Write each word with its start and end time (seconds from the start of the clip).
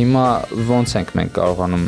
հիմա 0.00 0.24
ոնց 0.70 0.96
ենք 1.00 1.10
մենք 1.20 1.36
կարողանում 1.40 1.86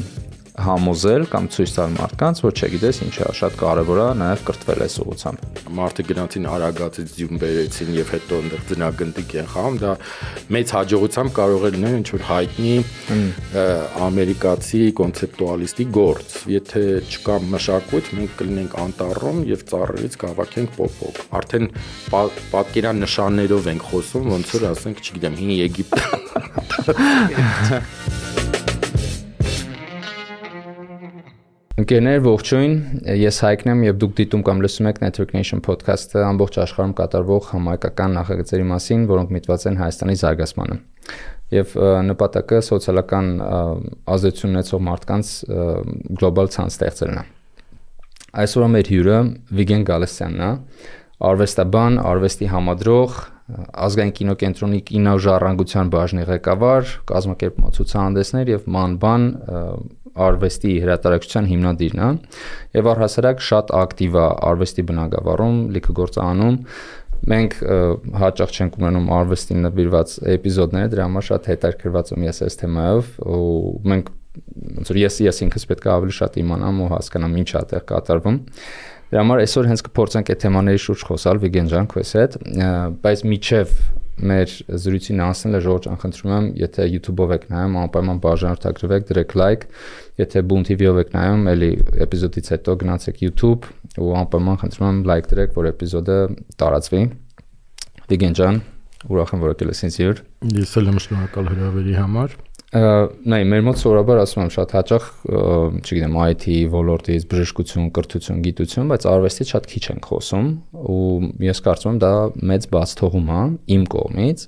համոզել 0.62 1.24
կամ 1.32 1.44
ցույց 1.52 1.72
տալ 1.76 1.90
մարդկանց, 1.96 2.40
որ 2.44 2.52
չգիտես 2.58 2.98
ինչա, 3.06 3.26
շատ 3.38 3.56
կարևոր 3.60 3.98
է 4.02 4.06
նաև 4.22 4.42
կրթվել 4.48 4.82
այս 4.86 4.96
ուղությամբ։ 5.02 5.38
Մարդը 5.78 6.04
գնացին 6.08 6.46
արագացից 6.52 7.12
ձյուն 7.16 7.40
բերեցին 7.42 7.90
եւ 7.96 8.12
հետո 8.12 8.38
այնտեղ 8.42 8.62
ձնագնդիկ 8.72 9.34
են 9.42 9.48
խաղում, 9.52 9.76
դա 9.82 9.92
մեծ 10.56 10.74
հաջողությամբ 10.76 11.30
կարող 11.38 11.62
է 11.62 11.72
լինել 11.76 11.96
ինչ 11.98 12.08
որ 12.12 12.22
հայտնի 12.28 12.74
ամերիկացի 14.06 14.82
կոնցեպտուալիստի 15.02 15.86
գործ։ 15.98 16.36
Եթե 16.52 16.82
չկա 17.12 17.36
մշակույթ, 17.52 18.06
մենք 18.18 18.32
կլինենք 18.42 18.72
անտառում 18.82 19.38
եւ 19.52 19.60
ծառերից 19.72 20.18
կհավաքենք 20.22 20.76
պոպոկ։ 20.78 21.14
Արդեն 21.42 21.66
պատկերան 22.12 23.02
նշաններով 23.06 23.70
ենք 23.72 23.88
խոսում, 23.92 24.24
ոնց 24.36 24.56
որ 24.56 24.68
ասենք, 24.72 24.96
չգիտեմ, 25.02 25.34
հին 25.42 25.52
Եգիպտ 25.62 25.92
Ընկերներ, 31.82 32.20
ողջույն։ 32.22 32.74
Ես 33.18 33.38
Հայկն 33.42 33.70
եմ 33.72 33.80
եւ 33.82 33.96
դուք 34.02 34.12
դիտում 34.20 34.42
կամ 34.46 34.60
լսում 34.62 34.88
եք 34.90 34.98
Network 35.02 35.32
Nation 35.34 35.62
podcast-ը 35.66 36.20
ամբողջ 36.22 36.58
աշխարհում 36.62 36.92
կատարվող 37.00 37.48
համայնքական 37.48 38.14
նախագծերի 38.18 38.66
մասին, 38.70 39.06
որոնք 39.10 39.32
միտված 39.34 39.64
են 39.66 39.80
Հայաստանի 39.80 40.14
զարգացմանը։ 40.20 40.76
Եվ 41.56 41.74
նպատակը 42.12 42.60
սոցիալական 42.68 43.32
ազդեցություն 44.14 44.54
ունեցող 44.54 44.84
մարդկանց 44.92 45.32
գլոբալ 46.22 46.52
ցանց 46.54 46.76
ստեղծելն 46.76 47.18
է։ 47.18 47.24
Այսօր 48.42 48.68
մեր 48.76 48.92
հյուրը 48.92 49.18
Վիգեն 49.58 49.86
Գալստյանն 49.90 50.44
է, 50.46 50.52
արվեստաբան, 51.32 51.98
արվեստի 52.12 52.46
համադրող, 52.52 53.18
ազգային 53.82 54.12
կինոկենտրոնի 54.16 54.78
կինոժառանգության 54.88 55.90
բաժնի 55.92 56.24
ղեկավար, 56.30 56.92
կազմակերպում 57.10 57.74
ցուցահանդեսներ 57.76 58.52
եւ 58.52 58.68
մանբան 58.76 59.26
արվեստի 60.26 60.72
հրատարակչության 60.84 61.46
հիմնադիրն 61.52 62.02
է 62.02 62.08
եւ 62.78 62.88
առհասարակ 62.92 63.44
շատ 63.48 63.72
ակտիվ 63.82 64.18
է 64.22 64.24
արվեստի 64.52 64.84
բնագավառում, 64.92 65.60
լիքը 65.76 65.94
գործանում 65.98 66.58
մենք 67.32 67.52
հաճախ 68.18 68.52
չենք 68.52 68.78
ունենում 68.82 69.10
արվեստին 69.14 69.60
նվիրված 69.68 70.14
էպիզոդներ, 70.32 70.88
դրա 70.92 71.04
համար 71.06 71.26
շատ 71.28 71.48
հետաքրքրված 71.52 72.12
եմ 72.16 72.24
ես 72.26 72.42
այս 72.48 72.58
թեմայով 72.62 73.12
ու 73.22 73.52
մենք 73.92 74.10
ոնց 74.32 74.90
որ 74.90 74.98
ես 75.02 75.18
ես 75.28 75.40
ինքս 75.46 75.66
պետք 75.70 75.86
է 75.86 75.92
ավելի 75.92 76.14
շատ 76.18 76.38
իմանամ 76.42 76.82
ու 76.82 76.90
հասկանամ 76.92 77.36
ինչ 77.42 77.48
է 77.52 77.56
այդտեղ 77.62 77.84
կատարվում։ 77.92 78.38
Դրա 79.12 79.22
համար 79.22 79.42
այսօր 79.42 79.66
հենց 79.68 79.82
կփորձենք 79.86 80.30
այդ 80.32 80.42
թեմաների 80.42 80.80
շուրջ 80.82 81.02
խոսալ 81.10 81.40
Վիգեն 81.42 81.66
ջան 81.72 81.88
քեզ 81.92 82.12
հետ, 82.16 82.36
բայց 83.04 83.24
միջև 83.28 83.74
մեր 84.20 84.52
զրույցին 84.82 85.22
անցնելը 85.24 85.60
Ժորժ 85.64 85.86
ախնդրում 85.92 86.32
եմ, 86.36 86.48
եթե 86.60 86.86
YouTube-ով 86.92 87.32
եք 87.36 87.46
նայում, 87.52 87.78
անպայման 87.82 88.20
բաժանորդագրվեք, 88.22 89.06
դրեք 89.08 89.34
լայք, 89.40 89.64
եթե 90.22 90.42
Boom 90.52 90.66
TV-ով 90.68 91.00
եք 91.02 91.14
նայում, 91.16 91.42
էլի 91.52 91.70
էպիզոդից 92.06 92.52
հետո 92.52 92.76
գնացեք 92.82 93.24
YouTube 93.24 93.70
ու 93.96 94.12
անպայման 94.22 94.60
խնդրում 94.62 94.88
եմ 94.92 95.02
լայք 95.12 95.28
դրեք, 95.32 95.56
որ 95.58 95.70
էպիզոդը 95.72 96.18
տարածվի։ 96.62 97.02
Դիգեն 98.12 98.38
ջան, 98.42 98.62
ուրախ 99.08 99.32
եմ, 99.32 99.42
որ 99.42 99.54
եկել 99.56 99.72
ես 99.72 99.84
ինձ 99.88 99.98
hier։ 100.02 100.22
Ես 100.62 100.74
էլ 100.82 100.92
եմ 100.92 101.02
շնորհակալ 101.06 101.52
հրավերի 101.52 101.96
համար 101.98 102.36
նայ 102.72 103.42
մեր 103.50 103.64
մոտ 103.66 103.78
սովորաբար 103.82 104.20
ասում 104.22 104.42
եմ 104.46 104.50
շատ 104.54 104.70
հաճախ 104.78 105.08
չգիտեմ 105.82 106.14
IT 106.22 106.44
ոլորտից 106.72 107.26
բժշկություն, 107.28 107.90
կրթություն, 107.98 108.38
գիտություն, 108.46 108.86
բայց 108.88 109.04
արվեստից 109.12 109.50
շատ 109.52 109.68
քիչ 109.72 109.82
ենք 109.92 110.08
խոսում 110.08 110.48
ու 110.92 111.10
ես 111.44 111.60
կարծում 111.66 111.92
եմ 111.92 111.98
դա 112.00 112.12
մեծ 112.48 112.68
բաց 112.72 112.94
թողում 113.02 113.28
է 113.28 113.42
իմ 113.76 113.84
կողմից 113.92 114.46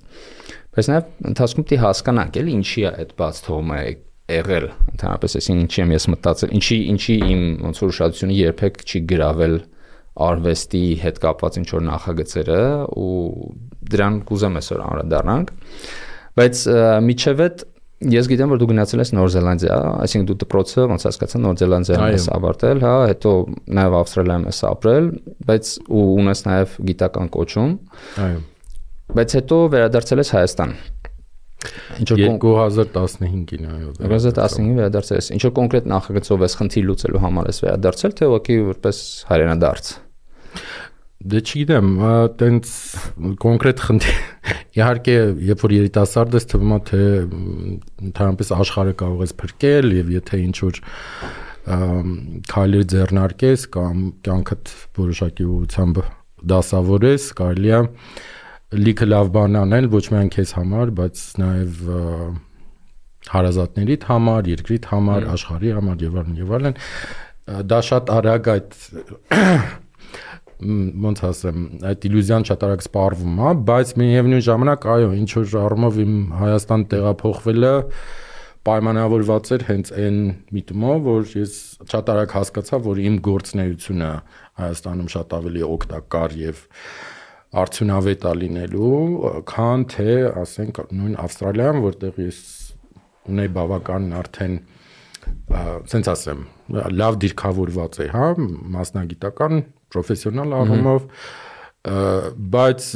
բայց 0.74 0.88
նաև 0.94 1.12
ընթացքում 1.34 1.68
դի 1.68 1.78
հասկանանք 1.84 2.40
էլի 2.40 2.56
ինչի 2.64 2.84
է 2.84 2.94
այդ 3.04 3.12
բաց 3.20 3.42
թողումը 3.44 3.82
եղել 4.34 4.66
ընդհանրապես 4.94 5.38
այսին 5.44 5.60
ինչի 5.66 5.84
եմ 5.84 5.94
ես 5.94 6.08
մտածել 6.14 6.56
ինչի 6.56 6.80
ինչի 6.94 7.18
իմ 7.28 7.44
ոնց 7.68 7.82
որ 7.84 7.92
ուշադրությունը 7.92 8.38
երբեք 8.40 8.82
չի 8.88 9.04
գրավել 9.12 9.56
արվեստի 10.24 10.82
հետ 11.04 11.20
կապված 11.24 11.60
ինչ 11.60 11.68
որ 11.74 11.84
նախագծերը 11.90 12.58
ու 13.04 13.12
դրան 13.94 14.18
կուզեմ 14.30 14.58
այսօր 14.62 14.82
անդրադառնանք 14.84 15.54
բայց 16.40 16.60
միջև 17.04 17.42
այդ 17.44 17.64
Ես 18.12 18.26
գիտեմ, 18.28 18.50
որ 18.52 18.60
դու 18.60 18.68
գնացել 18.70 19.00
ես 19.00 19.10
Նոր 19.16 19.30
Զելանդիա, 19.34 19.76
այսինքն 20.04 20.26
դու 20.28 20.36
դպրոցը 20.42 20.86
ոնց 20.90 21.06
հասկացա 21.08 21.40
Նոր 21.40 21.60
Զելանդիայում 21.60 22.10
ես 22.14 22.26
ավարտել, 22.34 22.82
հա, 22.84 22.94
հետո 23.10 23.32
նաև 23.78 23.96
Ավստրալիայում 24.00 24.44
ես 24.50 24.60
ապրել, 24.70 25.06
բայց 25.48 25.70
ու 25.88 26.04
ունես 26.24 26.44
նաև 26.48 26.74
գիտական 26.90 27.30
կոչում։ 27.38 27.72
Այո։ 28.24 28.42
Բայց 29.14 29.36
հետո 29.38 29.60
վերադարձել 29.74 30.24
ես 30.24 30.34
Հայաստան։ 30.34 30.76
Ինչ 32.02 32.08
որ 32.12 32.22
2015-ին, 32.44 33.68
այո։ 33.72 33.92
2015-ին 34.00 34.78
վերադարձել 34.80 35.20
ես։ 35.20 35.28
Ինչ 35.36 35.42
որ 35.46 35.52
կոնկրետ 35.58 35.86
նախագծով 35.92 36.44
ես 36.44 36.56
խնդիր 36.60 36.88
լուծելու 36.90 37.22
համար 37.24 37.48
ես 37.50 37.60
վերադարձել, 37.64 38.14
թե 38.18 38.28
ուղղակի 38.28 38.58
որպես 38.68 39.00
հայրենադարձ։ 39.30 39.92
Դե 41.24 41.40
չգիտեմ, 41.40 41.86
տենց 42.36 42.70
կոնկրետ 43.40 43.82
խնդիր 43.84 44.18
իհարկե, 44.76 45.14
երբ 45.48 45.62
որ 45.64 45.72
երիտասարդ 45.74 46.34
ես, 46.36 46.46
թվում 46.52 46.74
է 46.74 46.78
թե 46.90 47.00
ընդհանրապես 48.10 48.50
աշխարհը 48.58 48.94
կարող 49.00 49.22
ես 49.24 49.32
փրկել 49.40 49.94
եւ 49.94 50.10
եթե 50.14 50.40
ինչ 50.44 50.56
որ 50.64 50.80
քայլեր 52.52 52.84
ձեռնարկես 52.92 53.64
կամ 53.72 54.02
կյանքդ 54.26 54.72
որոշակի 55.00 55.46
ուղությամբ 55.54 56.00
դասավորես, 56.52 57.28
կարելի 57.40 57.72
է 57.72 57.80
լիքը 58.84 59.08
լավ 59.08 59.30
բան 59.34 59.56
անել 59.62 59.88
ոչ 59.94 60.04
միայն 60.12 60.30
քեզ 60.34 60.52
համար, 60.58 60.92
բայց 60.98 61.22
նաև 61.40 61.80
հարազատներիդ 63.32 64.04
համար, 64.10 64.50
երկրիդ 64.52 64.90
համար, 64.92 65.28
աշխարհի 65.34 65.72
համար 65.78 66.04
եւ 66.04 66.18
այլն 66.20 66.36
եւ 66.42 66.52
այլն։ 66.58 66.76
Դա 67.70 67.80
շատ 67.88 68.12
արագ 68.12 68.50
այդ 68.54 68.76
ոնց 70.62 71.22
ասեմ, 71.28 71.62
այդ 71.90 72.04
իլյուզիան 72.08 72.44
շատ 72.48 72.66
արագ 72.66 72.84
սպառվում 72.84 73.40
է, 73.44 73.48
բայց 73.70 73.94
միևնույն 74.00 74.44
ժամանակ 74.48 74.86
այո, 74.94 75.08
ինչ 75.18 75.30
որ 75.34 75.56
առումով 75.64 75.98
իմ 76.04 76.12
Հայաստան 76.40 76.84
տեղափոխվելը 76.94 77.72
պայմանավորված 78.64 79.50
էր 79.54 79.64
հենց 79.68 79.90
այն 80.00 80.20
միտումով, 80.56 81.00
որ 81.04 81.32
ես 81.36 81.56
շատ 81.90 82.12
արագ 82.14 82.36
հասկացա, 82.38 82.80
որ 82.86 83.02
իմ 83.04 83.18
գործնեությունը 83.28 84.12
Հայաստանում 84.62 85.10
շատ 85.14 85.34
ավելի 85.40 85.64
օգտակար 85.74 86.36
եւ 86.44 86.62
արդյունավետ 87.64 88.24
է 88.24 88.32
լինելու, 88.40 88.94
քան 89.50 89.84
թե, 89.94 90.14
ասենք, 90.42 90.80
նույն 90.94 91.18
Ավստրալիայում, 91.24 91.82
որտեղ 91.84 92.22
ես 92.24 92.40
ունեի 93.34 93.52
բավական 93.58 94.08
արդեն 94.20 94.56
սենց 95.92 96.10
ասեմ, 96.12 96.42
լավ 96.98 97.18
դիրքավորված 97.22 98.00
է, 98.04 98.08
հա, 98.12 98.26
մասնագիտական 98.74 99.62
պրոֆեսիոնալ 99.94 100.54
առումով, 100.60 101.08
բայց 102.54 102.88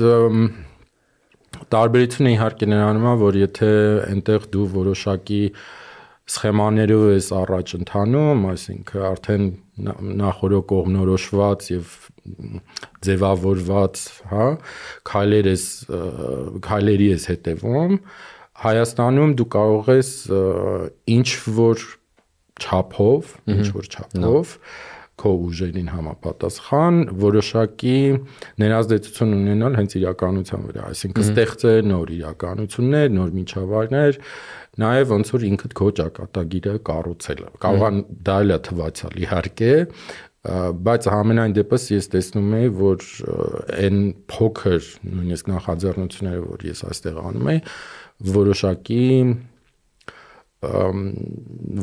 տարբերությունը 1.73 2.33
իհարկե 2.37 2.69
նրանում 2.69 3.07
է, 3.09 3.13
որ 3.23 3.39
եթե 3.43 3.71
այնտեղ 4.09 4.49
դու 4.55 4.67
որոշակի 4.77 5.43
սխեմաներով 6.29 7.05
ես 7.09 7.29
առաջ 7.39 7.71
ընթանում, 7.79 8.43
այսինքն 8.53 9.05
արդեն 9.09 9.45
նախորդ 10.21 10.65
կողմնորոշված 10.73 11.69
եւ 11.73 11.93
ձևավորված, 13.09 14.03
հա, 14.29 14.49
քայլեր 15.09 15.49
ես 15.49 15.65
քայլերի 16.69 17.09
ես 17.15 17.25
հետևում, 17.33 17.95
Հայաստանում 18.59 19.33
դու 19.39 19.45
կարող 19.55 19.89
ես 19.93 20.09
ինչ 21.15 21.29
որ 21.55 21.83
չափով, 22.59 23.35
ինչ 23.55 23.67
որ 23.77 23.91
չափով 23.95 24.55
քո 25.19 25.33
ուժերին 25.49 25.89
համապատասխան 25.93 27.01
որոշակի 27.23 27.97
ներազդեցություն 28.63 29.35
ունենալ 29.39 29.79
հենց 29.79 29.97
իրականության 29.99 30.69
վրա, 30.69 30.87
այսինքն 30.93 31.27
ստեղծել 31.29 31.91
նոր 31.93 32.13
իրականություններ, 32.19 33.11
նոր 33.19 33.35
միջավայրներ, 33.39 34.21
նաև 34.79 35.13
ոնց 35.15 35.33
որ 35.35 35.45
ինքդ 35.49 35.77
քո 35.79 35.91
ճակատագիրը 35.99 36.75
կառուցել։ 36.89 37.45
Կարող 37.67 37.87
է 37.89 38.03
դա 38.29 38.39
էլ 38.45 38.55
է 38.55 38.59
թվացial 38.69 39.21
իհարկե, 39.27 39.73
բայց 40.87 41.09
համենայն 41.13 41.55
դեպս 41.59 41.85
ես 41.93 42.07
տեսնում 42.15 42.53
եմ, 42.59 42.77
որ 42.79 43.07
այն 43.75 43.99
փոքր 44.31 44.87
նույնիսկ 45.19 45.51
նախաձեռնությունները, 45.51 46.45
որ 46.47 46.67
ես 46.69 46.85
այստեղ 46.89 47.19
անում 47.27 47.51
եմ, 47.53 47.73
որոշակի 48.39 49.03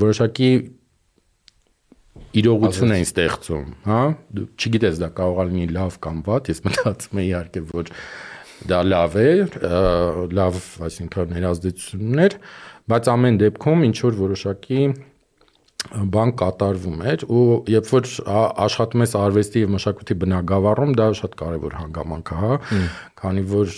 որոշակի 0.05 0.49
իրողություն 2.41 2.93
են 2.95 3.05
ստեղծում, 3.05 3.65
հա? 3.87 3.99
Դու 4.35 4.45
չգիտես 4.59 5.01
դա 5.01 5.09
կարող 5.19 5.41
է 5.41 5.47
լինի 5.49 5.67
լավ 5.75 5.97
կամ 6.05 6.21
վատ, 6.25 6.51
ես 6.51 6.63
մտածում 6.65 7.19
եմ 7.21 7.25
իհարկե 7.25 7.63
որ 7.71 7.91
դա 8.69 8.79
լավ 8.91 9.17
է, 9.19 9.29
լավ, 10.39 10.61
այսինքն 10.87 11.35
ներազդեցություններ, 11.35 12.37
բայց 12.91 13.11
ամեն 13.15 13.41
դեպքում 13.41 13.85
ինչ 13.89 13.97
որ 14.05 14.17
որոշակի 14.21 14.81
բան 15.85 16.31
կատարվում 16.39 17.01
էր 17.11 17.25
ու 17.29 17.41
երբ 17.69 17.89
որ 17.93 18.07
աշխատում 18.65 19.03
ես 19.05 19.11
արվեստի 19.19 19.61
եւ 19.65 19.73
մշակույթի 19.75 20.17
բնագավառում 20.23 20.95
դա 20.97 21.07
շատ 21.19 21.35
կարեւոր 21.41 21.75
հանգամանք 21.81 22.31
է, 22.31 22.37
հա, 22.41 22.57
քանի 23.21 23.43
որ 23.51 23.75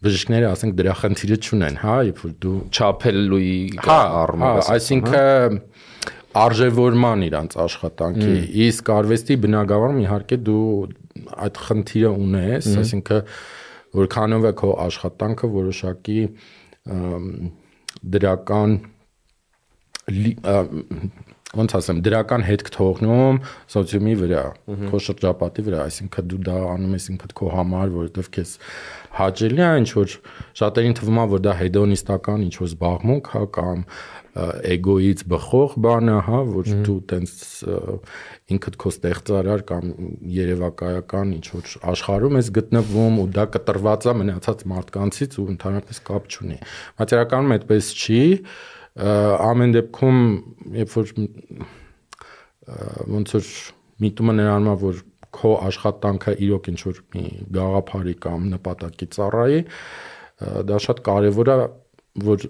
բժիշկները 0.00 0.48
ասենք 0.50 0.76
դրա 0.80 0.96
խնդիրը 1.00 1.38
չունեն, 1.44 1.78
հա, 1.80 1.94
երբ 2.08 2.20
որ 2.24 2.34
դու 2.44 2.58
չափելուի 2.72 3.56
հա, 3.84 3.96
առումով, 4.20 4.60
հա, 4.60 4.76
այսինքն 4.76 5.58
արժևորման 6.38 7.24
իրանց 7.26 7.56
աշխատանքի, 7.64 8.34
իսկ 8.66 8.90
արվեստի 8.94 9.36
բնագավառում 9.44 10.02
իհարկե 10.04 10.38
դու 10.46 10.66
այդ 11.46 11.58
խնդիրը 11.64 12.12
ունես, 12.26 12.68
այսինքն 12.84 13.24
որքանով 14.00 14.46
է 14.46 14.52
քո 14.60 14.70
աշխատանքը 14.86 15.50
որոշակի 15.56 16.20
դրական 18.14 18.78
ոնց 21.50 21.72
ասեմ, 21.80 22.00
դրական 22.06 22.44
հետք 22.46 22.68
թողնում 22.76 23.38
սոցիումի 23.74 24.12
վրա, 24.20 24.42
քո 24.90 25.00
շրջապատի 25.06 25.64
վրա, 25.66 25.80
այսինքն 25.90 26.28
դու 26.30 26.38
դա 26.46 26.58
անում 26.76 26.92
ես 26.94 27.06
ինքդ 27.10 27.34
քո 27.40 27.48
համար, 27.56 27.90
որովհետև 27.96 28.28
քեզ 28.36 28.52
հաճելի 29.18 29.64
է 29.66 29.70
ինչ 29.80 29.90
որ 29.98 30.14
շատերին 30.60 30.96
թվում 31.00 31.18
է, 31.18 31.24
որ 31.34 31.42
դա 31.48 31.56
հեդոնիստական 31.60 32.44
ինչ 32.46 32.54
որ 32.60 32.70
զբաղմունք 32.70 33.32
հա 33.34 33.42
կամ 33.58 33.82
էգոից 34.30 35.24
բխող 35.26 35.72
բան 35.82 36.10
է, 36.10 36.16
հա, 36.26 36.40
որ 36.54 36.68
դու 36.86 36.96
տենց 37.10 37.32
ինքդ 38.54 38.76
քո 38.78 38.92
ստեղծարար 38.94 39.64
կամ 39.66 39.88
երևակայական 40.36 41.32
ինչ 41.38 41.46
որ 41.50 41.72
աշխարհում 41.90 42.38
ես 42.38 42.50
գտնվում 42.60 43.18
ու 43.24 43.26
դա 43.34 43.46
կտրված 43.56 44.06
է 44.06 44.14
մնացած 44.20 44.64
մարդկանցից 44.70 45.36
ու 45.40 45.48
ընդհանրապես 45.54 46.00
կապ 46.10 46.30
չունի։ 46.30 46.58
Բայց 47.00 47.14
իրականում 47.16 47.54
այդպես 47.56 47.90
չի, 48.00 48.22
ամեն 49.50 49.76
դեպքում 49.78 50.22
երբ 50.78 50.94
որ 50.94 51.12
ոնց 53.10 53.34
որ 53.34 53.52
միտումը 54.00 54.34
նրան 54.38 54.72
որ 54.80 55.04
քո 55.34 55.50
աշխատանքը 55.70 56.34
իրոք 56.46 56.70
ինչ 56.70 56.80
որ 56.86 57.02
մի 57.14 57.24
գաղափարի 57.54 58.14
կամ 58.24 58.48
նպատակի 58.54 59.06
ծառայի 59.14 59.60
դա 60.70 60.80
շատ 60.86 61.02
կարևոր 61.06 61.50
է 61.50 61.56
որ 62.26 62.46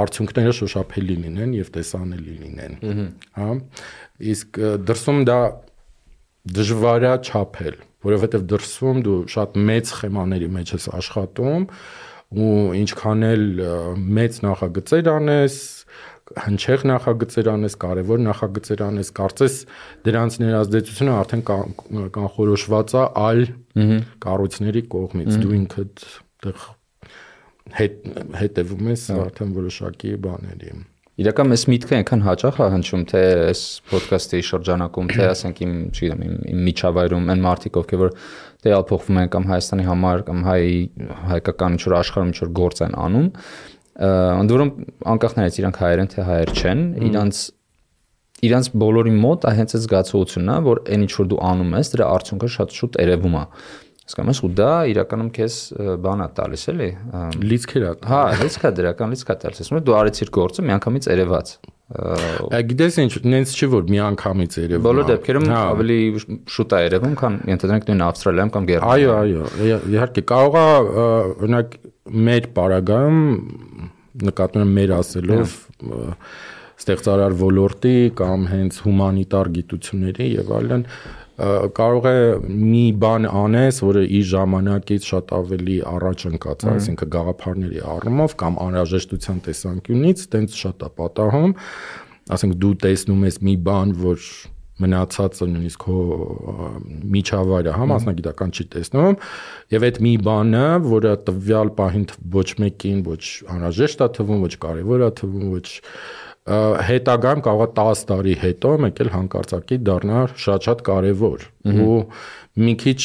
արդյունքները 0.00 0.52
շոշափելի 0.60 1.16
լինեն 1.24 1.56
եւ 1.58 1.72
տեսանելի 1.76 2.34
լինեն 2.44 2.76
հա 3.38 3.48
իսկ 4.34 4.60
դրսում 4.90 5.24
դա 5.30 5.40
դժվար 6.60 7.08
է 7.10 7.14
չափել 7.30 7.80
որովհետեւ 8.06 8.46
դրսում 8.54 9.02
դու 9.06 9.18
շատ 9.34 9.58
մեծ 9.70 9.92
խեմաների 10.00 10.48
մեջ 10.56 10.74
ես 10.76 10.86
աշխատում 11.00 11.66
ու 12.40 12.54
ինչքան 12.80 13.26
էլ 13.30 13.44
մեծ 14.20 14.40
նախագծեր 14.46 15.10
անես 15.10 15.58
հնչեղ 16.38 16.84
նախագծեր 16.86 17.48
անես, 17.50 17.76
կարևոր 17.82 18.20
նախագծեր 18.22 18.82
անես, 18.86 19.08
կարծես 19.18 19.56
դրանց 20.06 20.36
ներազդեցությունը 20.44 21.14
արդեն 21.16 21.42
կանխորոշված 22.14 22.94
է 22.94 23.02
այլ 23.24 23.42
կառույցների 24.26 24.84
կողմից։ 24.94 25.40
Դու 25.42 25.56
ինքդ 25.58 26.04
դեռ 26.46 26.62
հետ 27.78 28.08
հետևում 28.40 28.88
ես 28.90 29.04
արդեն 29.16 29.52
որոշակի 29.60 30.16
բաների։ 30.24 30.74
Իրական 31.20 31.52
այս 31.52 31.62
միտքը 31.68 31.96
այնքան 31.98 32.22
հաճախ 32.24 32.58
է 32.64 32.66
հնչում, 32.72 33.00
թե 33.10 33.20
այս 33.50 33.62
ոդկասթի 33.90 34.38
շրջանակում, 34.50 35.08
թե 35.10 35.26
ասենք 35.28 35.58
իմ, 35.66 35.74
չգիտեմ, 35.90 36.22
իմ 36.54 36.62
միջավայրում 36.70 37.28
այն 37.34 37.42
մարդիկ, 37.44 37.76
ովքեր 37.80 38.00
որ 38.00 38.14
դեալ 38.64 38.86
փոխվում 38.88 39.20
են 39.20 39.28
կամ 39.34 39.48
Հայաստանի 39.50 39.86
համար 39.90 40.24
կամ 40.30 40.40
հայ 40.48 40.62
հայկական 41.34 41.76
ինչ 41.76 41.82
որ 41.90 41.96
աշխարհում 42.00 42.30
ինչ 42.30 42.38
որ 42.40 42.52
գործ 42.60 42.82
են 42.86 42.96
անում, 43.04 43.28
ընդ 44.00 44.54
որում 44.56 44.72
անկախ 45.12 45.36
նրանից 45.36 45.60
իրանք 45.60 45.80
հայեր 45.84 46.00
են 46.00 46.10
թե 46.14 46.26
հայեր 46.30 46.54
չեն, 46.56 46.82
իրանց 47.10 47.42
իրանց 48.40 48.68
բոլորի 48.80 49.12
մոտ 49.20 49.44
է 49.44 49.52
հենց 49.58 49.74
այդ 49.76 49.82
զգացողությունն 49.84 50.50
է, 50.50 50.58
որ 50.64 50.78
այն 50.88 51.02
ինչ 51.04 51.12
որ 51.20 51.26
դու 51.28 51.40
անում 51.50 51.74
ես, 51.76 51.90
դրա 51.92 52.06
արդյունքը 52.16 52.48
շատ 52.56 52.76
շուտ 52.78 52.98
երևում 53.04 53.36
է։ 53.36 53.42
Հասկանում 54.10 54.34
ես, 54.34 54.38
ու 54.42 54.48
դա 54.58 54.70
իրականում 54.90 55.28
քեզ 55.36 55.56
բան 56.02 56.22
է 56.24 56.28
տալիս, 56.34 56.62
էլի։ 56.72 56.88
Լիցքեր 57.50 57.84
է։ 57.86 57.90
Հա, 58.10 58.22
լիցք 58.40 58.64
է 58.66 58.72
դրական 58.80 59.12
լիցք 59.14 59.30
է 59.30 59.36
տալիս։ 59.44 59.60
Ասում 59.62 59.78
եմ 59.78 59.84
դու 59.86 59.96
արեցիր 60.00 60.32
գործը 60.34 60.64
միանգամից 60.66 61.08
երևաց։ 61.10 61.52
Գիտես 62.70 62.98
ինչ, 63.02 63.12
նենց 63.30 63.54
չի 63.54 63.68
որ 63.70 63.86
միանգամից 63.90 64.58
երևում։ 64.60 64.84
Բոլոր 64.86 65.06
դեպքերում 65.10 65.46
հա։ 65.50 65.62
ավելի 65.70 65.98
շուտ 66.54 66.74
է 66.74 66.80
երևում, 66.86 67.14
քան 67.20 67.38
ենթադրենք 67.50 67.88
նույն 67.90 68.04
Ավստրալիայում 68.10 68.52
կամ 68.54 68.68
Գերմանիայում։ 68.70 69.16
Այո, 69.20 69.48
այո, 69.64 69.80
իհարկե 69.90 70.24
կարող 70.30 70.58
է 70.60 70.66
օրինակ 71.30 71.74
մեր 72.30 72.48
պարագայում 72.60 73.18
նկատում 74.30 74.64
եմ 74.66 74.72
մեր 74.78 74.94
ասելով 75.00 75.56
ստեղծարար 76.80 77.34
ոլորտի 77.40 77.96
կամ 78.16 78.46
հենց 78.50 78.78
հումանիտար 78.86 79.50
գիտությունների 79.56 80.28
եւ 80.30 80.52
այլն 80.60 80.84
կարող 81.76 82.06
է 82.10 82.18
մի 82.50 82.84
բան 83.00 83.26
անես, 83.30 83.80
որը 83.86 84.04
իր 84.18 84.24
ժամանակից 84.30 85.08
շատ 85.10 85.34
ավելի 85.38 85.76
առաջ 85.88 86.24
ընկած, 86.30 86.64
այսինքն 86.74 87.12
գաղափարների 87.16 87.82
առումով 87.96 88.36
կամ 88.42 88.58
անհրաժեշտության 88.66 89.42
տեսանկյունից, 89.48 90.24
տենց 90.34 90.56
շատ 90.60 90.84
է 90.84 90.90
պատահում, 91.00 91.54
ասենք 92.36 92.56
դու 92.64 92.74
տեսնում 92.84 93.28
ես 93.30 93.38
մի 93.46 93.54
բան, 93.70 93.94
որ 94.04 94.26
մնացածը 94.80 95.46
նույնիսկ 95.50 95.86
հո 95.90 95.98
միջավայրը 97.14 97.74
հա 97.76 97.86
մասնագիտական 97.90 98.54
չի 98.56 98.66
տեսնում 98.74 99.18
եւ 99.74 99.86
այդ 99.88 100.00
մի 100.06 100.12
բանը, 100.24 100.64
որը 100.86 101.12
տվյալ 101.28 101.72
պահին 101.80 102.06
ոչ 102.36 102.48
մեկին 102.64 103.02
ոչ 103.10 103.22
անհրաժեշտ 103.56 104.04
է 104.06 104.08
թվում, 104.16 104.44
ոչ 104.46 104.54
կարեւոր 104.64 105.04
է 105.04 105.10
թվում, 105.20 105.46
ոչ 105.52 105.68
հետագայում 106.48 107.42
կարող 107.44 107.62
է 107.66 107.72
10 107.76 108.04
տարի 108.10 108.34
հետո 108.40 108.70
մեկ 108.84 109.00
էլ 109.04 109.10
հանկարծակի 109.14 109.76
դառնա 109.86 110.20
շատ-շատ 110.44 110.84
կարևոր 110.88 111.42
ու 111.70 111.96
մի 112.64 112.74
քիչ 112.80 113.00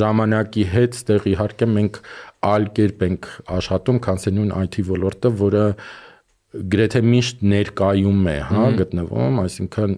ժամանակի 0.00 0.64
հետ 0.74 0.98
ստեղ 0.98 1.28
իհարկե 1.34 1.68
մենք 1.74 2.00
այլ 2.44 2.66
կերպ 2.76 3.04
ենք 3.06 3.28
աշխատում, 3.58 4.00
քան 4.04 4.20
նույն 4.38 4.50
IT 4.64 4.80
ոլորտը, 4.90 5.30
որը 5.40 5.64
գրեթե 6.74 7.00
միշտ 7.02 7.44
ներկայում 7.50 8.26
է, 8.30 8.36
հա, 8.50 8.64
գտնվում, 8.78 9.38
այսինքն 9.42 9.94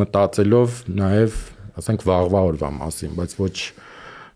մտածելով 0.00 0.80
նաև, 1.00 1.36
ասենք, 1.80 2.04
վաղվա 2.08 2.42
օրվա 2.48 2.72
մասին, 2.80 3.14
բայց 3.20 3.36
ոչ 3.40 3.54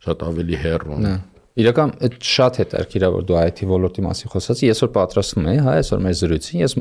շատ 0.07 0.25
ավելի 0.31 0.61
հեռուն։ 0.63 1.09
Իրական 1.57 1.93
այդ 2.07 2.17
շատ 2.31 2.59
հետաքրքիր 2.61 3.05
է 3.07 3.11
որ 3.17 3.27
դու 3.29 3.37
IT 3.43 3.61
ոլորտի 3.69 4.03
մասին 4.07 4.33
խոսացի, 4.33 4.71
ես 4.71 4.83
որ 4.85 4.91
պատրաստվում 4.97 5.47
եի, 5.51 5.61
հա, 5.67 5.77
այսօր 5.81 6.03
մեր 6.07 6.17
զրույցին, 6.21 6.63
ես 6.63 6.75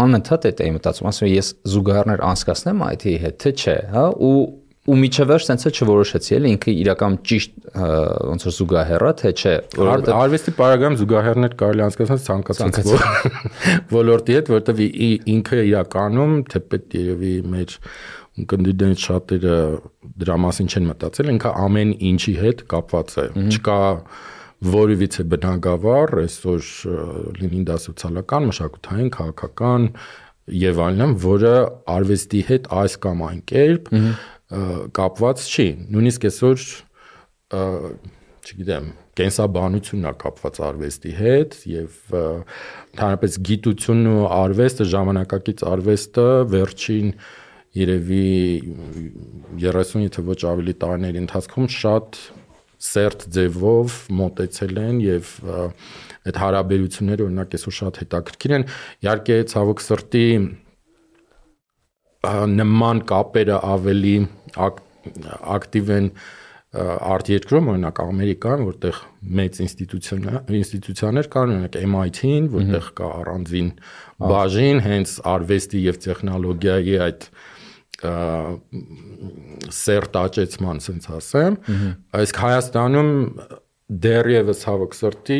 անընդհատ 0.00 0.48
այդ 0.50 0.64
էի 0.64 0.72
մտածում, 0.76 1.10
ասում 1.10 1.28
եմ, 1.28 1.34
ես 1.36 1.52
զուգահեռներ 1.74 2.24
անցկացնեմ 2.30 2.82
IT-ի 2.90 3.14
հետ, 3.24 3.38
թե 3.44 3.54
չէ, 3.60 3.76
հա, 3.94 4.06
ու 4.30 4.34
ու 4.88 4.96
միջևերջ 4.96 5.44
sense 5.44 5.68
է 5.68 5.70
չորոշեցի 5.76 6.34
էլի 6.38 6.50
ինքը 6.54 6.72
իրական 6.82 7.16
ճիշտ 7.28 7.56
ոնց 8.30 8.46
որ 8.46 8.54
զուգահեռա 8.56 9.10
թե 9.20 9.32
չէ 9.36 9.52
որովհետեւ 9.76 10.16
արվեստի 10.20 10.54
պարագայում 10.56 10.96
զուգահեռներ 11.00 11.56
կարելի 11.60 11.84
անցկացնել 11.86 12.22
ցանկացած 12.24 12.90
ոլորտի 13.98 14.38
հետ 14.38 14.50
որովհետեւ 14.54 14.82
ինքը 15.34 15.60
իրականում 15.68 16.34
թեպետ 16.54 16.96
երևի 16.96 17.34
մեր 17.54 17.76
կնդիդենտ 18.50 19.04
շատերը 19.04 19.60
դրա 20.24 20.36
մասին 20.48 20.72
չեն 20.72 20.90
մտածել 20.90 21.32
ինքը 21.36 21.54
ամեն 21.60 21.94
ինչի 22.10 22.34
հետ 22.40 22.64
կապված 22.72 23.16
է 23.20 23.26
չկա 23.50 23.80
որևիցե 24.60 25.24
բնակավար 25.32 26.14
այսօր 26.20 26.70
լինի 27.40 27.62
դա 27.70 27.76
սոցիալական, 27.84 28.48
մշակութային, 28.50 29.10
քաղաքական 29.16 29.86
եւ 30.60 30.80
այլն, 30.84 31.14
որը 31.24 31.54
արվեստի 31.94 32.40
հետ 32.50 32.70
այս 32.80 32.96
կամ 33.04 33.22
այն 33.30 33.42
կերպ 33.50 33.90
կապված 35.00 35.44
չի։ 35.48 35.68
Նույնիսկ 35.94 36.26
այսօր 36.30 36.64
չգիտեմ, 38.50 38.90
կենսաբանությունն 39.20 40.08
է 40.10 40.12
կապված 40.20 40.58
արվեստի 40.66 41.12
հետ 41.20 41.56
եւ 41.70 41.96
ընդհանրապես 42.16 43.38
գիտությունն 43.48 44.10
ու 44.10 44.26
արվեստը 44.40 44.86
ժամանակակից 44.94 45.64
արվեստը 45.70 46.26
վերջին 46.54 47.10
երևի 47.80 48.28
30 49.62 50.06
եթե 50.06 50.24
ոչ 50.30 50.40
ավելի 50.50 50.74
տարիների 50.84 51.20
ընթացքում 51.24 51.68
շատ 51.76 52.20
սերտ 52.80 53.24
ձևով 53.36 53.96
մոտեցել 54.20 54.80
են 54.80 55.00
եւ 55.04 55.30
այդ 55.50 56.40
հարաբերությունները 56.42 57.26
օրինակ 57.26 57.56
այսօր 57.58 57.76
շատ 57.78 58.02
հետաքրքիր 58.02 58.54
են 58.56 58.66
իհարկե 59.04 59.38
ցավոք 59.52 59.82
սրտի 59.84 60.26
նման 62.60 63.02
կապերը 63.10 63.58
ավելի 63.70 64.16
ակտիվ 64.60 65.92
են 65.96 66.12
արտերկրում, 66.70 67.68
օրինակ 67.72 68.00
Ամերիկայում, 68.04 68.60
որտեղ 68.68 68.98
մեծ 69.38 69.56
ինստիտուցիաներ 69.64 70.52
ինստիտուցիաներ 70.60 71.28
կան, 71.32 71.54
օրինակ 71.54 71.78
MIT-ին, 71.90 72.44
որտեղ 72.52 72.90
կա 73.00 73.08
առանձին 73.20 73.70
բաժին 74.30 74.82
հենց 74.84 75.14
արվեստի 75.32 75.80
եւ 75.88 75.98
տեխնոլոգիայի 76.04 76.94
այդ 77.08 77.26
սերտ 79.80 80.20
աճեցման, 80.20 80.80
ասենց 80.80 81.10
ասեմ, 81.18 81.58
իսկ 82.20 82.40
Հայաստանում 82.44 83.10
դեռևս 83.90 84.60
հավաք 84.68 84.96
սրտի 84.96 85.38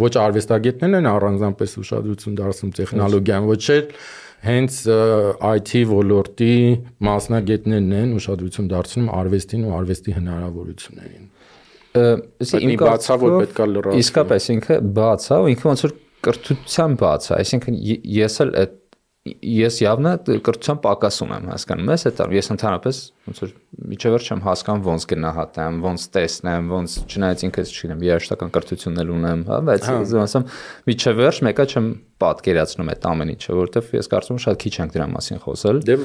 ոչ 0.00 0.12
արվեստագետներն 0.24 0.98
են 0.98 1.08
առանձնապես 1.12 1.76
ուշադրություն 1.84 2.38
դարձնում 2.40 2.72
տեխնոլոգիան, 2.80 3.46
ոչ 3.48 3.64
էլ 3.74 3.84
հենց 4.44 4.78
IT 5.54 5.70
ոլորտի 5.88 6.56
մասնագետներն 7.08 7.94
են 8.00 8.16
ուշադրություն 8.18 8.70
դարձնում 8.74 9.06
արվեստին 9.20 9.62
ու 9.64 9.74
արվեստի 9.78 10.16
հնարավորություններին։ 10.18 11.28
Իսկ 12.44 12.66
իմ 12.66 12.74
բացա 12.82 13.16
որ 13.22 13.36
պետքա 13.44 13.66
լրացվի։ 13.70 14.02
Իսկապես 14.04 14.48
ինքը 14.54 14.78
բաց 14.98 15.26
է, 15.30 15.38
ու 15.38 15.50
ինքը 15.54 15.68
ոնց 15.70 15.84
որ 15.84 15.94
կրթության 16.24 16.96
բաց 17.04 17.28
է, 17.28 17.32
այսինքն 17.38 17.78
ես 18.18 18.38
էլ 18.44 18.50
այդ 18.64 18.74
ես 19.24 19.78
явնա 19.80 20.10
դե 20.20 20.34
կրթության 20.44 20.78
պակաս 20.84 21.18
ունեմ, 21.24 21.46
հասկանում 21.48 21.90
ես, 21.94 22.02
հետո 22.10 22.24
ես 22.34 22.50
ընդհանրապես 22.54 22.98
ոնց 23.24 23.38
որ 23.40 23.52
միջևեր 23.94 24.24
չեմ 24.28 24.42
հասկանում 24.44 24.82
ոնց 24.84 25.06
գնահատեմ, 25.14 25.78
ոնց 25.84 26.04
տեսնեմ, 26.12 26.68
ոնց 26.74 26.96
չնայած 27.08 27.44
ինքս 27.48 27.72
չգիտեմ, 27.72 28.04
երաշտական 28.04 28.52
կրթությունն 28.52 29.00
էլ 29.00 29.14
ունեմ, 29.14 29.44
հա, 29.48 29.60
բայց 29.64 29.88
հա։ 29.88 29.96
ասեմ 30.24 30.46
միջևեր 30.92 31.40
մեկա 31.48 31.66
չեմ 31.72 31.88
պատկերացնում 32.24 32.92
այդ 32.92 33.08
ամեն 33.14 33.32
ինչը, 33.34 33.56
որովհետև 33.64 33.96
ես 33.96 34.10
կարծում 34.12 34.36
եմ 34.36 34.44
շատ 34.44 34.60
քիչ 34.64 34.74
ենք 34.84 34.94
դրա 34.94 35.08
մասին 35.14 35.42
խոսել։ 35.44 35.80
Դե 35.88 35.96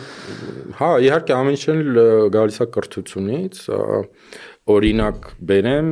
հա, 0.79 0.89
իհարկե 1.09 1.35
ամեն 1.39 1.59
ինչն 1.59 1.83
էլ 1.83 2.01
գալիս 2.39 2.59
է 2.59 2.67
կրթությունից, 2.79 3.61
օրինակ 4.79 5.31
բերեմ, 5.49 5.89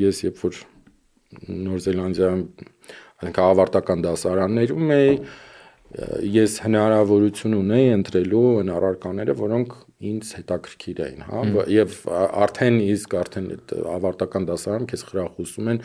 ես 0.00 0.24
երբ 0.24 0.44
որ 0.48 0.62
Նոր 1.44 1.80
Զելանդիայում 1.82 2.42
այնքան 3.24 3.48
ավարտական 3.54 4.02
դասարաններում 4.04 4.92
էի, 4.94 5.16
ես 6.34 6.56
հնարավորություն 6.64 7.54
ունեի 7.58 7.88
ընտրելու 7.94 8.42
այն 8.60 8.70
առարկաները, 8.74 9.36
որոնք 9.38 9.74
ինձ 10.10 10.30
հետաքրքիր 10.38 11.02
էին, 11.04 11.24
հա, 11.28 11.42
եւ 11.70 11.98
արդեն 12.44 12.78
իսկ 12.84 13.16
արդեն 13.20 13.48
ավարտական 13.94 14.48
դասարանում 14.50 14.88
քեզ 14.90 15.04
խրախուսում 15.10 15.70
են 15.74 15.82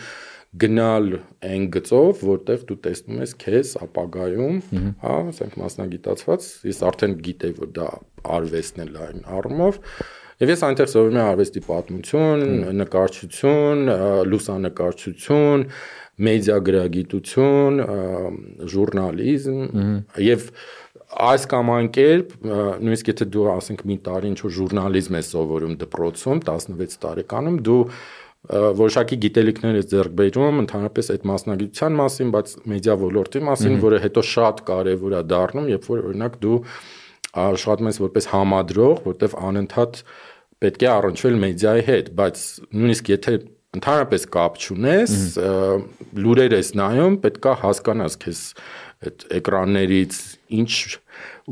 գնալ 0.63 1.12
այն 1.46 1.68
գծով, 1.75 2.24
որտեղ 2.25 2.63
դու 2.70 2.80
տեսնում 2.88 3.20
ես 3.22 3.36
քեզ 3.44 3.74
ապագայում, 3.86 4.56
հա, 5.04 5.18
ասենք 5.30 5.60
մասնագիտացված, 5.62 6.48
ես 6.72 6.82
արդեն 6.89 7.13
գիտեի, 7.30 7.56
որ 7.60 7.70
դա 7.78 7.92
արվեստն 8.39 8.86
է 8.86 8.89
լայն 8.96 9.30
առումով, 9.39 9.80
Եվ 10.39 10.54
ես 10.54 10.62
այնտեղ 10.63 10.88
սովորում 10.88 11.18
եմ 11.18 11.25
արվեստի 11.30 11.62
պատմություն, 11.66 12.44
նկարչություն, 12.80 13.89
լուսանկարչություն, 14.32 15.66
մեդիա 16.27 16.57
գրագիտություն, 16.69 17.81
ժուրնալիզմ 18.73 19.59
եւ 20.25 20.47
այս 21.29 21.45
կամ 21.49 21.69
այն 21.73 21.88
կերպ 21.95 22.33
նույնիսկ 22.45 23.11
եթե 23.13 23.27
դու 23.33 23.45
ասենք 23.55 23.85
մի 23.89 23.97
տարի 24.05 24.29
ինչ 24.29 24.39
որ 24.45 24.55
ժուրնալիզմ 24.59 25.19
ես 25.19 25.29
սովորում 25.33 25.77
դպրոցում 25.83 26.41
16 26.49 26.97
տարեկանում 27.05 27.61
դու 27.65 27.83
որոշակի 28.49 29.17
գիտելիքներ 29.25 29.77
ես 29.79 29.88
ձեռք 29.91 30.13
բերում 30.19 30.61
ընդհանրապես 30.63 31.09
այդ 31.13 31.25
մասնագիտության 31.29 31.97
մասին, 31.99 32.29
բայց 32.35 32.53
մեդիա 32.71 32.95
ոլորտի 33.01 33.41
մասին, 33.49 33.75
որը 33.83 33.99
հետո 34.05 34.23
շատ 34.29 34.61
կարևոր 34.69 35.15
է 35.19 35.21
դառնում, 35.33 35.67
երբ 35.73 35.89
որ 35.89 36.03
օրինակ 36.09 36.38
դու 36.45 36.59
աշխատում 37.43 37.89
ես 37.89 37.99
որպես 38.05 38.29
համադրող, 38.31 39.01
որտեվ 39.09 39.35
անընդհատ 39.49 40.01
պետք 40.63 40.85
է 40.85 40.89
առնչվել 40.93 41.38
մեդիայի 41.43 41.83
հետ, 41.89 42.13
բայց 42.19 42.45
նույնիսկ 42.79 43.11
եթե 43.13 43.35
ընդհանրապես 43.77 44.23
կապ 44.33 44.55
չունես, 44.59 45.15
լուրեր 46.17 46.55
ես 46.57 46.69
նայում, 46.79 47.17
պետքա 47.25 47.51
հասկանաս 47.63 48.15
քեզ 48.23 48.39
այդ 48.99 49.25
էկրաններից 49.38 50.15
ինչ 50.59 50.71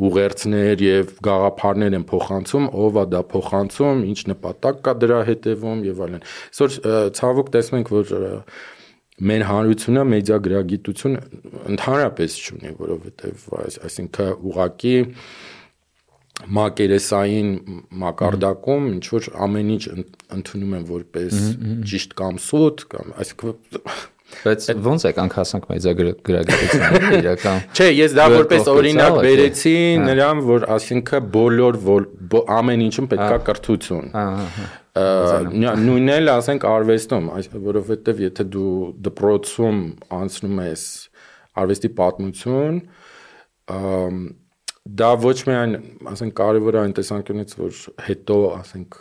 ուղերձներ 0.07 0.81
եւ 0.83 1.11
գաղափարներ 1.27 1.97
են 1.97 2.05
փոխանցում, 2.09 2.65
ով 2.85 2.97
է 2.97 3.05
դա 3.13 3.21
փոխանցում, 3.33 4.01
ինչ 4.11 4.19
նպատակ 4.33 4.81
կա 4.87 4.95
դրա 5.03 5.19
հետևում 5.29 5.85
եւ 5.87 6.01
այլն։ 6.07 6.25
Այսօր 6.27 6.75
ցավոք 7.21 7.53
տեսնում 7.55 7.79
ենք, 7.79 7.93
որ 7.97 8.11
մեր 9.17 9.43
հանրությունը 9.49 10.01
մեդիա 10.11 10.37
գրագիտություն 10.45 11.15
ընդհանրապես 11.73 12.35
չունի, 12.37 12.73
որովհետեւ 12.81 13.45
այսինքն 13.87 14.35
ուղակի 14.51 14.97
մակերեսային 16.57 17.49
մակարդակում 18.03 18.91
ինչ 18.91 19.05
որ 19.13 19.31
ամեն 19.47 19.71
ինչ 19.77 19.83
ընդունում 20.37 20.75
են 20.77 20.85
որպես 20.91 21.39
ճիշտ 21.91 22.13
կամ 22.21 22.37
սուտ 22.47 22.85
կամ 22.93 23.17
այսինքն 23.23 24.13
Բայց 24.27 24.65
ո՞նց 24.75 25.03
եկանք 25.07 25.35
հասանք 25.37 25.65
մեծա 25.71 25.91
գրագիտության 25.97 27.05
իրական։ 27.21 27.61
Չէ, 27.71 27.85
ես 27.95 28.15
դա 28.17 28.25
որպես 28.33 28.67
օրինակ 28.73 29.19
բերեցի 29.23 29.75
հա։ 29.77 30.01
նրան, 30.03 30.41
որ 30.49 30.65
ասինքն 30.75 31.29
բոլոր 31.37 31.77
ամեն 32.57 32.83
ինչում 32.87 33.07
պետքա 33.13 33.37
կրթություն։ 33.47 34.09
Ահա 34.21 34.67
նույնն 34.97 36.11
էլ 36.15 36.31
ասենք 36.33 36.65
արվեստում, 36.67 37.29
որովհետև 37.67 38.21
եթե 38.25 38.45
դու 38.55 38.73
դպրոցում 39.07 39.81
անցնում 40.17 40.61
ես 40.65 40.83
արվեստի 41.61 41.91
պատմություն, 42.01 42.79
դա 44.87 45.09
ոչ 45.23 45.37
միայն, 45.49 45.77
ասենք, 46.13 46.33
կարևոր 46.37 46.77
է 46.77 46.81
այն 46.83 46.95
տեսանկյունից, 46.97 47.53
որ 47.59 47.79
հետո, 48.07 48.37
ասենք, 48.57 48.99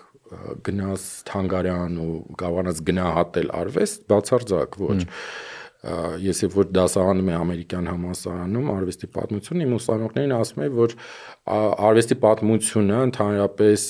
գնաս 0.67 1.05
թանգարան 1.29 1.99
ու 2.03 2.15
կարողանաս 2.41 2.81
գնահատել 2.89 3.53
արվեստ, 3.61 4.01
բացարձակ 4.11 4.79
ոչ։ 4.83 4.99
Ես 6.25 6.43
երբ 6.43 6.55
որ 6.57 6.69
դասարանում 6.75 7.29
եմ 7.31 7.43
ամերիկյան 7.45 7.89
համալսարանում 7.93 8.71
արվեստի 8.75 9.09
պատմություն, 9.17 9.63
իմ 9.67 9.75
ուսանողներին 9.77 10.35
ասում 10.35 10.65
եմ, 10.67 10.79
որ 10.81 10.95
արվեստի 11.87 12.17
պատմությունը 12.25 12.97
ընդհանրապես 13.07 13.85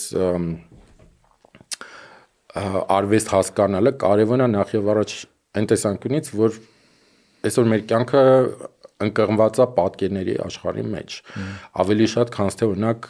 արվեստ 2.97 3.33
հասկանալը 3.33 3.93
կարևոր 4.03 4.45
է 4.45 4.51
նախ 4.53 4.75
եւ 4.77 4.91
առաջ 4.93 5.15
այն 5.57 5.71
տեսանկյունից, 5.73 6.31
որ 6.37 6.61
այսօր 7.47 7.69
մեր 7.73 7.83
կյանքը 7.91 8.23
ընկղմված 9.05 9.61
է 9.61 9.69
պատկերների 9.77 10.35
աշխարհի 10.47 10.85
մեջ։ 10.97 11.17
Ավելի 11.85 12.11
շատ 12.17 12.35
քան 12.37 12.53
թե 12.57 12.69
օրինակ 12.73 13.09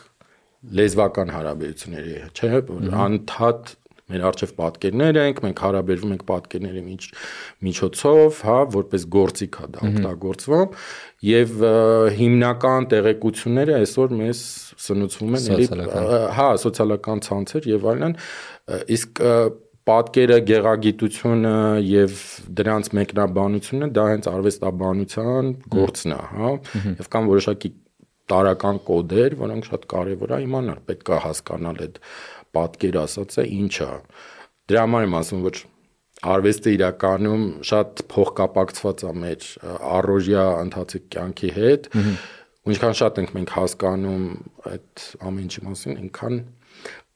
լեզվական 0.76 1.35
հարաբերությունների, 1.37 2.14
չէ՞, 2.35 2.52
որ 2.66 2.95
անդադ 3.07 3.75
մեր 4.07 4.23
արժև 4.28 4.52
պատկերներ 4.55 5.16
ենք, 5.19 5.40
մենք 5.43 5.61
հարաբերվում 5.64 6.12
ենք 6.14 6.25
պատկերների 6.28 6.83
միջ 6.87 7.07
միջոցով, 7.66 8.40
հա, 8.47 8.59
որպես 8.76 9.07
գործիք 9.16 9.59
է 9.59 9.66
դա 9.75 9.83
օգտագործվում 9.88 10.76
եւ 11.26 11.64
հիմնական 12.21 12.87
տեղեկությունները 12.93 13.76
այսօր 13.81 14.14
մեզ 14.21 14.43
սնուցվում 14.87 15.38
են 15.40 15.49
էլի 15.57 15.69
հա, 16.38 16.49
սոցիալական 16.62 17.25
ցանցեր 17.26 17.69
եւ 17.73 17.88
այլն, 17.95 18.16
իսկ 18.95 19.23
պատկերը, 19.87 20.37
գեղագիտությունը 20.50 21.57
եւ 21.87 22.23
դրանց 22.59 22.88
մեկնաբանությունը 22.99 23.88
դա 23.95 24.07
հենց 24.11 24.28
արվեստաբանության 24.33 25.50
գործն 25.76 26.14
է, 26.16 26.23
հա, 26.40 26.50
եւ 26.88 27.11
կան 27.12 27.28
որոշակի 27.31 27.71
տարական 28.33 28.81
կոդեր, 28.88 29.37
որոնք 29.43 29.69
շատ 29.71 29.87
կարեւոր 29.93 30.35
է 30.35 30.40
իմանալ, 30.47 30.81
պետք 30.90 31.12
է 31.14 31.21
հասկանալ 31.26 31.81
այդ 31.87 32.00
պատկերը 32.57 33.00
ասածը 33.07 33.47
ինչ 33.57 33.75
է։ 33.87 33.90
Դրա 34.66 34.83
համար 34.87 35.07
եմ 35.07 35.16
ասում, 35.21 35.45
որ 35.47 35.61
արվեստը 36.26 36.73
իրականում 36.76 37.45
շատ 37.71 38.02
փոխկապակցված 38.11 39.05
է 39.07 39.12
մեր 39.23 39.47
առօրյա 39.97 40.45
ընթացիկ 40.64 41.09
կյանքի 41.14 41.50
հետ։ 41.57 41.88
Ու 42.66 42.75
ինչքան 42.75 42.97
շատ 42.99 43.19
ենք 43.23 43.35
մենք 43.37 43.52
հասկանում 43.57 44.25
այդ 44.73 45.05
ամեն 45.28 45.45
ինչի 45.47 45.64
մասին, 45.66 45.99
այնքան 46.02 46.38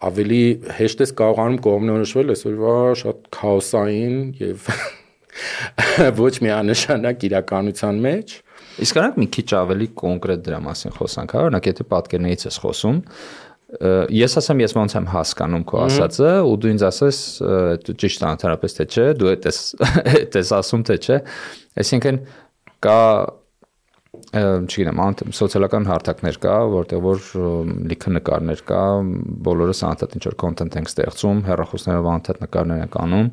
ավելի 0.09 0.43
հեշտ 0.79 1.03
ես 1.05 1.13
կարողանում 1.19 1.59
կողմնորոշվել 1.67 2.33
այսօրվա 2.35 2.77
շատ 3.01 3.27
քաոսային 3.37 4.17
եւ 4.41 4.71
ոչ 6.25 6.33
միանշանակ 6.47 7.27
իրականության 7.29 8.01
մեջ 8.07 8.35
իսկ 8.81 9.01
արանք 9.01 9.21
մի 9.21 9.29
քիչ 9.37 9.47
ավելի 9.61 9.89
կոնկրետ 10.01 10.43
դրա 10.47 10.61
մասին 10.67 10.97
խոսանք 10.97 11.37
հա 11.37 11.45
օրինակ 11.51 11.71
եթե 11.71 11.87
պատկերներից 11.91 12.47
ես 12.49 12.59
խոսում 12.65 13.01
ես 14.17 14.37
ասեմ 14.41 14.63
ես 14.65 14.73
ոնց 14.75 14.95
եմ 14.99 15.05
հասկանում 15.13 15.65
քո 15.71 15.83
ասածը 15.85 16.31
ու 16.43 16.55
դու 16.63 16.71
ինձ 16.75 16.85
ասես 16.89 17.19
դու 17.87 17.95
ճիշտ 18.03 18.25
անհարապես 18.31 18.75
թե 18.79 18.87
չէ 18.91 19.05
դու 19.21 19.31
այդպես 19.31 19.61
այդպես 20.17 20.51
ասում 20.59 20.83
թե 20.89 20.97
չէ 21.05 21.19
այսինքն 21.85 22.19
կա 22.87 22.99
չգիտեմ, 24.11 25.01
անտ 25.05 25.21
սոցիալական 25.39 25.85
հարթակներ 25.87 26.39
կա, 26.43 26.55
որտեղ 26.73 27.03
որ 27.05 27.21
լիքը 27.91 28.13
նկարներ 28.17 28.63
կա, 28.67 28.83
բոլորս 29.47 29.83
անդադ 29.87 30.17
ինչ 30.19 30.25
որ 30.27 30.37
content 30.43 30.79
ենք 30.81 30.91
ստեղծում, 30.91 31.43
հեռախոսներով 31.47 32.09
անդադ 32.15 32.43
նկարներ 32.45 32.83
ենք 32.87 32.99
անում։ 33.05 33.29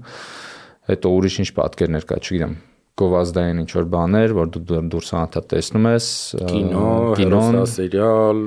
Հետո 0.91 1.13
ուրիշ 1.17 1.37
ինչ 1.43 1.49
պատկերներ 1.57 2.07
կա, 2.11 2.19
չգիտեմ, 2.21 2.53
գովազդային 2.97 3.61
ինչ 3.63 3.71
որ 3.77 3.89
բաներ, 3.97 4.35
որ 4.37 4.53
դու 4.53 4.81
դուրս 4.93 5.11
անդադ 5.21 5.49
տեսնում 5.53 5.89
ես, 5.91 6.07
կինո, 6.53 6.85
կինոն, 7.17 7.59
սերիալ, 7.73 8.41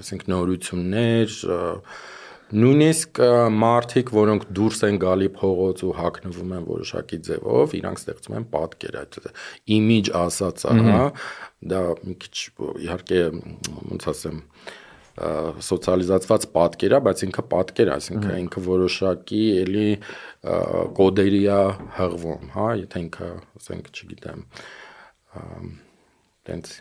ասենք 0.00 0.26
նորություններ, 0.32 1.38
Նույնիսկ 2.52 3.18
մարդիկ, 3.56 4.10
որոնք 4.14 4.44
դուրս 4.54 4.80
են 4.88 4.98
գալի 5.02 5.28
փողոց 5.38 5.82
ու 5.86 5.92
հակնվում 5.96 6.52
են 6.58 6.66
որոշակի 6.68 7.18
ձևով, 7.28 7.74
իրանք 7.78 8.00
ստեղծում 8.02 8.36
են 8.38 8.46
պատկեր, 8.52 8.98
այդ 9.00 9.18
image 9.78 10.10
ասածը, 10.20 10.74
հա, 10.88 11.00
դա 11.72 11.82
մի 12.04 12.16
քիչ 12.24 12.36
իհարկե 12.84 13.20
ոնց 13.88 14.08
ասեմ, 14.12 14.38
սոցիալիզացված 15.14 16.46
պատկեր 16.54 16.94
է, 16.94 17.00
բայց 17.08 17.20
ինքը 17.28 17.44
պատկեր 17.54 17.90
է, 17.90 17.92
այսինքն 17.94 18.38
ինքը 18.44 18.62
որոշակի 18.68 19.42
էլի 19.64 19.90
կոդերի 20.98 21.42
է 21.54 21.60
հղվում, 21.98 22.48
հա, 22.54 22.66
եթե 22.82 23.04
ինքը, 23.04 23.28
ասենք, 23.60 23.92
չգիտեմ, 23.94 24.42
տենց 26.50 26.74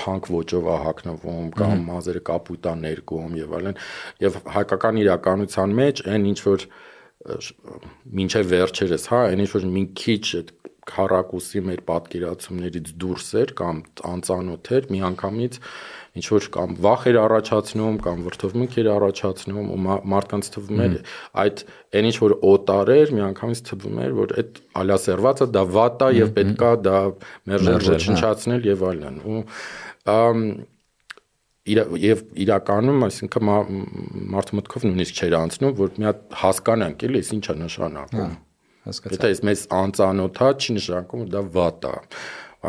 փանկ 0.00 0.30
ոճով 0.34 0.70
է 0.70 0.76
հակնվում 0.84 1.50
կամ 1.60 1.84
մազերը 1.90 2.22
կապուտա 2.30 2.76
ներկում 2.84 3.36
եւ 3.40 3.58
այլն 3.60 3.80
եւ 4.26 4.38
հայկական 4.56 5.02
իրականության 5.04 5.76
մեջ 5.80 6.04
այն 6.10 6.30
ինչ 6.30 6.40
որ 6.46 6.66
մինչև 7.20 8.46
վերջերս, 8.48 9.06
հա, 9.12 9.20
այնի 9.28 9.46
որ 9.52 9.64
մի 9.68 9.82
քիչ 10.00 10.22
այդ 10.40 10.52
քարակուսի 10.90 11.60
մեր 11.66 11.80
պատկերացումներից 11.90 12.92
դուրս 13.02 13.26
էր 13.40 13.50
կամ 13.60 13.82
անծանոթ 14.10 14.70
էր, 14.76 14.86
միանգամից 14.94 15.58
ինչ 16.18 16.24
որ 16.34 16.46
կամ 16.56 16.72
վախ 16.82 17.04
էր 17.06 17.18
առաջացնում 17.20 17.98
կամ 18.06 18.22
վրթովմունք 18.26 18.78
էր 18.80 18.88
առաջացնում 18.94 19.68
ու 19.70 19.78
մարդկանց 20.10 20.48
թվում 20.56 20.80
էր 20.86 20.96
այդ 21.44 21.62
այն 22.00 22.08
ինչ 22.10 22.16
որ 22.24 22.34
օտար 22.50 22.90
էր 22.96 23.12
միանգամից 23.20 23.62
թվում 23.68 24.00
էր 24.06 24.16
որ 24.16 24.34
այդ 24.42 24.58
ալասերվածը 24.82 25.48
դա 25.54 25.62
վատ 25.76 26.02
է 26.02 26.10
եւ 26.18 26.32
պետքա 26.40 26.72
դա 26.88 26.98
մերժել 27.52 27.86
ոչնչացնել 27.94 28.68
եւ 28.70 28.84
այլն 28.90 29.22
ու 29.30 29.44
եւ 31.70 32.22
իրականում 32.44 33.04
այսինքն 33.06 33.48
մարդու 34.34 34.56
մտքով 34.58 34.86
նույնիսկ 34.88 35.18
չէր 35.20 35.34
անցնում 35.40 35.74
որ 35.80 35.90
մի 36.00 36.08
հատ 36.08 36.22
հասկանանք 36.42 37.04
էլի 37.08 37.20
ինչ 37.36 37.44
է 37.44 37.56
նշանակում 37.60 38.32
հասկացա 38.88 39.16
եթե 39.16 39.30
ես 39.34 39.42
մեզ 39.48 39.64
անծանոթ 39.80 40.40
է 40.40 40.50
չի 40.56 40.76
նշանակում 40.78 41.24
որ 41.24 41.34
դա 41.34 41.42
վատ 41.56 41.90
է 41.90 41.96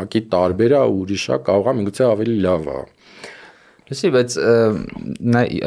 Ակի 0.02 0.20
տարբեր 0.32 0.72
է 0.72 0.82
ուրիշ 0.88 1.24
է 1.32 1.36
կարող 1.46 1.66
է 1.72 1.74
միգուցե 1.78 2.04
ավելի 2.08 2.36
լավ 2.46 2.68
է 2.72 2.78
Լսի, 3.92 4.10
բայց 4.14 4.34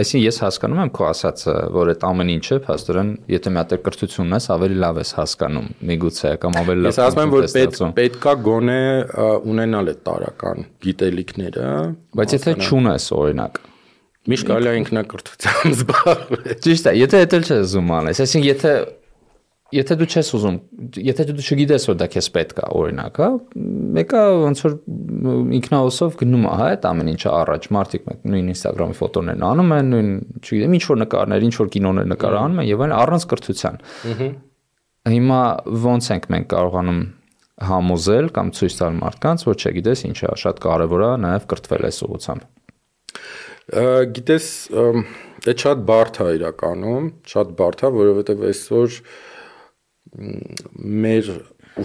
այսին 0.02 0.22
ես 0.24 0.40
հասկանում 0.42 0.80
եմ 0.82 0.92
քո 0.98 1.06
ասածը, 1.12 1.54
որ 1.76 1.92
այդ 1.94 2.06
ամեն 2.10 2.32
ինչը 2.36 2.58
փաստորեն, 2.66 3.12
եթե 3.30 3.54
մի 3.54 3.60
հատ 3.62 3.76
կրթությունն 3.86 4.36
ես, 4.36 4.48
ավելի 4.56 4.80
լավ 4.82 5.00
ես 5.02 5.12
հասկանում, 5.20 5.70
միգուցե 5.92 6.32
կամ 6.42 6.58
ավելի 6.64 6.86
լավ։ 6.86 6.96
Ես 6.96 7.00
ասում 7.06 7.22
եմ, 7.22 7.36
որ 7.36 7.48
պետք 7.56 7.80
պետքա 8.00 8.36
գոնե 8.50 8.80
ունենալ 9.54 9.94
այդ 9.94 10.02
տարական 10.10 10.68
գիտելիքները, 10.86 11.70
բայց 12.18 12.36
եթե 12.40 12.58
չունես, 12.66 13.08
օրինակ, 13.22 13.64
միշտ 14.26 14.50
կարելի 14.50 14.72
է 14.72 14.78
ինքնակրթությամբ 14.82 15.76
զբաղվել։ 15.76 16.54
Ճիշտ 16.66 16.90
է, 16.90 16.94
եթե 17.06 17.26
դա 17.26 17.38
էլ 17.38 17.46
չես 17.46 17.66
ուզում 17.66 17.92
անես, 18.00 18.22
այսինքն 18.26 18.50
եթե 18.50 18.72
եթե 19.76 19.96
դու 20.00 20.08
չես 20.10 20.30
ուզում, 20.38 20.58
եթե 21.06 21.26
դու 21.30 21.44
չգիտես 21.46 21.86
որ 21.90 21.98
դա 22.00 22.08
քեզ 22.16 22.30
պետք 22.36 22.62
է, 22.62 22.70
օրինակ, 22.80 23.20
հա, 23.22 23.28
մեկը 23.98 24.22
ոնց 24.44 24.64
որ 24.66 24.76
ինքնաոսով 25.60 26.18
գնում 26.22 26.46
է, 26.46 26.54
հա, 26.62 26.70
այդ 26.76 26.88
ամեն 26.92 27.12
ինչը 27.16 27.32
առաջ, 27.36 27.68
մարդիկ 27.76 28.10
նույն 28.32 28.50
Instagram-ի 28.56 28.98
ֆոտոներն 29.02 29.46
անում 29.50 29.76
են, 29.76 29.92
նույն, 29.96 30.10
չգիտեմ, 30.42 30.76
ինչ 30.80 30.84
որ 30.92 31.00
նկարներ, 31.04 31.46
ինչ 31.46 31.56
որ 31.60 31.72
կինոներ 31.76 32.10
նկարանում 32.16 32.64
են 32.64 32.70
եւ 32.72 32.86
այլն 32.86 32.98
առանց 33.02 33.28
կրթության։ 33.36 33.80
Հիմա 35.16 35.42
ոնց 35.86 36.12
ենք 36.16 36.28
մենք 36.34 36.48
կարողանում 36.56 37.02
համոզել 37.56 38.30
կամ 38.36 38.48
ցույց 38.56 38.74
տալ 38.82 38.96
մարդկանց, 39.00 39.44
որ 39.48 39.60
չգիտես 39.62 40.02
ինչա, 40.10 40.32
շատ 40.42 40.58
կարևոր 40.66 41.04
է 41.06 41.12
նաեւ 41.24 41.46
կրթվել 41.52 41.86
այս 41.88 42.00
ուղությամբ։ 42.06 42.50
Գիտես, 44.16 44.48
դա 45.46 45.54
շատ 45.62 45.86
բարդ 45.88 46.20
է 46.22 46.28
իրականում, 46.36 47.06
շատ 47.32 47.54
բարդ 47.62 47.86
է, 47.86 47.90
որովհետեւ 47.96 48.44
այսօր 48.50 48.98
մեր 50.16 51.32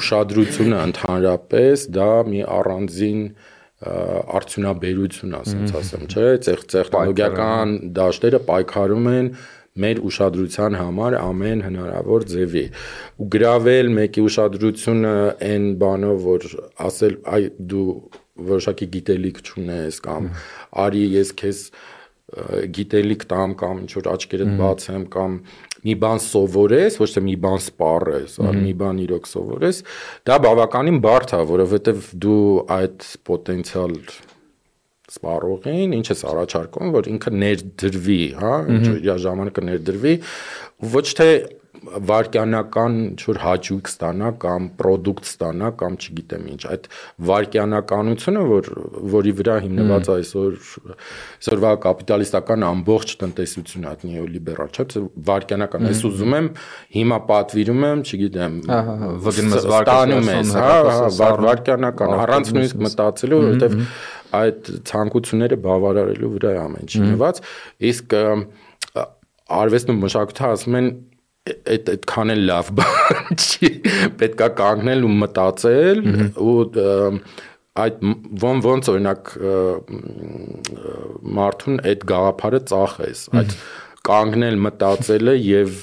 ուշադրությունը 0.00 0.82
ընդհանրապես 0.90 1.86
դա 1.96 2.10
մի 2.30 2.44
առանձին 2.58 3.22
արդյունաբերություն, 3.80 5.36
ասենց 5.38 5.70
ասեմ, 5.80 6.02
չէ՞, 6.12 6.26
տեխնոլոգիական 6.44 7.70
դաշտերը 7.96 8.40
պայքարում 8.50 9.08
են 9.14 9.30
մեր 9.80 10.00
ուշադրության 10.04 10.76
համար 10.76 11.16
ամեն 11.20 11.62
հնարավոր 11.64 12.26
ձևի 12.32 12.64
ու 13.22 13.28
գravel 13.34 13.92
մեկի 13.96 14.24
ուշադրությունը 14.26 15.14
այն 15.46 15.68
բանով 15.80 16.26
որ 16.26 16.46
ասել 16.90 17.16
այ 17.36 17.40
դու 17.72 17.86
որոշակի 18.50 18.90
գիտելիք 18.96 19.40
չունես 19.46 20.02
կամ 20.06 20.28
արի 20.84 21.04
ես 21.14 21.32
քեզ 21.40 21.62
գիտելիք 22.76 23.24
տամ 23.30 23.54
կամ 23.62 23.80
ինչ 23.84 23.90
որ 23.96 24.08
աչքերդ 24.10 24.52
բացեմ 24.60 25.06
կամ 25.14 25.32
մի 25.86 25.94
բան 26.00 26.20
սովորես, 26.24 26.98
ոչ 27.00 27.08
թե 27.14 27.22
մի 27.26 27.36
բան 27.44 27.60
սպառես, 27.60 28.34
այլ 28.44 28.58
մի 28.64 28.74
բան 28.80 29.04
իրոք 29.06 29.30
սովորես, 29.30 29.78
դա 30.28 30.40
բավականին 30.46 30.98
բարդ 31.04 31.36
է, 31.36 31.40
որովհետև 31.50 32.10
դու 32.24 32.42
այդ 32.76 33.06
պոտենցիալ 33.30 33.94
սպառողին 35.10 35.96
ինչ 35.96 36.06
ես 36.12 36.20
առաջարկում, 36.30 36.92
որ 36.94 37.08
ինքը 37.10 37.32
ներդրվի, 37.40 38.20
հա, 38.38 38.52
ինչ 38.76 38.84
իր 39.00 39.08
ժամանակը 39.24 39.64
ներդրվի, 39.70 40.12
ոչ 40.94 41.06
թե 41.18 41.30
վարկյանական 41.80 42.96
ինչ-որ 43.00 43.38
հաճույք 43.40 43.88
ստանա 43.90 44.30
կամ 44.42 44.66
ապրանք 44.80 45.20
ստանա 45.24 45.70
կամ 45.80 45.96
չգիտեմ 46.00 46.44
ինչ 46.52 46.60
այդ 46.74 46.88
վարկյանականությունը 47.30 48.42
որ 48.50 48.68
որի 49.14 49.32
վրա 49.40 49.56
հիմնված 49.64 50.10
է 50.10 50.12
այսօր 50.16 50.58
այսօրվա 51.40 51.72
կապիտալիստական 51.86 52.66
ամբողջ 52.68 53.14
տնտեսությունը 53.24 53.90
այդ 53.90 54.04
նեոլիբերալ 54.10 54.72
չէ 54.76 55.04
վարկյանական 55.30 55.88
ես 55.90 56.02
ուզում 56.10 56.36
եմ 56.40 56.50
հիմա 57.00 57.20
պատվիրում 57.30 57.84
եմ 57.90 58.04
չգիտեմ 58.10 58.58
վարկանում 59.74 60.32
ես 60.36 60.54
հա 60.60 60.72
վարկյանական 61.48 62.16
առանց 62.20 62.54
նույնիսկ 62.56 62.82
մտածելու 62.90 63.40
որովհետև 63.40 63.78
այդ 64.40 64.68
ցանկությունները 64.90 65.56
բավարարելու 65.64 66.34
վրա 66.36 66.50
է 66.54 66.58
ամեն 66.60 66.84
ինչ 66.84 66.92
հիմնված 67.00 67.40
իսկ 67.90 68.14
արվեստն 69.50 69.96
ու 69.96 70.02
մշակույթը 70.04 70.50
ասում 70.54 70.76
են 70.78 70.90
այդ 71.48 71.90
այդքան 71.94 72.32
էլ 72.34 72.42
լավ 72.50 72.72
բան 72.80 73.30
չի 73.44 73.70
պետքա 74.20 74.48
կանգնել 74.60 75.06
ու 75.06 75.12
մտածել 75.20 76.02
ու 76.44 76.56
այդ 77.80 78.02
ոնց 78.44 78.66
ոնց 78.70 78.90
օրինակ 78.92 79.30
մարդուն 81.38 81.80
այդ 81.90 82.04
գաղափարը 82.12 82.60
ծախես 82.72 83.22
այդ 83.40 83.54
կանգնել 84.10 84.60
մտածելը 84.66 85.36
եւ 85.40 85.78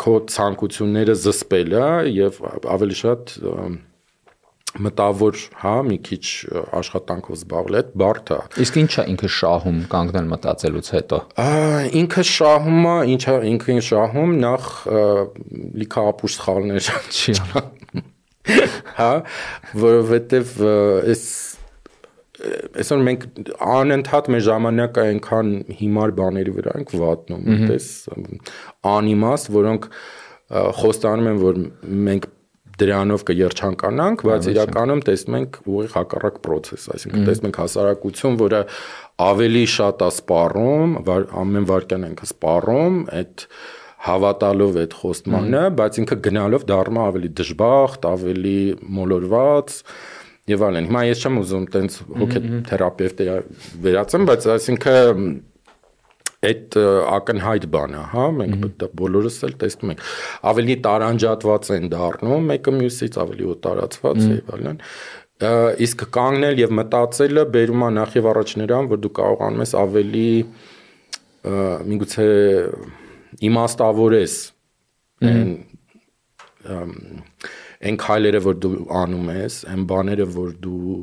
քո 0.00 0.14
ցանկությունները 0.34 1.16
զսպելը 1.24 1.86
եւ 2.14 2.38
ավելի 2.74 2.98
շատ 3.00 3.32
և, 3.44 3.72
մտավոր, 4.78 5.38
հա, 5.60 5.74
մի 5.88 5.96
քիչ 6.06 6.24
աշխատանքով 6.78 7.36
զբաղվել 7.40 7.88
բարդ 8.00 8.32
է։ 8.36 8.38
Իսկ 8.64 8.78
ի՞նչ 8.80 8.92
է 9.02 9.04
ինքը 9.12 9.30
շահում 9.36 9.80
կանգնել 9.90 10.28
մտածելուց 10.30 10.90
հետո։ 10.94 11.20
Ինքը 12.00 12.24
շահում 12.30 12.86
է, 12.90 12.94
ինչա 13.16 13.36
ինքն 13.50 13.82
շահում 13.90 14.34
նախ 14.46 14.70
լիքը 15.82 16.06
ապուշ 16.14 16.36
սխալներ 16.38 16.90
չի 17.10 17.36
հա, 19.00 19.12
որովհետև 19.84 20.54
այս 21.10 21.24
այսօր 22.80 23.02
մենք 23.04 23.24
անընդհատ 23.60 24.28
մեր 24.32 24.42
ժամանակը 24.46 25.02
այնքան 25.10 25.50
հիմար 25.80 26.12
բաների 26.20 26.54
վրա 26.56 26.76
ենք 26.80 26.92
վատնում, 27.00 27.42
այդպես 27.54 27.88
անիմաստ, 28.90 29.50
որոնք 29.56 29.88
խոստանում 30.80 31.28
են, 31.30 31.40
որ 31.42 31.60
մենք 32.08 32.28
դրանով 32.80 33.24
կերջանկանանք, 33.30 34.24
բայց 34.30 34.48
իրականում 34.52 35.02
տեսնում 35.08 35.36
ենք 35.40 35.58
ուղիղ 35.64 35.96
հակառակ 35.96 36.38
process, 36.44 36.86
այսինքն 36.94 37.26
տեսնում 37.28 37.50
ենք 37.50 37.60
հասարակություն, 37.60 38.38
որը 38.40 38.62
ավելի 39.26 39.64
շատ 39.74 40.04
է 40.06 40.10
սպառում, 40.16 40.96
ամեն 41.44 41.68
վարքյան 41.70 42.08
ենք 42.10 42.24
սպառում, 42.30 42.98
այդ 43.20 43.46
հավատալով 44.00 44.78
այդ 44.80 44.96
խոստմանը, 44.96 45.62
բայց 45.76 46.00
ինքը 46.00 46.16
գնալով 46.24 46.62
դառնում 46.70 47.02
ավելի 47.04 47.30
դժբախտ, 47.40 48.06
ավելի 48.10 48.60
մոլորված 48.96 49.74
եւ 50.50 50.64
այլն։ 50.66 50.88
Հիմա 50.88 51.02
ես 51.10 51.24
չեմ 51.26 51.36
ուզում 51.40 51.66
տենց 51.74 51.98
հոգեթերապևտի 52.20 53.26
վերածեմ, 53.84 54.24
բայց 54.30 54.46
այսինքն 54.56 55.28
այդ 56.48 56.76
ակնհայտ 57.14 57.64
բան 57.74 57.94
է, 57.96 58.02
հա, 58.14 58.26
մենք 58.40 58.84
բոլորս 59.00 59.38
էլ 59.48 59.56
տեսնում 59.60 59.90
ենք։ 59.92 60.04
Ավելի 60.50 60.76
տարանջատված 60.86 61.70
են 61.76 61.90
դառնում 61.92 62.46
մեկը 62.50 62.74
մյուսից, 62.76 63.18
ավելի 63.24 63.48
օտարացված 63.54 64.22
եւ 64.30 64.54
այլն։ 64.56 64.80
Իսկ 65.86 66.04
կանգնել 66.16 66.58
եւ 66.60 66.72
մտածելը 66.80 67.44
բերում 67.56 67.84
է 67.84 67.90
նախ 67.96 68.16
եւ 68.20 68.30
առաջ 68.32 68.54
նրան, 68.60 68.88
որ 68.90 69.02
դու 69.04 69.12
կարողանում 69.20 69.64
ես 69.64 69.74
ավելի 69.80 70.30
միգուցե 71.90 72.28
իմաստավորես 73.50 74.34
այն 75.30 75.52
այն 77.80 77.96
քայլերը, 78.00 78.40
որ 78.44 78.56
դու 78.60 78.72
անում 79.00 79.28
ես, 79.32 79.54
այն 79.72 79.84
բաները, 79.88 80.26
որ 80.34 80.50
դու 80.64 80.96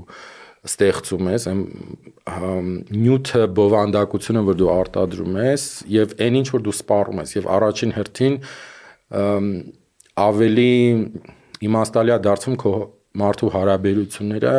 ստեղծում 0.68 1.30
ես, 1.32 1.48
այն 1.52 1.62
նյութը 2.98 3.44
բովանդակությունը, 3.58 4.44
որ 4.48 4.60
դու 4.62 4.70
արտադրում 4.74 5.40
ես 5.44 5.66
եւ 5.94 6.16
այն 6.28 6.40
ինչ 6.42 6.48
որ 6.56 6.64
դու 6.68 6.76
սպառում 6.78 7.22
ես 7.24 7.36
եւ 7.38 7.50
առաջին 7.58 7.96
հերթին 7.98 8.38
ավելի 10.28 10.72
իմաստալիա 11.68 12.18
դարձում 12.28 12.58
քո 12.62 12.74
մարդու 13.18 13.52
հարաբերությունները 13.54 14.56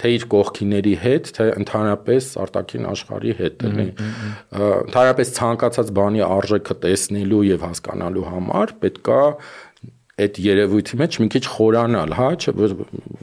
թե 0.00 0.10
իր 0.16 0.24
կողքիների 0.32 0.92
հետ, 1.02 1.30
թե 1.36 1.46
ընդհանրապես 1.60 2.28
արտաքին 2.40 2.86
աշխարհի 2.88 3.34
հետ, 3.40 3.64
էլի։ 3.68 3.86
Ընդհանրապես 4.86 5.32
ցանկացած 5.36 5.90
բանի 5.98 6.22
արժեքը 6.24 6.76
տեսնելու 6.84 7.42
եւ 7.50 7.66
հասկանալու 7.68 8.24
համար 8.30 8.72
պետքա 8.80 9.20
այդ 10.24 10.40
երևույթի 10.44 10.98
մեջ 11.00 11.18
մի 11.22 11.28
քիչ 11.34 11.42
խորանալ, 11.54 12.14
հա, 12.18 12.28
չէ, 12.40 12.54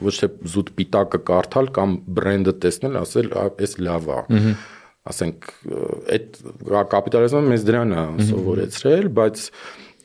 ոչ 0.08 0.14
թե 0.18 0.28
զուտ 0.54 0.72
պիտակը 0.78 1.20
կարդալ 1.30 1.70
կամ 1.78 1.96
բրենդը 2.18 2.54
տեսնել, 2.64 2.98
ասել, 3.02 3.30
այս 3.48 3.76
լավ 3.88 4.08
է։ 4.14 4.20
Ասենք 5.08 5.50
այդ 6.14 6.38
կապիտալիզմը 6.92 7.42
մեզ 7.48 7.66
դրան 7.68 7.94
է 7.96 8.02
սովորեցրել, 8.28 9.10
բայց 9.18 9.44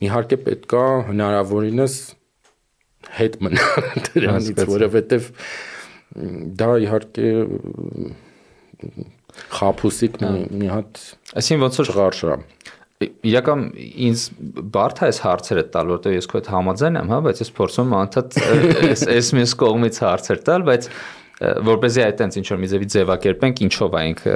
իհարկե 0.08 0.38
պետքա 0.48 0.84
հնարավորինս 1.10 1.96
հետ 3.18 3.40
մնալ 3.44 3.88
դրանից, 4.08 4.62
որովհետև 4.70 5.28
դա 6.60 6.70
իհարկե 6.84 7.28
խափուսիկ 9.54 10.18
մի 10.22 10.70
հատ 10.70 11.00
այսին 11.40 11.62
ոնց 11.64 11.78
որ 11.80 11.92
ղարշա 11.98 12.36
իրական 13.30 13.66
ինձ 14.08 14.22
բարդ 14.74 15.02
է 15.02 15.06
այս 15.08 15.20
հարցերը 15.24 15.64
տալ, 15.74 15.92
որտեղ 15.94 16.16
ես 16.16 16.28
քո 16.30 16.40
հետ 16.40 16.48
համաձայն 16.54 16.98
եմ, 17.00 17.12
հա, 17.14 17.18
բայց 17.26 17.42
ես 17.44 17.52
փորձում 17.58 17.92
եմ 17.92 17.98
անդադ 18.00 18.38
այս 18.88 19.04
այս 19.14 19.30
մյուս 19.38 19.54
կողմից 19.64 20.00
հարցեր 20.04 20.42
տալ, 20.48 20.66
բայց 20.70 20.88
որպեսզի 21.68 22.04
այդ 22.04 22.18
տենց 22.20 22.38
ինչ 22.40 22.46
որ 22.52 22.60
մի 22.62 22.68
ձևի 22.72 22.88
ձևակերպենք, 22.94 23.62
ինչով 23.64 23.94
է 23.94 24.02
ինքը 24.10 24.34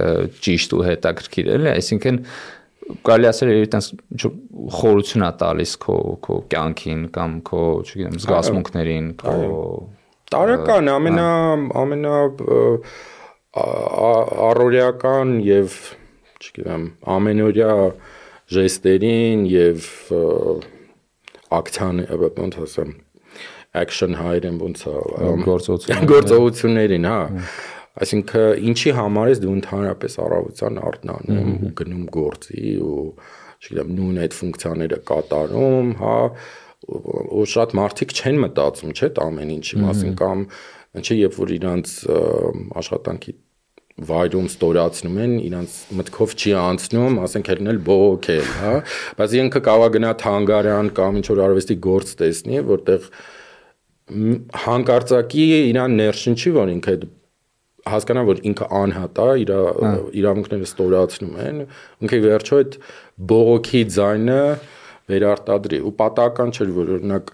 ճիշտ 0.48 0.74
ու 0.78 0.80
հետաքրքիր 0.88 1.50
էլի, 1.54 1.68
այսինքն 1.76 2.18
կարելի 3.04 3.28
ասել 3.28 3.52
է 3.52 3.56
տենց 3.74 3.88
ինչ 3.92 4.20
որ 4.24 4.34
խորություն 4.78 5.24
է 5.26 5.30
տալիս 5.42 5.72
քո 5.84 5.96
քո 6.24 6.38
կյանքին 6.54 7.04
կամ 7.14 7.36
քո, 7.48 7.62
չգիտեմ, 7.84 8.18
զգացմունքներին, 8.24 9.08
քո 9.20 9.36
տարական 10.32 10.90
ամենա 10.92 11.28
ամենա 11.82 12.14
առօրյական 14.48 15.38
եւ 15.46 15.76
չգիտեմ 16.38 16.86
ամենօրյա 17.18 17.72
ժեստերին 18.54 19.44
եւ 19.52 19.88
ակցիան 21.58 22.04
ոնց 22.38 22.60
ասեմ 22.64 22.94
action 23.78 24.14
hire-ին 24.18 24.60
ոնց 24.62 24.84
է 24.88 24.94
գործողություններին 25.44 26.08
գործողություններին, 26.12 27.08
հա 27.08 27.18
այսինքն 27.98 28.64
ինչի 28.70 28.94
համար 28.94 29.28
ես 29.32 29.42
դու 29.42 29.52
ընդհանրապես 29.58 30.16
առավոտյան 30.24 30.80
արթնանում 30.88 31.50
ու 31.68 31.72
գնում 31.80 32.04
գործի 32.14 32.72
ու 32.88 33.02
չգիտեմ 33.58 33.92
նույն 33.98 34.20
այդ 34.24 34.36
ֆունկցիաները 34.38 34.98
կատարում, 35.10 35.88
հա 35.98 36.16
ու 36.88 37.46
շատ 37.52 37.74
մարդիկ 37.78 38.14
չեն 38.14 38.38
մտածում, 38.44 38.92
չէ՞, 38.94 39.08
ամեն 39.24 39.50
ինչի 39.58 39.80
մասին 39.82 40.14
կամ 40.20 40.44
ինչի 40.98 41.16
երբ 41.18 41.38
որ 41.42 41.54
իրանց 41.58 41.94
աշխատանքի 42.78 43.34
վայրում 43.98 44.48
ստորացնում 44.48 45.18
են, 45.24 45.32
իրանց 45.48 45.74
մտքով 45.98 46.34
չի 46.38 46.52
անցնում, 46.62 47.18
ասենք 47.24 47.50
ելնել 47.54 47.80
բողոքել, 47.88 48.48
հա, 48.60 48.72
բայց 49.18 49.36
ինքը 49.42 49.62
կարող 49.68 49.92
գնա 49.98 50.12
թանգարան 50.22 50.90
կամ 50.98 51.18
ինչ 51.18 51.26
որ 51.32 51.42
արվեստի 51.48 51.76
գործ 51.88 52.14
տեսնի, 52.22 52.60
որտեղ 52.68 53.08
հանկարծակի 54.68 55.46
իրան 55.72 55.96
ներշնչի, 55.98 56.54
որ 56.58 56.74
ինքը 56.78 56.94
հասկանա 57.88 58.22
որ 58.28 58.40
ինքը 58.48 58.66
անհատ 58.78 59.18
է, 59.22 59.24
իր 59.42 59.50
իրավունքները 60.20 60.66
ստորացնում 60.68 61.34
են, 61.44 61.56
ինքը 62.04 62.18
վերջո 62.24 62.54
այդ 62.62 62.72
բողոքի 63.32 63.82
ձայնը 63.96 64.42
վերարտադրի 65.08 65.78
ու 65.88 65.94
պատահական 65.98 66.48
չէր 66.54 66.68
որ 66.78 66.86
օրինակ 66.98 67.24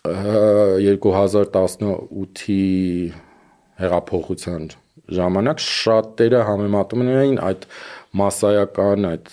2018-ի 0.00 2.62
հեղափոխության 3.80 4.62
ժամանակ 5.18 5.62
շատերը 5.66 6.42
համեմատում 6.48 7.08
էին 7.10 7.40
այդ 7.50 7.66
massայական 8.20 9.08
այդ 9.10 9.32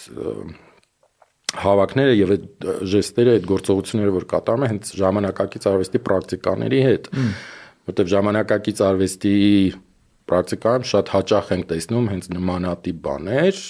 հավաքները 1.57 2.15
եւ 2.17 2.31
այդ 2.35 2.65
ժեստերը, 2.91 3.33
այդ 3.37 3.45
գործողությունները, 3.47 4.13
որ 4.17 4.25
կատարում 4.33 4.65
են 4.67 4.71
հենց 4.73 4.89
ժամանակակից 4.99 5.67
արվեստի 5.71 6.01
պրակտիկաների 6.07 6.81
հետ, 6.87 7.09
որտեղ 7.87 8.11
ժամանակակից 8.13 8.81
արվեստի 8.87 9.35
պրակտիկայում 10.27 10.87
շատ 10.91 11.11
հաճախ 11.15 11.51
ենք 11.55 11.67
տեսնում 11.71 12.09
հենց 12.11 12.29
նմանատիպ 12.35 12.97
բաներ, 13.07 13.61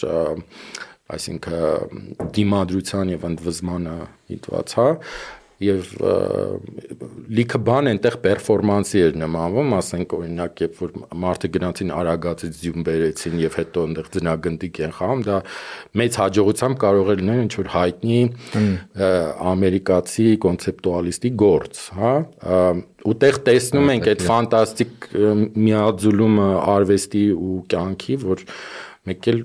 այսինքն 1.17 2.31
դիմադրության 2.35 3.11
եւ 3.13 3.27
ընդվզմանը 3.29 3.97
հիտված, 4.33 4.73
հա, 4.77 4.87
եւ 5.57 5.87
լիքը 7.37 7.59
բան 7.65 7.89
այնտեղ 7.91 8.15
պերֆորմանսի 8.23 8.99
էր 9.07 9.15
նմանվում, 9.17 9.71
ասենք 9.77 10.13
օրինակ, 10.17 10.61
երբ 10.63 10.81
որ 10.83 10.91
մարդը 11.23 11.49
գնացին 11.55 11.93
արագացից 11.97 12.59
ձյուն 12.61 12.85
բերեցին 12.87 13.39
եւ 13.41 13.57
հետո 13.57 13.85
այնտեղ 13.87 14.11
ձնագնդիկ 14.17 14.81
են 14.87 14.93
խաղում, 14.97 15.23
դա 15.27 15.39
մեծ 16.01 16.19
հաջողությամբ 16.21 16.79
կարող 16.83 17.09
է 17.09 17.17
լինել 17.21 17.41
ինչ 17.47 17.53
որ 17.57 17.71
հայտնի 17.73 18.19
ամերիկացի 19.53 20.27
կոնցեպտուալիստի 20.45 21.33
գործ, 21.41 21.81
հա 21.97 22.13
ուտեղ 23.07 23.41
տեսնում 23.47 23.91
ենք 23.97 24.07
այդ 24.11 24.23
ֆանտաստիկ 24.27 25.09
միաձուլումը 25.67 26.47
արվեստի 26.77 27.25
ու 27.33 27.57
կյանքի, 27.71 28.17
որ 28.27 28.45
մեկ 29.07 29.27
էլ 29.31 29.43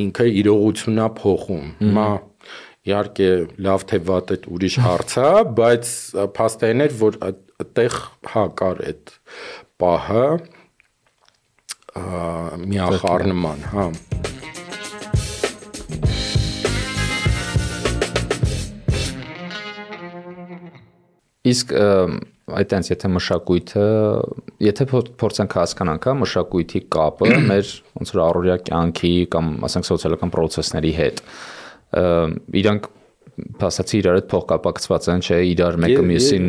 ինքը 0.00 0.26
իրողությունա 0.42 1.04
փոխում։ 1.20 1.66
Հիմա 1.84 2.06
իհարկե 2.84 3.28
լավ 3.64 3.84
թե 3.88 3.98
վատ 4.04 4.32
է 4.34 4.36
ուրիշ 4.52 4.74
հարց 4.84 5.12
է, 5.16 5.28
բայց 5.56 5.92
փաստային 6.36 6.84
էր, 6.84 6.96
որ 7.00 7.14
այդտեղ 7.30 7.96
հա 8.34 8.42
կար 8.60 8.82
այդ 8.90 9.14
պահը 9.80 10.26
միախառնման, 12.74 13.64
հա 13.72 13.86
Իսկ 21.44 21.72
այտենց 22.56 22.88
եթե 22.88 23.08
մշակույթը, 23.14 23.88
եթե 24.64 24.86
փորձենք 24.92 25.56
հասկանանք, 25.58 26.06
հա, 26.08 26.14
մշակույթի 26.20 26.80
կապը 26.92 27.32
մեր 27.48 27.72
ոնց 28.00 28.12
որ 28.14 28.22
առօրյա 28.28 28.56
կյանքի 28.68 29.12
կամ 29.32 29.50
ասենք 29.68 29.88
սոցիալական 29.88 30.32
process-ների 30.32 30.92
հետ, 31.00 31.20
իրանք 32.60 32.90
փաստացի 33.58 33.96
իրար 33.98 34.16
հետ 34.18 34.26
փոխկապակցված 34.30 35.06
են, 35.10 35.22
չէ, 35.26 35.38
իրար 35.50 35.78
մեկը 35.82 36.02
մյուսին 36.10 36.46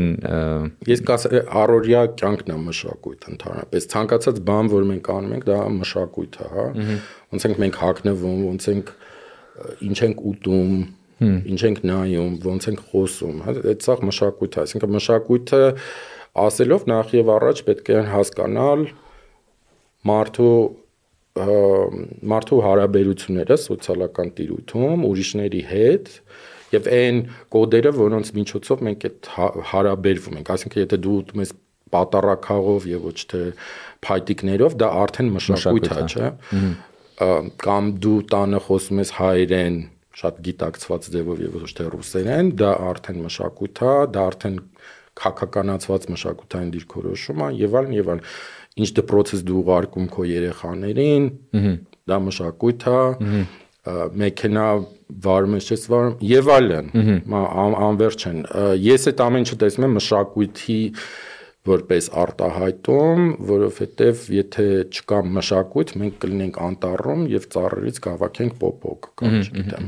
Ես 0.86 1.02
առօրյա 1.62 2.02
կյանքն 2.22 2.52
է 2.54 2.58
մշակույթ 2.66 3.26
ընդհանրապես։ 3.32 3.88
Ցանկացած 3.96 4.42
բան, 4.50 4.70
որ 4.76 4.86
մենք 4.92 5.10
անում 5.16 5.34
ենք, 5.36 5.48
դա 5.50 5.58
մշակույթ 5.80 6.38
է, 6.38 6.50
հա։ 6.54 6.68
Ոնց 7.34 7.48
ենք 7.50 7.62
մենք 7.64 7.80
հակնվում, 7.82 8.44
ոնց 8.46 8.70
ենք 8.76 8.94
ինչ 9.86 9.98
ենք 10.06 10.24
ուտում, 10.30 10.76
ինչ 11.56 11.62
ենք 11.66 11.82
նայում, 11.90 12.34
ոնց 12.46 12.70
ենք 12.70 12.86
խոսում, 12.92 13.38
հա, 13.46 13.56
այդ 13.72 13.86
սա 13.86 13.96
մշակույթ 14.06 14.56
է, 14.56 14.64
այսինքն 14.66 14.96
մշակույթը 14.96 15.62
ասելով 16.46 16.90
նախ 16.92 17.14
եւ 17.16 17.30
առաջ 17.36 17.62
պետք 17.70 17.92
է 17.96 18.00
հասկանալ 18.12 18.82
մարդու 20.06 20.56
մարդու 21.36 22.60
հարաբերությունները 22.64 23.56
սոցիալական 23.60 24.30
տիրույթում 24.38 25.02
ուրիշների 25.10 25.64
հետ 25.72 26.12
եւ 26.76 26.88
այն 26.96 27.18
կոդերը, 27.56 27.92
որոնց 27.98 28.32
միջոցով 28.40 28.84
մենք 28.88 29.06
այդ 29.10 29.30
հարաբերվում 29.72 30.38
ենք, 30.40 30.52
այսինքն 30.56 30.82
եթե 30.86 31.00
դու 31.04 31.16
ուտում 31.20 31.44
ես 31.44 31.52
պատարակաղով 31.96 32.88
եւ 32.92 33.08
ոչ 33.10 33.20
թե 33.32 33.42
փայտիկներով, 34.06 34.78
դա 34.80 34.90
արդեն 35.04 35.30
մշակույթ 35.36 35.90
է, 35.92 36.06
չէ՞։ 36.16 36.30
Կամ 37.66 37.92
դու 38.04 38.18
տանը 38.32 38.62
խոսում 38.66 39.02
ես 39.04 39.12
հայերեն, 39.20 39.78
շատ 40.16 40.42
գիտակցված 40.48 41.08
ձևով 41.16 41.44
եւ 41.46 41.56
ոչ 41.60 41.72
թե 41.76 41.88
ռուսերեն, 41.94 42.52
դա 42.60 42.72
արդեն 42.90 43.22
մշակույթ 43.26 43.82
է, 43.84 43.96
դա 44.16 44.26
արդեն 44.32 44.58
քակականացված 45.16 46.08
մշակութային 46.12 46.72
դիրքորոշում 46.76 47.44
է 47.46 47.50
եւ 47.56 47.76
այլն 47.80 47.94
եւ 47.96 48.10
այլն 48.14 48.24
ինչ 48.76 48.90
դպրոց 49.00 49.36
ես 49.36 49.44
դու 49.48 49.60
ուղարկում 49.62 50.08
քո 50.16 50.26
երեխաներին, 50.32 51.30
դա 52.12 52.18
մշակույթ 52.26 52.88
է, 52.92 53.00
մեքենա 53.86 54.66
վարում 55.26 55.56
ես, 55.60 55.70
չես 55.70 55.86
վարում 55.94 56.16
եւ 56.26 56.52
այլն։ 56.56 56.90
Անverջ 57.86 58.26
են։ 58.32 58.42
Ես 58.82 59.08
այդ 59.12 59.24
ամեն 59.26 59.46
ինչը 59.46 59.58
տեսնում 59.62 59.86
եմ 59.86 59.96
մշակույթի 60.00 60.80
որպես 61.66 62.08
արտահայտում, 62.22 63.30
որովհետև 63.50 64.26
եթե 64.36 64.66
չկա 64.94 65.22
մշակույթ, 65.38 65.94
մենք 66.02 66.20
կլինենք 66.26 66.60
անտառում 66.66 67.24
եւ 67.32 67.48
ծառերից 67.56 68.02
կհավաքենք 68.06 68.60
պոպոկ, 68.62 69.10
կամ 69.22 69.38
չգիտեմ։ 69.40 69.88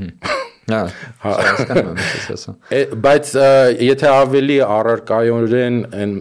Հա, 0.68 0.80
հասկանում 1.24 1.92
եմ, 1.92 2.00
ես 2.18 2.32
ասում։ 2.34 2.58
Բայց 3.06 3.30
եթե 3.88 4.10
ավելի 4.14 4.58
առարկայորեն 4.78 5.78
այն 6.02 6.18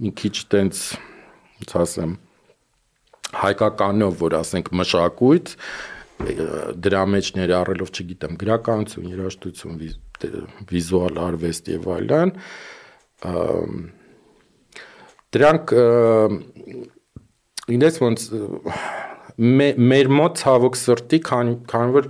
մի 0.00 0.14
քիչ 0.22 0.34
տենց 0.54 0.80
ասեմ 1.64 2.16
հայկականով 3.36 4.16
որ 4.20 4.36
ասենք 4.40 4.72
մշակույթ 4.80 5.54
դրա 6.86 7.02
մեջ 7.12 7.30
ներառելով 7.36 7.90
չգիտեմ 7.92 8.36
գրականություն, 8.40 9.08
երաժշտություն, 9.12 9.80
վիզուալ 10.70 11.18
արվեստ 11.26 11.68
եւ 11.74 11.88
այլն 11.96 12.32
դրանք 15.36 15.74
ինձ 17.76 17.98
ոնց 18.06 18.26
մեր 19.36 20.12
մոտ 20.16 20.40
ցավոք 20.40 20.78
սրտի 20.80 21.20
քան 21.26 21.52
քան 21.68 21.92
որ 21.96 22.08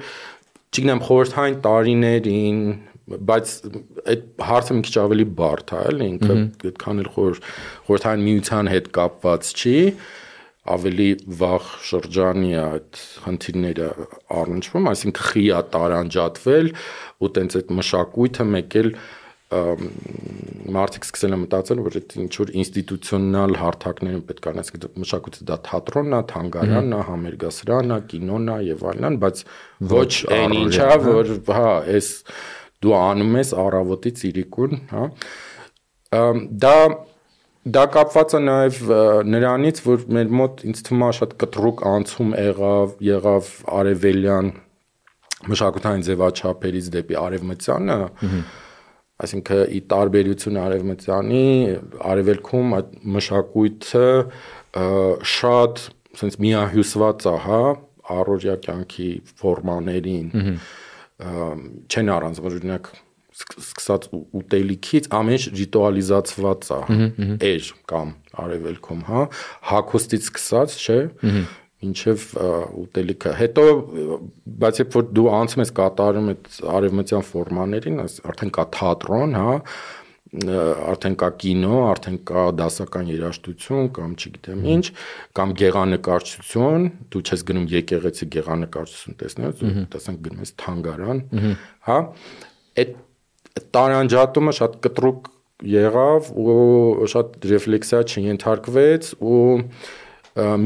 չգիտեմ 0.76 1.02
խորհրդային 1.08 1.58
տարիներին 1.66 2.60
բայց 3.06 3.50
այդ 4.12 4.22
հարցը 4.50 4.76
մի 4.76 4.86
քիչ 4.86 4.94
ավելի 5.02 5.26
բարդ 5.38 5.72
է, 5.76 5.82
էլի 5.90 6.06
ինքը 6.12 6.36
այդքան 6.70 7.02
էլ 7.02 7.10
խոր 7.16 7.36
խորհրդային 7.86 8.24
միության 8.26 8.70
հետ 8.72 8.88
կապված 8.96 9.50
չի, 9.56 9.76
ավելի 10.76 11.10
վաղ 11.40 11.68
շրջանի 11.86 12.50
այդ 12.62 13.02
խնդիրները 13.26 13.90
առնչվում, 14.40 14.88
այսինքն 14.90 15.28
խիա 15.28 15.60
տարանջատվել 15.76 16.72
ու 17.22 17.30
տենց 17.36 17.56
այդ 17.60 17.70
մշակույթը 17.78 18.48
մեկ 18.56 18.76
էլ 18.82 18.90
մարդիկ 19.46 21.04
սկսել 21.06 21.34
են 21.36 21.40
մտածել, 21.44 21.80
որ 21.86 21.96
այդ 22.00 22.14
ինչ 22.18 22.32
որ 22.40 22.48
ինստիտուցիոնալ 22.62 23.52
հարթակներում 23.60 24.24
պետք 24.26 24.46
է 24.46 24.50
անես, 24.50 24.72
մշակույթը 25.04 25.46
դա 25.46 25.58
թատրոնն 25.68 26.16
է, 26.16 26.20
թանգարանն 26.32 26.96
է, 26.96 27.00
համերգասրանն 27.10 27.94
է, 27.94 27.98
կինոն 28.10 28.50
է 28.50 28.58
եւ 28.66 28.82
այլն, 28.90 29.18
բայց 29.22 29.44
ոչ 29.94 30.10
այն 30.34 30.56
ինչա, 30.66 30.88
որ 31.06 31.32
հա, 31.46 31.70
այս 31.94 32.10
դու 32.84 32.96
անում 32.98 33.36
ես 33.40 33.52
առավոտից 33.62 34.24
իրիկուն, 34.30 34.80
հա։ 34.92 35.04
Դա 36.66 36.76
դա 37.66 37.82
կապված 37.96 38.34
է 38.36 38.40
նաև 38.46 38.76
նրանից, 39.26 39.80
որ 39.86 40.04
մեր 40.16 40.28
մոտ 40.40 40.62
ինձ 40.70 40.82
թվում 40.86 41.02
է 41.06 41.08
շատ 41.18 41.32
կտրուկ 41.42 41.82
անցում 41.90 42.28
եղավ, 42.38 42.92
եղավ 43.06 43.48
արևելյան 43.80 44.52
մշակութային 45.50 46.04
ձևաչափերից 46.06 46.90
դեպի 46.94 47.18
արևմտյանը, 47.22 47.98
այսինքն 49.26 49.74
ի 49.76 49.80
տարբերություն 49.90 50.60
արևմտյանի 50.62 51.42
արևելքում 52.12 52.72
այդ 52.78 52.94
մշակույթը 53.16 54.08
շատ 55.34 55.84
sense 56.16 56.40
միահյուսված 56.46 57.26
է, 57.26 57.36
հա, 57.46 57.60
առօրյա 58.16 58.56
կյանքի 58.66 59.10
ֆորմաներին 59.42 60.28
չեն 61.16 62.12
առանձնվում 62.16 62.56
օրինակ 62.56 62.88
սկսած 63.36 64.08
ուտելիքից 64.40 65.08
ամեն 65.16 65.36
ինչ 65.36 65.44
ռիտուալիզացված 65.60 66.68
է 66.72 66.80
էր 67.46 67.68
կամ 67.92 68.12
արևելքում, 68.44 69.02
հա, 69.10 69.22
հակոստից 69.70 70.28
սկսած, 70.30 70.76
չէ, 70.80 70.98
ինչև 71.86 72.24
ուտելիքը։ 72.82 73.32
Հետո 73.36 73.64
բայց 74.64 74.80
երբ 74.80 74.96
որ 74.96 75.06
դու 75.18 75.26
անցում 75.36 75.62
ես 75.62 75.72
կատարում 75.76 76.30
այդ 76.32 76.48
արևմտյան 76.76 77.26
ֆորմաներին, 77.30 77.98
արդեն 78.32 78.52
կա 78.56 78.64
թատրոն, 78.76 79.36
հա, 79.36 79.56
արդեն 80.34 81.14
կա 81.20 81.28
կինո, 81.40 81.76
արդեն 81.86 82.16
կա 82.26 82.44
դասական 82.58 83.10
երաժշտություն 83.12 83.90
կամ 83.96 84.14
չգիտեմ 84.16 84.64
ինչ, 84.74 84.84
կամ 85.38 85.52
գեղանկարչություն, 85.60 86.88
դու 87.14 87.22
չես 87.22 87.44
գնում 87.50 87.68
եկեղեցի 87.72 88.28
գեղանկարչություն 88.34 89.18
տեսնել, 89.22 89.54
տեսանք 89.94 90.24
գնում 90.26 90.42
ես 90.42 90.52
թանգարան, 90.64 91.22
հա։ 91.86 91.98
Այդ 92.82 92.96
տարանջատումը 93.76 94.56
շատ 94.58 94.76
կտրուկ 94.86 95.30
եղավ 95.76 96.32
ու 96.36 97.06
շատ 97.14 97.38
ռեֆլեքսիա 97.54 98.02
չընթարկվեց 98.10 99.14
ու 99.24 99.46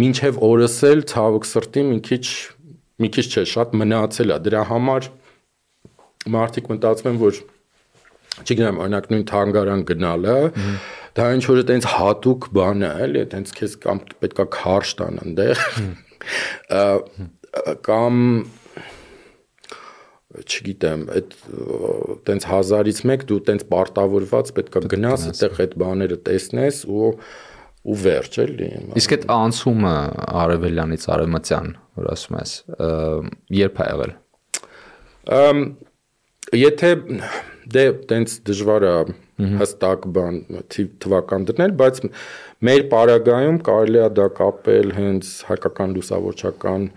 մինչև 0.01 0.41
օրս 0.43 0.81
էլ 0.89 1.05
ցավոք 1.13 1.47
սրտի 1.47 1.85
մի 1.91 2.01
քիչ 2.09 2.25
մի 3.01 3.09
քիչ 3.15 3.27
չէ, 3.31 3.45
շատ 3.49 3.77
մնացել 3.81 4.35
է։ 4.35 4.39
Դրա 4.45 4.63
համար 4.71 5.07
մարդիկ 6.35 6.67
մտածում 6.75 7.11
են, 7.11 7.21
որ 7.21 7.39
չգիտեմ, 8.45 8.81
օրինակ 8.85 9.11
նույն 9.13 9.27
թանգարան 9.31 9.83
գնալը, 9.91 10.37
դա 11.19 11.27
ինչ 11.37 11.45
որ 11.51 11.61
այտենց 11.65 11.89
հատուկ 11.95 12.49
բան 12.57 12.87
է, 12.87 12.91
էլի, 13.07 13.23
այտենց 13.27 13.53
քեզ 13.59 13.77
կամ 13.85 14.03
պետքա 14.23 14.47
քարշ 14.57 14.95
տան 15.01 15.21
այնտեղ։ 15.25 15.63
կամ 17.87 18.25
չգիտեմ, 20.41 21.05
այդ 21.11 21.33
տենց 22.29 22.47
1000-ից 22.47 23.01
1 23.03 23.25
դու 23.31 23.39
տենց 23.49 23.65
պարտավորված 23.71 24.53
պետքա 24.59 24.83
գնաս 24.93 25.25
այդտեղ 25.31 25.63
այդ 25.65 25.73
բաները 25.83 26.19
տեսնես 26.29 26.85
ու 26.87 27.09
ու 27.81 27.97
վերջ 27.97 28.35
էլի։ 28.43 28.67
Իսկ 29.01 29.13
այդ 29.17 29.23
անցումը 29.33 29.93
արևելյանից 30.41 31.07
արևմտյան, 31.15 31.71
որ 31.97 32.09
ասում 32.13 32.37
ես, 32.37 32.53
երբ 33.57 33.81
է 33.81 33.87
եղել։ 33.91 34.13
Ամ 35.41 35.63
եթե 36.61 36.91
դե 37.75 37.85
տենց 38.11 38.37
դժվար 38.49 38.87
է 38.89 38.95
հստակ 39.61 40.07
բան 40.17 40.39
թվական 41.03 41.47
դնել, 41.51 41.75
բայց 41.81 42.01
մեր 42.69 42.83
պարագայում 42.93 43.61
կարելի 43.69 44.01
է 44.05 44.09
դա 44.19 44.27
կապել 44.41 44.95
հենց 44.99 45.31
հայկական 45.51 45.95
լուսավորչական 45.97 46.89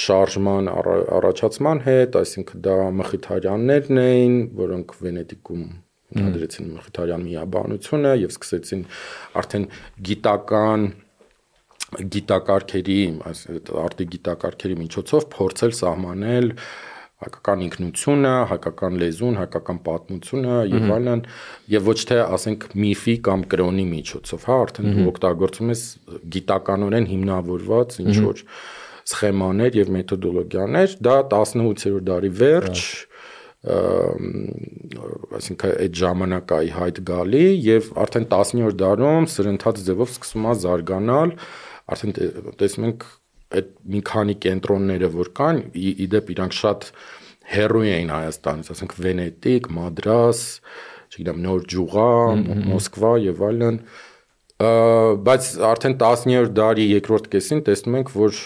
շարժման 0.00 0.70
առաջացման 0.70 1.80
հետ, 1.86 2.18
այսինքն 2.20 2.64
դա 2.66 2.74
Մխիթարյաններն 3.00 4.02
էին, 4.04 4.34
որոնք 4.60 4.92
Վենետիկում 5.00 5.64
ընդդրեցին 6.20 6.68
Մխիթարյան 6.76 7.24
միաբանությունը 7.26 8.12
եւ 8.20 8.34
սկսեցին 8.34 8.84
արդեն 9.40 9.66
գիտական 10.10 10.86
գիտակարգերի, 11.90 13.00
այս 13.26 13.40
արտի 13.82 14.06
գիտակարգերի 14.14 14.76
միջոցով 14.84 15.24
փորձել 15.34 15.72
սահմանել 15.80 16.52
հայկական 17.20 17.64
ինքնությունը, 17.66 18.32
հայկական 18.50 18.98
լեզուն, 19.00 19.38
հայկական 19.40 19.80
պատմությունը 19.86 20.54
եւ 20.70 20.92
այլն 20.96 21.24
եւ 21.74 21.90
ոչ 21.90 21.98
թե 22.10 22.18
ասենք 22.36 22.66
միֆի 22.80 23.16
կամ 23.28 23.44
կրոնի 23.52 23.84
միջոցով, 23.90 24.46
հա, 24.48 24.56
արդեն 24.64 24.88
դու 24.96 25.06
օգտագործում 25.10 25.74
ես 25.74 25.82
գիտականորեն 26.36 27.10
հիմնավորված 27.10 28.00
ինչ 28.06 28.16
որ 28.24 28.42
սխեմաներ 29.10 29.78
եւ 29.80 29.92
մեթոդոլոգիաներ, 30.00 30.96
դա 31.04 31.14
18-րդ 31.28 32.08
դարի 32.10 32.32
վերջ 32.40 32.84
այսինքն 35.36 35.72
այդ 35.84 35.96
ժամանակայի 36.00 36.70
հայտ 36.72 37.00
գալի 37.10 37.42
եւ 37.66 37.90
արդեն 38.00 38.24
19-րդ 38.30 38.78
դարում 38.80 39.26
սրընթաց 39.34 39.82
ձևով 39.84 40.14
սկսում 40.14 40.46
է 40.48 40.54
զարգանալ 40.62 41.34
արդեն 41.92 42.14
տեսնում 42.62 42.86
ենք 42.88 43.04
այդ 43.58 43.72
մի 43.94 44.00
քանի 44.10 44.36
կենտրոնները 44.44 45.10
որ 45.16 45.32
կան 45.40 45.62
իդեպ 46.06 46.30
իրանք 46.34 46.56
շատ 46.60 46.86
հերոյ 47.50 47.90
էին 47.96 48.12
Հայաստանից 48.14 48.70
ասենք 48.74 48.92
Վենետիկ, 49.00 49.70
Մադրաս, 49.74 50.42
չգիտեմ 51.10 51.40
Նոր 51.46 51.64
Ջուղա, 51.72 52.10
Մոսկվա 52.70 53.12
եւ 53.26 53.42
այլն 53.50 53.80
բայց 54.60 55.46
արդեն 55.70 55.94
10-րդ 56.02 56.52
դարի 56.58 56.84
երկրորդ 56.90 57.28
կեսին 57.32 57.62
տեսնում 57.64 57.96
ենք, 58.00 58.10
որ 58.12 58.40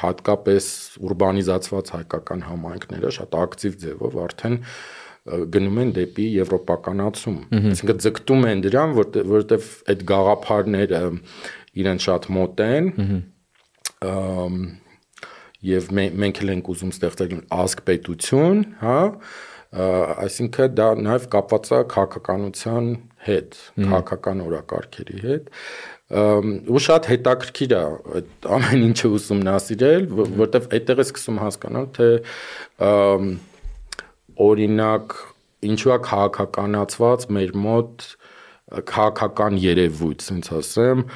հատկապես 0.00 0.68
ուրբանիզացված 1.04 1.92
հայկական 1.94 2.44
համայնքները 2.48 3.12
շատ 3.16 3.36
ակտիվ 3.40 3.76
ձևով 3.84 4.16
արդեն 4.24 4.56
գնում 5.54 5.80
են 5.82 5.92
դեպի 5.98 6.26
եվրոպականացում։ 6.40 7.36
Այսինքն 7.60 8.00
ձգտում 8.06 8.46
են 8.50 8.62
դրան, 8.64 8.94
որովհետև 8.96 9.68
այդ 9.92 10.04
գաղափարները 10.10 11.02
իրեն 11.80 12.00
շատ 12.06 12.28
մոտ 12.40 12.62
են։ 12.66 12.90
Եվ 14.00 15.90
մենք 15.92 16.38
էլ 16.40 16.52
ենք 16.54 16.68
ուզում 16.72 16.92
ստեղծել 16.96 17.32
ազգ 17.52 17.82
պետություն, 17.90 18.62
հա, 18.80 18.98
այսինքն 20.24 20.76
դա 20.78 20.86
նաև 21.04 21.26
կապված 21.34 21.68
է 21.70 21.80
քաղաքականության 21.92 22.86
հետ, 23.26 23.58
քաղաքական 23.76 24.40
օրակարգերի 24.46 25.20
հետ 25.26 25.50
ու 26.10 26.80
շատ 26.82 27.06
հետաքրքիր 27.06 27.74
է 27.76 27.82
այդ 28.20 28.48
ամեն 28.56 28.80
ինչը 28.88 29.10
ուսումնասիրել, 29.18 30.08
որտեվ 30.40 30.64
այդտեղ 30.78 31.02
է 31.02 31.04
սկսում 31.06 31.38
հասկանալ, 31.44 31.86
թե 31.98 32.08
օրինակ 34.46 35.14
ինչու 35.70 35.94
է 35.94 35.98
քաղաքականացված 36.08 37.28
մեր 37.36 37.54
մոտ 37.68 38.08
քաղաքական 38.90 39.60
երևույթ, 39.60 40.26
ասենց 40.26 40.50
ասեմ, 40.58 41.06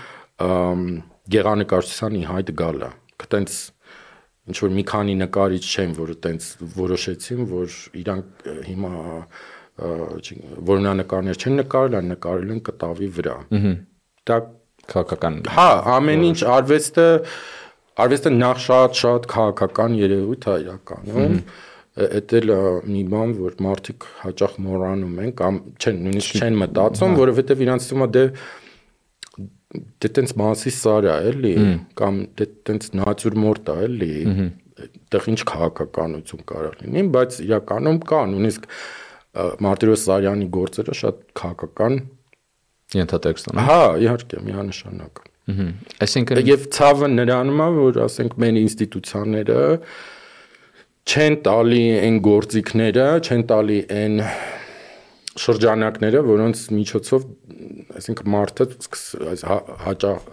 գեղանկարչության 1.33 2.19
ի 2.19 2.23
հայտ 2.29 2.53
գալը։ 2.61 2.91
Կտենց 3.25 3.57
ինչ 4.45 4.57
որ 4.61 4.73
մի 4.77 4.85
քանի 4.91 5.15
նկարիչ 5.25 5.65
չեն, 5.65 5.93
որ 5.97 6.11
այտենց 6.15 6.49
որոշեցին, 6.75 7.45
որ 7.55 7.77
իրանք 8.03 8.49
հիմա 8.69 8.93
որոնանկարներ 9.75 11.41
չեն 11.41 11.57
նկարել, 11.63 11.97
այլ 11.99 12.09
նկարել 12.13 12.53
են 12.55 12.61
կտավի 12.69 13.09
վրա։ 13.19 13.37
Դա 14.29 14.37
քաղաքական 14.91 15.39
Հա, 15.55 15.71
ամեն 15.97 16.27
ինչ 16.29 16.41
արվեստը 16.55 17.07
արվեստը 18.05 18.33
նախ 18.35 18.61
շատ-շատ 18.65 19.29
քաղաքական 19.33 19.97
երևույթ 19.99 20.47
է 20.51 20.57
իրականում։ 20.65 21.39
Էդ 22.05 22.33
էլ 22.35 22.53
մի 22.91 23.03
բան, 23.13 23.33
որ 23.39 23.57
մարդիկ 23.65 24.07
հաճախ 24.25 24.55
մոռանում 24.65 25.19
են 25.25 25.35
կամ 25.41 25.59
չեն 25.79 26.01
նույնիսկ 26.05 26.41
չեն 26.43 26.57
մտածում, 26.65 27.15
որովհետև 27.21 27.63
իրանց 27.65 27.87
թվում 27.91 28.05
է 28.05 28.09
դե 28.17 28.25
դե 29.75 30.11
տենց 30.19 30.35
մասի 30.41 30.73
սարա 30.79 31.15
էլի 31.31 31.55
կամ 31.99 32.21
դե 32.39 32.47
տենց 32.69 32.91
նատյուրմորտ 33.01 33.71
է 33.75 33.77
էլի 33.89 34.11
այդտեղ 34.85 35.29
ինչ 35.35 35.41
քաղաքականություն 35.51 36.45
կարող 36.51 36.79
լինի 36.83 37.05
բայց 37.15 37.39
իրականում 37.45 38.01
կա 38.11 38.21
նույնիսկ 38.33 38.69
Մարտիրոս 39.67 40.03
Սարյանի 40.09 40.49
գործերը 40.55 40.97
շատ 40.99 41.23
քաղաքական 41.41 42.01
ենթատեքստ 42.95 43.51
են 43.51 43.63
հա 43.69 43.79
իհարկե 44.05 44.43
միանշանակ 44.49 45.23
այսինքն 46.05 46.43
եւ 46.49 46.67
ցավը 46.75 47.09
նրանում 47.15 47.63
է 47.65 47.71
որ 47.79 47.99
ասենք 48.05 48.37
մեր 48.45 48.61
ինստիտուցիաները 48.63 49.59
չեն 51.05 51.35
տալի 51.45 51.83
այն 52.05 52.21
գործիքները 52.25 53.09
չեն 53.29 53.43
տալի 53.51 53.81
այն 53.99 54.15
շրջանակները, 55.41 56.21
որոնց 56.29 56.61
միջոցով 56.75 57.25
այսինքն 57.99 58.31
մարդը 58.35 58.67
հաճախ 59.85 60.29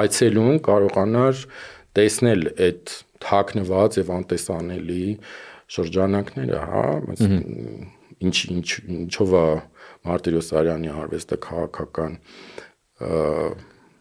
այցելուն 0.00 0.60
կարողանար 0.68 1.42
տեսնել 1.98 2.42
այդ 2.66 2.94
թաքնված 3.26 3.98
եւ 4.00 4.12
անտեսանելի 4.16 5.04
շրջանակները, 5.76 6.58
հա, 6.70 6.84
ինչ 8.22 8.36
ինչ 8.56 8.68
ինչով 8.96 9.32
է 9.36 9.46
Մարտիրոսարյանի 10.06 10.92
արվեստը 10.94 11.38
քաղաքական 11.46 12.20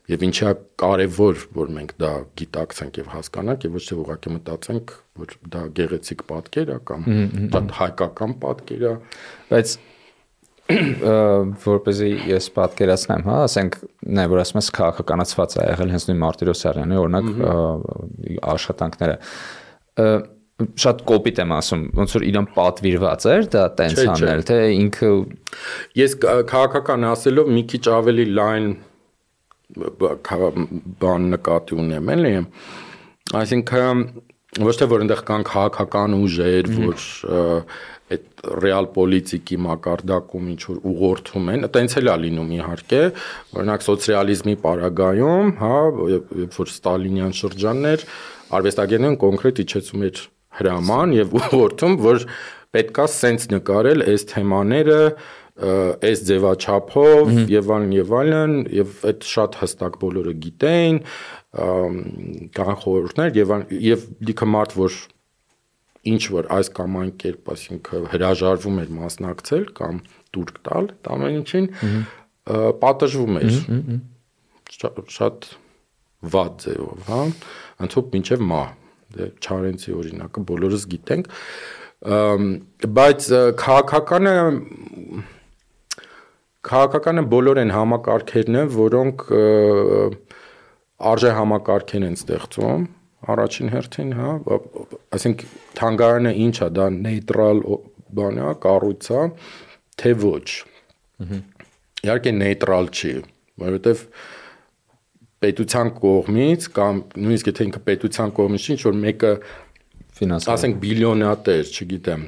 եւ 0.05 0.23
ինչա 0.27 0.51
կարեւոր 0.81 1.39
որ 1.55 1.71
մենք 1.75 1.95
դա 2.01 2.12
գիտակցենք 2.39 2.99
եւ 3.01 3.08
հասկանանք 3.15 3.65
եւ 3.65 3.77
ոչ 3.79 3.84
թե 3.88 3.97
ուղղակի 4.03 4.34
մտածենք 4.36 4.93
որ 5.21 5.34
դա 5.55 5.63
գեղեցիկ 5.79 6.23
պատկեր 6.29 6.71
է 6.75 6.77
կամ 6.91 7.08
դա 7.55 7.62
հայկական 7.79 8.36
պատկեր 8.45 8.86
է 8.86 8.93
բայց 9.49 9.73
որպեսզի 10.65 12.12
ես 12.32 12.47
պատկերացնեմ, 12.56 13.25
հա, 13.28 13.41
ասենք 13.45 13.75
նա 14.17 14.23
որ 14.32 14.41
ասում 14.41 14.60
ես 14.62 14.69
քաղաքականացված 14.80 15.51
է 15.60 15.65
եղել 15.67 15.91
հենց 15.93 16.08
նույն 16.10 16.21
Մարտիրոսյանի 16.23 16.97
օրինակ 17.01 17.28
աշխատանքները 18.56 19.17
շատ 20.56 21.01
կոպիտ 21.12 21.39
եմ 21.43 21.54
ասում, 21.56 21.82
ոնց 21.99 22.13
որ 22.15 22.25
իրան 22.32 22.45
պատվիրված 22.56 23.25
էր 23.36 23.47
դա 23.54 23.63
տենց 23.78 24.01
անել, 24.15 24.43
թե 24.49 24.60
ինքը 24.75 25.10
ես 25.99 26.15
քաղաքական 26.23 27.08
ասելով 27.12 27.49
մի 27.56 27.63
քիչ 27.73 27.84
ավելի 27.91 28.25
լայն 28.39 28.69
բան 31.01 31.28
նկատի 31.36 31.80
ունեմ, 31.84 32.13
էլի։ 32.15 32.34
Այսինքն 33.36 34.04
ոչ 34.63 34.75
թե 34.80 34.88
որ 34.88 35.04
այնտեղ 35.04 35.21
կան 35.28 35.45
քաղաքական 35.49 36.15
ուժեր, 36.21 36.69
որ 36.80 37.06
այդ 38.13 38.44
ռեալ 38.62 38.88
պոլիտիկի 38.96 39.58
մակարդակում 39.65 40.50
ինչ 40.54 40.60
որ 40.70 40.82
ուղղորդում 40.91 41.48
են, 41.56 41.63
այտենց 41.65 41.96
էլ 42.02 42.10
է 42.12 42.18
լինում 42.26 42.52
իհարկե, 42.56 43.00
օրինակ 43.56 43.86
սոցիալիզմի 43.86 44.56
պարագայում, 44.65 45.50
հա, 45.62 45.78
երբ 46.13 46.60
որ 46.60 46.74
ստալինյան 46.76 47.34
շրջաններ 47.39 48.06
արվեստագետներն 48.60 49.18
կոնկրետ 49.26 49.63
իջեցում 49.65 50.06
էր 50.06 50.22
հրաման 50.60 51.15
եւ 51.15 51.34
ուղղորդում, 51.39 51.98
որ 52.06 52.28
պետքա 52.76 53.08
սենց 53.15 53.50
նկարել 53.56 54.06
այս 54.06 54.30
թեմաները 54.36 55.02
այս 55.56 56.22
ձևաչափով 56.28 57.30
եւ 57.48 57.70
այլն 57.72 57.91
եւ 57.96 58.10
այլն 58.20 58.56
եւ 58.76 58.96
այդ 59.08 59.28
շատ 59.32 59.54
հստակ 59.62 59.94
բոլորը 60.02 60.34
գիտեին 60.46 60.98
կան 62.60 62.80
խորհուրդներ 62.82 63.39
եւ 63.39 63.54
եւ 63.86 64.04
լիքը 64.28 64.50
մարդ 64.52 64.76
որ 64.82 64.98
ինչ 66.12 66.22
որ 66.36 66.50
այս 66.56 66.72
կամ 66.78 66.98
այն 67.02 67.12
կերպ 67.22 67.52
ասինքն 67.56 68.08
հրաժարվում 68.13 68.82
էր 68.84 68.89
մասնակցել 69.00 69.65
կամ 69.80 70.02
դուրք 70.36 70.58
տալ 70.68 70.89
ամեն 71.15 71.38
ինչին 71.41 71.70
պատժվում 72.86 73.39
էր 73.41 73.56
շատ 75.15 75.48
վատ 76.36 76.65
ձևով 76.65 77.08
հա 77.10 77.22
ընդհանուր 77.86 78.12
մինչև 78.15 78.46
մահ 78.52 78.70
դե 79.15 79.30
Չարենցի 79.46 79.96
օրինակը 79.96 80.44
բոլորս 80.50 80.86
գիտենք 80.94 81.30
բայց 82.96 83.28
քաղաքականը 83.62 84.36
քաղաքականը 86.65 87.24
բոլոր 87.32 87.62
են 87.62 87.72
համակարգերն 87.76 88.60
են, 88.62 88.70
որոնք 88.76 89.26
արժե 91.12 91.32
համակարգեր 91.39 92.06
են 92.10 92.18
ստեղծում 92.20 92.86
առաջին 93.34 93.72
հերթին, 93.74 94.14
հա, 94.20 94.30
ասենք 95.18 95.44
թանգարանը 95.80 96.32
ի՞նչ 96.46 96.56
է, 96.56 96.70
դա 96.78 96.88
նեյտրալ 96.96 97.62
բան 98.16 98.40
է, 98.42 98.48
կառույց 98.66 99.10
է, 99.16 99.22
թե 100.02 100.14
ոչ։ 100.24 100.48
Իհարկե 102.06 102.34
նեյտրալ 102.40 102.90
չի, 102.94 103.14
որովհետև 103.66 104.08
պետության 105.46 105.92
կողմից 106.00 106.66
կամ 106.76 107.04
նույնիսկ 107.26 107.52
եթե 107.52 107.68
ինքը 107.70 107.82
պետության 107.90 108.34
կողմից 108.40 108.66
ինչ 108.76 108.82
որ 108.86 108.98
մեկը 109.06 109.32
ֆինանսը 110.16 110.52
ասենք 110.56 110.78
բիլիոնատեր, 110.86 111.72
չգիտեմ, 111.76 112.26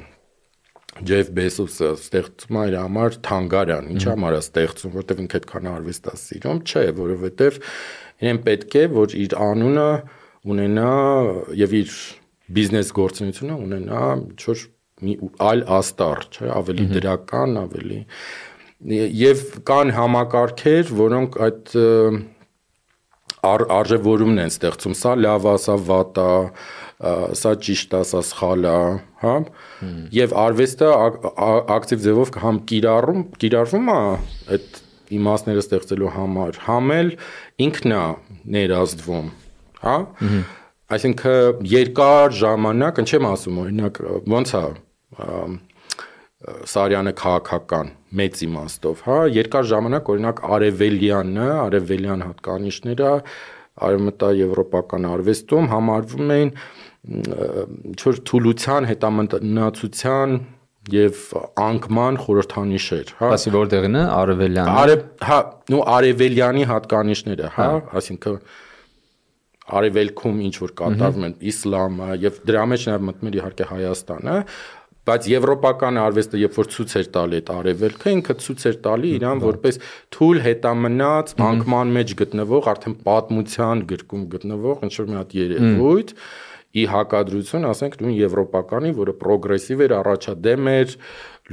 Ջեֆ 1.08 1.28
Բեսոսը 1.38 1.90
ստեղծում 1.94 2.58
է 2.58 2.62
իր 2.68 2.76
համար 2.82 3.18
թանգարան, 3.28 3.90
ինչ 3.94 4.04
համար 4.10 4.36
է 4.38 4.40
ստեղծում, 4.42 4.94
որտեվ 4.98 5.20
ինքը 5.24 5.38
այդքան 5.38 5.68
արվեստ 5.72 6.08
է 6.10 6.14
սիրում, 6.22 6.62
չէ, 6.68 6.84
որովհետև 6.98 7.60
իրեն 8.18 8.40
պետք 8.48 8.78
է 8.82 8.84
որ 8.98 9.16
իր 9.22 9.36
անունը 9.48 9.90
ունենա 10.48 10.92
եւ 11.60 11.78
իր 11.82 11.94
բիզնես 12.58 12.92
գործունեությունը 12.98 13.58
ունենա 13.68 14.04
ինչ-որ 14.18 14.66
մի 14.98 15.16
այլ 15.48 15.64
աստար, 15.78 16.24
չէ, 16.34 16.48
ավելի 16.58 16.86
դրական, 16.96 17.58
ավելի 17.62 18.00
եւ 18.88 19.44
կան 19.66 19.92
համակարգեր, 19.98 20.92
որոնք 20.98 21.38
այդ 21.48 21.72
ար, 23.48 23.64
արժևորումն 23.78 24.44
են 24.44 24.52
ստեղծում, 24.54 24.96
սա 24.98 25.14
լավ 25.18 25.48
է, 25.50 25.56
սա 25.64 25.78
վատ 25.88 26.20
է, 26.22 26.28
սա 27.42 27.54
ճիշտ 27.68 27.96
է, 27.98 28.02
սա 28.12 28.22
սխալ 28.30 28.68
է, 28.70 28.78
հա։ 29.24 29.36
Եվ 30.18 30.36
արվեստը 30.44 30.92
ակտիվ 31.78 32.04
ձևով 32.06 32.34
համ 32.46 32.62
կիրառում, 32.72 33.26
կիրառվում 33.42 33.92
է 33.94 34.00
այդ 34.58 34.80
իմաստները 35.18 35.64
ստեղծելու 35.64 36.14
համար, 36.18 36.62
համ 36.68 36.96
էլ 36.98 37.12
ինքն 37.68 37.98
է 37.98 38.02
ներազդվում, 38.58 39.30
հա։ 39.84 39.98
Այսինքն 40.98 41.66
երկար 41.68 42.36
ժամանակ, 42.42 43.00
ինչեմ 43.04 43.26
ասում, 43.28 43.58
օրինակ 43.64 44.02
ոնց 44.34 44.54
է 44.58 44.64
Սարյանը 46.72 47.12
քաղաքական 47.18 47.88
մեծ 48.18 48.42
իմաստով, 48.46 49.00
հա, 49.08 49.16
երկար 49.36 49.66
ժամանակ 49.72 50.12
օրինակ 50.14 50.42
արևելյանը, 50.58 51.48
արևելյան 51.64 52.24
հատկանիշները 52.28 53.14
արևմտաեվրոպական 53.88 55.08
արվեստում 55.12 55.68
համարվում 55.74 56.32
էին 56.38 56.52
ինչ-որ 57.08 58.22
թուլության, 58.30 58.88
հետամնացության 58.92 60.38
եւ 60.94 61.26
անկման 61.62 62.18
խորհրդանիշեր, 62.24 63.12
հա։ 63.20 63.30
Ասի 63.36 63.54
որտեղն 63.58 63.98
է 64.00 64.04
արևելյանը։ 64.18 64.76
Արև, 64.84 65.04
հա, 65.28 65.40
նու 65.74 65.82
արևելյանի 65.98 66.64
հատկանիշները, 66.72 67.52
հա, 67.58 67.68
հա։ 67.68 68.00
այսինքն 68.02 68.40
արևելքում 69.68 70.42
ինչ 70.48 70.56
որ 70.64 70.74
կատարվում 70.82 71.28
են 71.28 71.38
իսլամը 71.52 72.10
եւ 72.24 72.42
դրա 72.48 72.66
մեջ 72.72 72.84
նաեւ 72.88 73.08
մտնում 73.08 73.30
է 73.32 73.38
իհարկե 73.38 73.68
Հայաստանը, 73.72 74.36
բայց 75.08 75.28
եվրոպական 75.32 75.98
արվեստը 76.04 76.40
երբ 76.42 76.58
որ 76.58 76.70
ցույց 76.74 76.94
էր 77.00 77.08
տալի 77.16 77.38
այդ 77.38 77.52
արևելքը 77.54 78.14
ինքը 78.18 78.36
ցույց 78.44 78.66
էր 78.68 78.78
տալի 78.88 79.12
իրան 79.18 79.42
որպես 79.44 79.80
թույլ 80.18 80.42
հետամնաց 80.48 81.32
անկման 81.48 81.94
մեջ 81.98 82.14
գտնվող 82.22 82.70
արդեն 82.74 82.96
պատմության 83.08 83.84
գրկում 83.92 84.26
գտնվող 84.36 84.84
ինչ 84.88 84.94
որ 84.98 85.08
մի 85.08 85.18
հատ 85.18 85.36
երևույթ 85.38 86.14
ի 86.78 86.84
հակադրություն, 86.92 87.66
ասենք 87.72 87.96
նույն 88.04 88.16
եվրոպականի, 88.18 88.90
որը 88.98 89.14
պրոգրեսիվ 89.22 89.84
էր, 89.88 89.94
առաջադեմ 89.98 90.68
էր, 90.74 90.96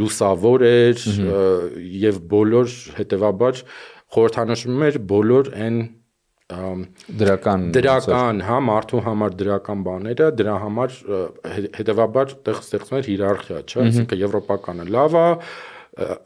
լուսավոր 0.00 0.64
էր 0.68 1.04
եւ 2.02 2.18
բոլոր 2.34 2.74
հետեւաբար 2.98 3.62
խորհրդանշում 4.14 4.84
էր 4.88 4.98
բոլոր 5.14 5.52
այն 5.64 5.78
դրական 7.20 7.68
դրական, 7.74 8.42
հա, 8.46 8.58
մարդու 8.68 9.02
համար 9.04 9.36
դրական 9.42 9.84
բաները, 9.88 10.30
դրա 10.40 10.56
համար 10.64 10.96
հետեւաբար 11.78 12.34
տեղ 12.48 12.60
ստեղծում 12.64 12.98
էր 12.98 13.08
հիերարխիա, 13.10 13.60
չէ՞, 13.64 13.78
այսինքն 13.84 14.20
եվրոպականը 14.24 14.86
լավ 14.94 15.16
է, 15.20 15.26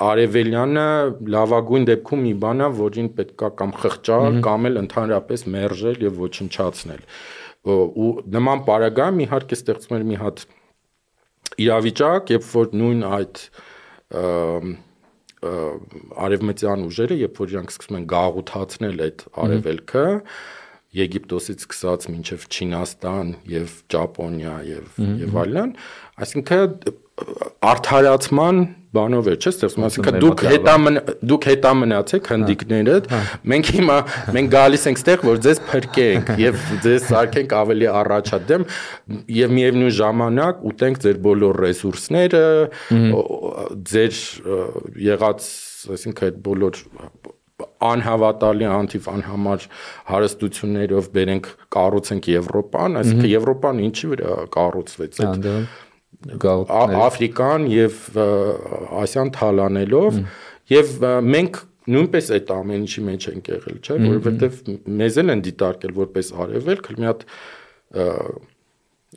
արևելյանը 0.09 0.87
լավագույն 1.35 1.89
դեպքում 1.89 2.23
մի 2.25 2.35
բան 2.45 2.63
է, 2.65 2.69
որին 2.79 3.11
պետքա 3.19 3.51
կամ 3.59 3.75
խղճալ, 3.83 4.39
կամ 4.47 4.69
էլ 4.69 4.81
ընդհանրապես 4.83 5.45
մերժել 5.55 6.05
եւ 6.09 6.23
ոչնչացնել։ 6.25 7.03
ու 7.69 8.09
նման 8.33 8.63
պարագայում 8.65 9.19
իհարկե 9.27 9.57
ստեղծում 9.59 9.97
էր 9.99 10.05
մի 10.09 10.19
հատ 10.23 10.45
իրավիճակ, 11.69 12.33
երբ 12.33 12.47
որ 12.55 12.71
նույն 12.81 13.03
այդ 13.19 13.43
արևմտյան 15.39 16.87
ուժերը, 16.89 17.19
երբ 17.23 17.43
որ 17.43 17.53
իրանք 17.55 17.75
սկսում 17.75 17.99
են 17.99 18.07
գաղութացնել 18.13 19.05
այդ 19.09 19.27
արևելքը, 19.45 20.07
Եգիպտոսից 20.99 21.65
սկսած 21.67 22.07
մինչև 22.09 22.45
Չինաստան 22.49 23.33
եւ 23.53 23.73
Ճապոնիա 23.93 24.55
եւ 24.65 24.95
եւ 25.21 25.35
այլն, 25.43 25.75
այսինքն 26.25 26.95
արդարացման 27.69 28.63
բանով 28.97 29.29
է, 29.29 29.35
չէ՞, 29.37 29.51
ստեղծում, 29.53 29.85
ասինքն 29.89 30.19
դուք 30.23 30.43
հետամն 30.49 30.99
դուք 31.31 31.47
հետամնացեք 31.49 32.29
հնդիկներդ, 32.33 33.09
հա։ 33.13 33.21
մենք 33.53 33.71
հիմա 33.77 33.97
մենք 34.37 34.53
գալիս 34.55 34.87
ենք 34.89 35.01
ստեղ, 35.03 35.25
որ 35.29 35.41
ձեզ 35.47 35.63
փրկենք 35.69 36.31
եւ 36.47 36.63
ձեզ 36.87 37.09
սարքենք 37.13 37.57
ավելի 37.59 37.91
առաջադեմ 38.01 38.67
եւ 39.39 39.57
միևնույն 39.59 39.97
ժամանակ 39.99 40.63
ուտենք 40.73 41.03
ձեր 41.05 41.21
բոլոր 41.29 41.61
ռեսուրսները, 41.69 42.45
ձեր 43.93 44.23
եղած, 45.09 45.51
ասինքն 45.99 46.29
այդ 46.29 46.41
բոլոր 46.49 46.83
անհավատալի 47.59 48.67
անտիվ 48.71 49.07
անհամար 49.13 49.65
հարստություններով 50.09 51.09
բերենք 51.15 51.49
կառուցենք 51.75 52.29
Եվրոպան, 52.31 52.99
այսինքն 53.01 53.31
Եվրոպան 53.33 53.83
ինչի 53.89 54.11
վրա 54.13 54.37
կառուցվեց 54.55 55.21
այդ 55.27 55.49
Աֆրիկան 56.27 57.67
եւ 57.71 57.99
Ասիան 59.05 59.33
թալանելով 59.39 60.21
եւ 60.73 60.95
մենք 61.29 61.61
նույնպես 61.89 62.31
այդ 62.37 62.51
ամեն 62.53 62.85
ինչի 62.85 63.03
մեջ 63.07 63.27
ենք 63.33 63.51
եղել, 63.55 63.77
չէ, 63.81 63.97
որովհետեւ 64.03 64.59
մեզ 64.99 65.19
էլ 65.23 65.33
են 65.35 65.43
դիտարկել 65.47 65.95
որպես 65.99 66.33
արևելք, 66.45 66.91
մի 66.99 67.09
հատ 67.09 67.25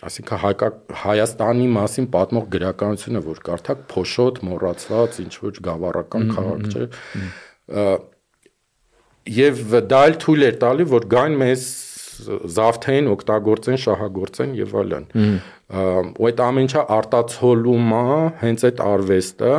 ասինքն 0.07 0.41
հայկա 0.45 0.69
Հայաստանի 1.01 1.67
մասին 1.75 2.07
պատմող 2.13 2.45
գրականությունը, 2.53 3.21
որ 3.25 3.41
կարդակ 3.49 3.81
փոշոտ, 3.91 4.39
մոռացված, 4.47 5.19
ինչ 5.25 5.33
որ 5.41 5.59
գավառական 5.67 6.29
քաղաք, 6.31 6.63
չէ։ 6.71 6.85
Եվ 9.41 9.75
դա 9.91 9.99
էլ 10.07 10.15
թույլ 10.23 10.47
էր 10.47 10.55
տալի, 10.63 10.87
որ 10.95 11.07
գան 11.11 11.35
մեզ 11.41 11.65
զավթեն, 12.55 13.09
օգտագործեն, 13.11 13.79
շահագործեն 13.85 14.55
եւ 14.59 14.75
այլն։ 14.81 15.05
Ու 16.21 16.29
այդ 16.29 16.41
ամեն 16.45 16.67
ինչը 16.67 16.85
արտացոլում 16.97 17.93
է 17.97 18.05
հենց 18.41 18.65
այդ 18.69 18.81
արվեստը, 18.87 19.51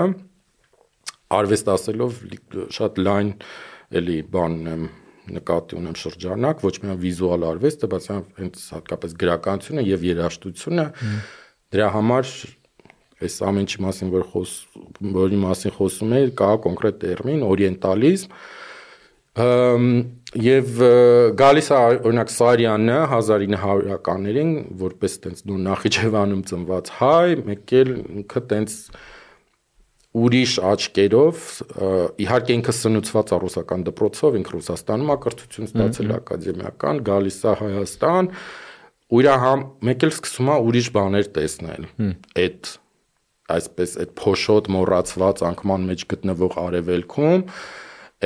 արվեստ 1.43 1.71
ասելով 1.77 2.19
շատ 2.79 3.01
լայն 3.07 3.31
էլի 4.03 4.19
բանն 4.33 4.73
եմ 4.73 4.89
նկատի 5.33 5.77
ունեմ 5.79 5.97
շրջանակ, 6.03 6.65
ոչ 6.67 6.75
միայն 6.83 6.99
վիզուալ 7.03 7.45
արվեստը, 7.53 7.89
բայց 7.93 8.09
հենց 8.43 8.65
հատկապես 8.75 9.13
գրականությունը 9.23 9.85
եւ 9.87 10.07
երաժշտությունը 10.09 10.87
դրա 11.73 11.89
համար 11.95 12.33
այս 13.23 13.37
ամեն 13.47 13.65
ինչի 13.67 13.83
մասին 13.85 14.11
որ 14.13 14.25
խոս 14.33 14.53
որի 15.15 15.39
մասին 15.43 15.75
խոսում 15.77 16.15
է 16.17 16.23
կա 16.41 16.51
կոնկրետ 16.67 16.99
տերմին 17.05 17.45
օրիենտալիզմ 17.47 18.35
եւ 19.33 20.83
գալիս 21.41 21.69
է 21.73 21.77
օրինակ 22.05 22.33
Սարյանը 22.33 22.97
1900-ականներին 23.15 24.51
որպես 24.83 25.15
տենց 25.25 25.39
նոր 25.49 25.63
Նախիջևանում 25.67 26.43
ծնված 26.51 26.91
հայ, 26.99 27.29
մեկ 27.49 27.73
էլ 27.81 27.93
ինքը 27.97 28.43
տենց 28.53 28.75
ուրիշ 30.13 30.57
աչքերով 30.69 31.47
իհարկե 32.21 32.57
ինքը 32.59 32.75
սնուցված 32.77 33.33
է 33.33 33.39
ռուսական 33.47 33.87
դպրոցով, 33.89 34.37
ինքը 34.43 34.53
Ռուսաստանում 34.53 35.13
ակրթություն 35.17 35.69
ստացել 35.71 36.13
ակադեմիական, 36.19 37.01
գալիս 37.09 37.39
է 37.49 37.55
Հայաստան, 37.63 38.29
ու 39.13 39.23
իր 39.23 39.29
համ 39.45 39.65
մեկ 39.89 40.05
էլ 40.05 40.13
սկսում 40.13 40.53
է 40.53 40.59
ուրիշ 40.69 40.91
բաներ 40.93 41.31
տեսնել։ 41.41 41.89
Այդ 42.43 42.71
այսպես 43.53 43.97
այդ 44.05 44.13
փոշոտ 44.21 44.69
մոռացված 44.77 45.43
անկման 45.49 45.89
մեջ 45.89 46.05
գտնվող 46.13 46.59
արևելքում, 46.63 47.43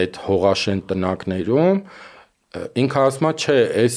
այդ 0.02 0.20
հողաշեն 0.26 0.82
տնակներում 0.90 1.80
ինքը 2.56 3.02
է, 3.06 3.32
չէ, 3.36 3.56
այս 3.84 3.96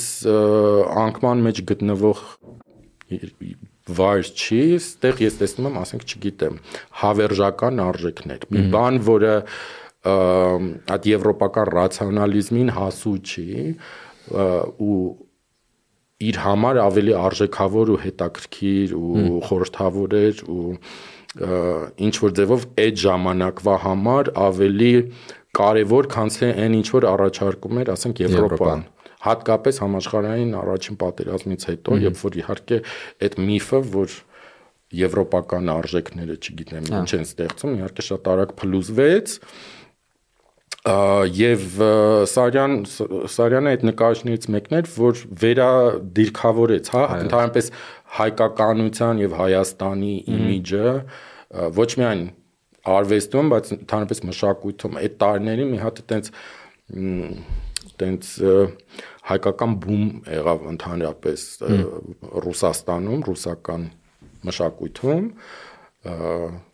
անկման 1.04 1.44
մեջ 1.46 1.62
գտնվող 1.70 2.24
վայր 4.00 4.32
չի, 4.36 4.62
ստեղ 4.78 5.22
ես 5.24 5.38
տեսնում 5.40 5.70
եմ, 5.70 5.78
ասենք, 5.82 6.04
չգիտեմ, 6.10 6.58
հավերժական 7.02 7.82
արժեքներ։ 7.86 8.46
Մի 8.54 8.66
բան, 8.76 9.00
որը 9.08 9.34
այդ 10.96 11.08
եվրոպական 11.10 11.72
ռացիոնալիզմին 11.76 12.70
հասու 12.76 13.16
չի 13.30 13.48
ու 14.86 15.00
իր 16.30 16.40
համար 16.44 16.80
ավելի 16.84 17.16
արժեքավոր 17.16 17.92
ու 17.96 18.00
հետաքրքիր 18.04 18.94
ու 19.00 19.40
խորհրդավոր 19.48 20.16
էր 20.20 20.42
ու 20.52 20.64
ինչ 22.10 22.16
որ 22.24 22.34
ձևով 22.40 22.66
այդ 22.84 23.02
ժամանակվա 23.04 23.76
համար 23.86 24.32
ավելի 24.48 24.94
կարևոր, 25.58 26.08
քան 26.14 26.32
թե 26.36 26.50
այն 26.64 26.80
ինչ 26.80 26.88
որ 26.94 27.06
առաջարկում 27.10 27.80
էր, 27.82 27.92
ասենք 27.96 28.22
Եվրոպան 28.26 28.84
հատկապես 29.20 29.80
համաշխարհային 29.84 30.54
առաջին 30.60 30.98
պատերազմից 31.00 31.66
հետո, 31.70 31.98
երբ 32.06 32.22
որ 32.24 32.38
իհարկե 32.40 32.78
այդ 33.28 33.36
միֆը, 33.50 33.82
որ 33.96 34.16
եվրոպական 35.00 35.74
արժեքները, 35.74 36.38
չգիտեմ, 36.40 36.88
հա։ 36.90 37.02
ինչ 37.04 37.12
են 37.18 37.26
ստեղծում, 37.28 37.76
իհարկե 37.80 38.06
շատ 38.10 38.30
արագ 38.34 38.56
փլուզվեց 38.62 39.36
եւ 41.36 41.64
Սարյան 42.32 42.76
Սարյանը 42.88 43.72
այդ 43.76 43.82
նկարիչներից 43.90 44.46
մեկն 44.56 44.78
էր, 44.80 44.90
որ 44.96 45.24
վերադիրքավորեց, 45.44 46.92
հա, 46.96 47.02
ընդհանրապես 47.26 47.72
հայկականության 48.20 49.20
եւ 49.26 49.36
Հայաստանի 49.40 50.14
իմիջը 50.40 50.94
ոչ 51.76 51.90
միայն 52.00 52.24
արվեստում, 52.88 53.50
բայց 53.54 53.72
ընդհանրապես 53.76 54.22
մշակույթում 54.30 55.00
այդ 55.00 55.16
տարիներին 55.24 55.72
մի 55.74 55.80
հատ 55.84 56.02
այտենց 56.04 56.30
տենց 58.00 58.30
հայկական 59.30 59.74
բում 59.84 60.06
եղավ 60.40 60.68
ընդհանրապես 60.74 61.42
Ռուսաստանում, 62.46 63.26
ռուսական 63.30 63.90
մշակույթում 64.50 65.26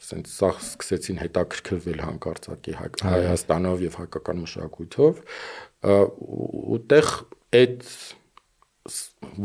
սենց 0.06 0.28
սա 0.30 0.50
սկսեցին 0.62 1.20
հետաքրքրվել 1.24 2.02
հանկարծակի 2.06 2.76
Հայաստանով 2.78 3.82
եւ 3.86 3.98
հայկական 4.04 4.44
մշակույթով 4.46 5.24
ուտեղ 6.76 7.10
այդ 7.58 7.88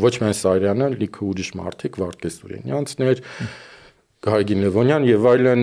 ոչ 0.05 0.13
միայն 0.21 0.37
Սարյանը, 0.37 0.87
լիքը 1.01 1.23
ուրիշ 1.31 1.51
մարդիկ, 1.57 1.99
Վարդգես 2.01 2.35
Սուրենյանցներ, 2.43 3.23
Գարգին 4.21 4.65
Լևոնյան 4.67 5.05
եւ 5.09 5.27
այլն 5.31 5.63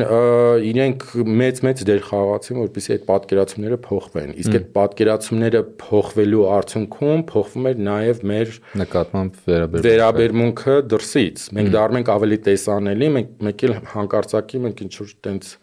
իրենք 0.66 1.04
մեծ-մեծ 1.40 1.82
դեր 1.86 2.00
խաղացին, 2.08 2.58
որպեսզի 2.64 2.94
այդ 2.96 3.04
պատկերացումները 3.10 3.78
փոխվեն։ 3.84 4.32
Իսկ 4.42 4.56
այդ 4.58 4.66
պատկերացումները 4.78 5.62
փոխվելու 5.84 6.42
արդյունքում 6.56 7.22
փոխվում 7.30 7.70
էր 7.70 7.84
նաեւ 7.88 8.24
մեր 8.32 8.56
նկատմամբ 8.82 9.38
վերաբերմունքը։ 9.52 9.86
Վերաբերմունքը 9.88 10.80
դրսից։ 10.96 11.46
Մենք 11.58 11.72
դառնում 11.78 12.02
ենք 12.02 12.12
ավելի 12.18 12.40
տեսանելի, 12.50 13.12
մենք 13.18 13.46
մեկ 13.46 13.64
էլ 13.68 13.78
հանկարծակի 13.94 14.64
մենք 14.66 14.84
ինչ 14.88 14.94
որ 14.98 15.14
տենց 15.28 15.54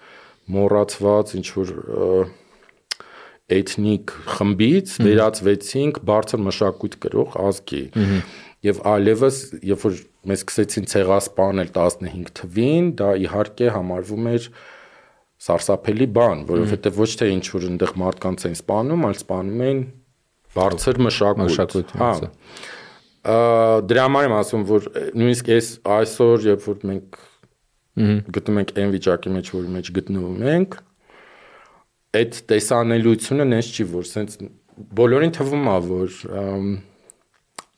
մոռացված, 0.54 1.34
ինչ 1.34 1.46
որ 1.58 1.74
էթնիկ 3.54 4.12
խմբից 4.34 4.92
վերածվեցինք 5.04 5.98
բարձր 6.08 6.40
մշակույթ 6.46 6.94
կրող 7.02 7.34
ազգի։ 7.44 7.82
Եվ 8.64 8.78
այլևս, 8.88 9.38
երբ 9.68 9.82
որ 9.84 9.98
մեզ 10.30 10.40
սկսեցին 10.44 10.86
ցեղասպանել 10.92 11.72
15 11.74 12.30
թվին, 12.38 12.86
դա 12.96 13.10
իհարկե 13.24 13.66
համարվում 13.74 14.30
էր 14.30 14.46
սարսափելի 15.44 16.06
բան, 16.16 16.46
որովհետև 16.48 17.02
ոչ 17.02 17.10
թե 17.20 17.28
ինչ 17.34 17.44
որ 17.52 17.66
այնտեղ 17.68 17.92
մարդկանց 18.00 18.46
են 18.48 18.56
սպանում, 18.56 19.04
այլ 19.10 19.18
սպանում 19.20 19.62
են 19.68 19.82
բարձր 20.54 21.00
մշակույթ։ 21.04 21.92
Հա։ 22.00 22.10
Դրա 23.90 24.06
համար 24.08 24.26
եմ 24.28 24.34
ասում, 24.38 24.64
որ 24.68 24.88
նույնիսկ 25.20 25.52
այս 25.54 25.68
այսօր, 25.98 26.48
երբ 26.48 26.66
որ 26.70 26.82
մենք 26.90 27.20
գտնում 28.34 28.60
ենք 28.62 28.72
այն 28.80 28.92
վիճակի 28.94 29.34
մեջ, 29.34 29.50
որի 29.54 29.72
մեջ 29.74 29.90
գտնվում 29.98 30.42
ենք, 30.54 30.76
այդ 32.20 32.40
տեսանելիությունը 32.50 33.46
նես 33.52 33.70
չի, 33.74 33.86
որ 33.92 34.08
սենց 34.10 34.36
բոլորին 34.98 35.34
թվում 35.34 35.70
է, 35.70 35.76
որ 35.88 36.18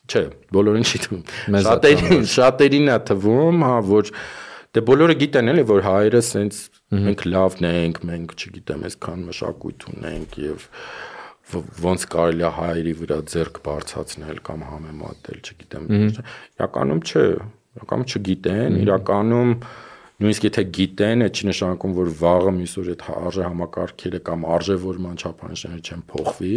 Չէ, 0.06 0.22
բոլորին 0.54 0.86
չի 0.86 1.00
թվում։ 1.04 1.22
Շատերին, 1.66 2.26
շատերին 2.30 2.90
է 2.92 2.98
թվում, 3.10 3.64
հա, 3.66 3.76
որ 3.90 4.10
դե 4.76 4.82
բոլորը 4.86 5.16
գիտեն 5.22 5.52
էլի, 5.52 5.64
որ 5.70 5.82
հայերը 5.86 6.22
սենց 6.26 6.60
մենք 7.06 7.24
լավն 7.26 7.66
ենք, 7.70 8.00
մենք 8.10 8.34
չգիտեմ, 8.36 8.84
այսքան 8.86 9.24
մշակույթ 9.30 9.86
ունենք 9.92 10.38
եւ 10.44 10.66
ոնց 11.86 12.06
կարելի 12.12 12.46
է 12.46 12.52
հայերի 12.56 12.94
վրա 13.00 13.18
ձեռք 13.32 13.58
բարձացնել 13.66 14.38
կամ 14.46 14.62
համեմատել, 14.66 15.40
չգիտեմ։ 15.46 15.90
Իրականում 15.96 17.02
չէ, 17.06 17.26
իրականում 17.76 18.06
չգիտեն, 18.10 18.78
իրականում 18.82 19.52
նույնիսկ 20.16 20.46
եթե 20.46 20.62
գիտեն, 20.76 21.24
այդ 21.26 21.36
չի 21.36 21.48
նշանակում, 21.50 21.94
որ 21.96 22.10
վաղը 22.20 22.52
մյուս 22.56 22.74
օր 22.80 22.86
այդ 22.94 23.02
արժե 23.16 23.42
համակարգերը 23.46 24.20
կամ 24.26 24.46
արժևորման 24.56 25.18
չափանիշները 25.22 25.82
չեն 25.86 26.04
փոխվի 26.12 26.54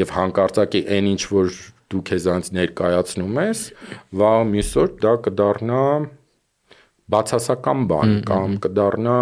եւ 0.00 0.14
հանկարծակի 0.16 0.80
այն 0.96 1.10
ինչ 1.10 1.22
որ 1.30 1.58
դու 1.90 2.02
քեզանց 2.10 2.50
ներկայացնում 2.56 3.38
ես, 3.44 3.62
վաղ 4.20 4.42
մյուս 4.50 4.72
օր 4.82 4.90
դա 5.02 5.14
կդառնա 5.26 5.84
բացասական 7.10 7.86
բան 7.90 8.12
կամ 8.28 8.52
կդառնա 8.66 9.16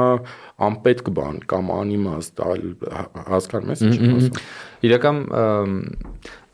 անպետք 0.66 1.06
բան 1.18 1.38
կամ 1.48 1.70
անիմաստ, 1.78 2.42
հասկանում 3.30 3.72
ես 3.72 3.84
ինչ 3.88 3.96
ասում։ 4.18 4.42
Իրական 4.88 5.22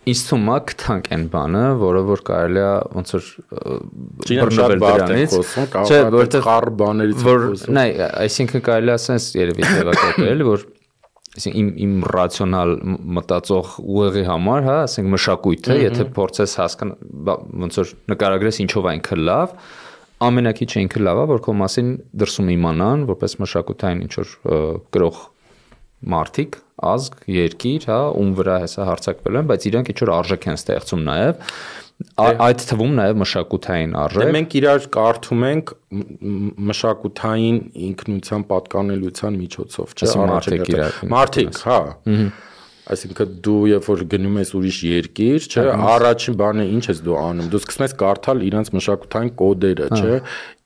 ինձ 0.05 0.23
թվում 0.29 0.49
է 0.53 0.57
կթանկ 0.71 1.11
այն 1.17 1.23
բանը, 1.33 1.65
որը 1.81 2.01
որ 2.11 2.23
կարելի 2.29 2.61
է 2.63 2.73
ոնց 2.99 3.13
որ 3.15 3.29
բռնվել 4.29 4.83
դրանից։ 4.85 5.37
Չէ, 5.89 6.01
որտեղ 6.15 6.45
խառ 6.45 6.67
բաներից 6.85 7.25
խոսում։ 7.25 7.79
Նայ, 7.79 7.89
այսինքն 8.21 8.65
կարելի 8.69 8.93
է 8.93 8.97
ասես 8.99 9.29
երևի 9.41 9.69
ձևակերպել, 9.71 10.45
որ 10.51 10.67
այսինքն 11.35 11.61
իմ 11.61 11.71
իմ 11.85 11.95
ռացիոնալ 12.15 12.73
մտածող 13.19 13.71
ուղեղի 13.83 14.25
համար, 14.29 14.67
հա, 14.69 14.77
ասենք 14.85 15.09
մշակույթը, 15.15 15.77
եթե 15.81 16.07
փորձես 16.15 16.55
հասկանալ, 16.61 17.33
ոնց 17.65 17.79
որ 17.81 17.93
նկարագրես 18.13 18.61
ինչով 18.65 18.89
այնքը 18.93 19.19
լավ, 19.25 19.57
ամենակիչը 20.29 20.85
ինքը 20.85 21.03
լավ 21.05 21.23
է, 21.25 21.27
որ 21.35 21.43
քո 21.45 21.57
մասին 21.59 21.91
դրսում 22.23 22.53
իմանան, 22.55 23.07
որպես 23.11 23.37
մշակութային 23.43 24.05
ինչ 24.05 24.13
որ 24.21 24.37
գրող 24.95 25.21
մարդիկ, 26.15 26.61
ազգ, 26.83 27.25
երկիր, 27.31 27.87
հա, 27.91 28.01
ում 28.19 28.31
վրա 28.39 28.59
հեսա 28.65 28.87
հարցակվել 28.91 29.41
են, 29.41 29.49
բայց 29.51 29.67
իրանք 29.71 29.91
ինչ 29.95 29.99
որ 30.05 30.13
արժեք 30.15 30.47
են 30.51 30.59
ստեղծում 30.59 31.05
նաև 31.09 31.45
այդ 31.95 32.63
թվում 32.69 32.95
նաև 32.99 33.19
մշակութային 33.23 33.93
արժեք։ 34.03 34.25
Դե 34.25 34.33
մենք 34.35 34.55
իրար 34.59 34.87
կարդում 34.97 35.45
ենք 35.49 35.71
մշակութային 36.71 37.61
ինքնության 37.89 38.47
պատկանելիության 38.51 39.39
միջոցով, 39.45 39.95
չէ՞, 39.95 40.11
մարդիկ 40.35 40.73
իրար։ 40.75 40.99
Մարդիկ, 41.15 41.61
հա։ 41.69 41.79
Այսինքն 42.85 43.37
դու 43.41 43.61
երբ 43.71 43.87
որ 43.89 44.01
գնում 44.13 44.35
ես 44.43 44.51
ուրիշ 44.59 44.79
երկիր, 44.85 45.47
չէ, 45.49 45.63
առաջին 45.95 46.35
բանը 46.43 46.67
ինչ 46.75 46.83
ես 46.91 46.99
դու 47.07 47.15
անում։ 47.17 47.47
Դու 47.55 47.61
սկսում 47.63 47.85
ես 47.87 47.95
կարդալ 48.03 48.43
իրանց 48.45 48.71
մշակութային 48.77 49.31
կոդերը, 49.41 49.87
չէ, 49.95 50.19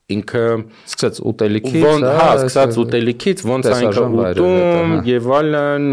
ինքը 0.09 0.43
սկսած 0.89 1.21
ուտելիքից, 1.29 1.85
հա, 1.85 2.13
հա 2.17 2.29
սկսած 2.39 2.77
ուտելիքից, 2.83 3.43
ոնց 3.49 3.69
է 3.69 3.79
ինքը 3.85 4.05
ուտում 4.25 4.95
եւ 5.09 5.33
այլն, 5.39 5.89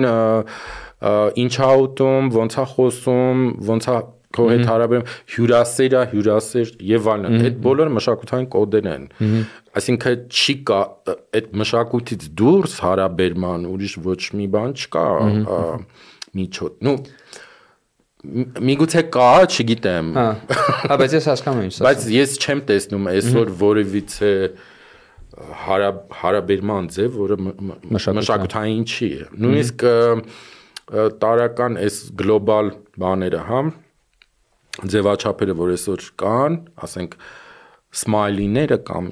ինչ 1.43 1.55
է 1.55 1.71
ուտում, 1.85 2.29
ոնց 2.35 2.55
է 2.55 2.65
խոսում, 2.75 3.41
ոնց 3.69 3.89
է 3.91 3.97
քո 4.35 4.45
հետ 4.51 4.63
հարաբերում 4.67 5.11
հյուրասերա, 5.35 6.01
հյուրասեր 6.11 6.71
եւ 6.89 7.09
այլն։ 7.13 7.37
Այդ 7.45 7.59
բոլորը 7.65 7.93
մշակութային 7.95 8.47
կոդեր 8.55 8.89
են։ 8.91 9.05
Այսինքն 9.79 10.25
չի 10.31 10.55
կա 10.69 10.79
այդ 11.39 11.47
մշակույթից 11.61 12.27
դուրս 12.41 12.75
հարաբերման 12.85 13.67
ուրիշ 13.71 13.95
ոչ 14.07 14.21
մի 14.39 14.47
բան 14.55 14.75
չկա 14.75 15.05
միջոց։ 16.39 16.83
Ну 16.87 16.95
միգուցե 18.69 19.03
կա, 19.13 19.29
չգիտեմ։ 19.45 20.11
Հա, 20.15 20.25
հա, 20.89 20.97
բայց 21.01 21.15
ես 21.17 21.27
հասկանում 21.31 21.65
եմ։ 21.65 21.77
Բայց 21.85 22.05
ես 22.15 22.35
չեմ 22.41 22.63
տեսնում 22.71 23.09
այսօր 23.11 23.51
որևիցե 23.61 24.31
հարա 25.65 25.89
հարաբերման 26.21 26.91
ձև, 26.95 27.17
որը 27.21 27.37
մշակութային 27.95 28.83
չի։ 28.87 29.09
Նույնիսկ 29.45 29.87
տարական 31.23 31.79
այս 31.81 31.97
գլոբալ 32.21 32.71
բաները, 33.01 33.41
հա, 33.49 33.63
ձևաչափերը, 34.95 35.55
որ 35.59 35.73
այսօր 35.75 36.05
կան, 36.21 36.57
ասենք 36.87 37.17
սմայլիները 37.95 38.77
կամ 38.87 39.07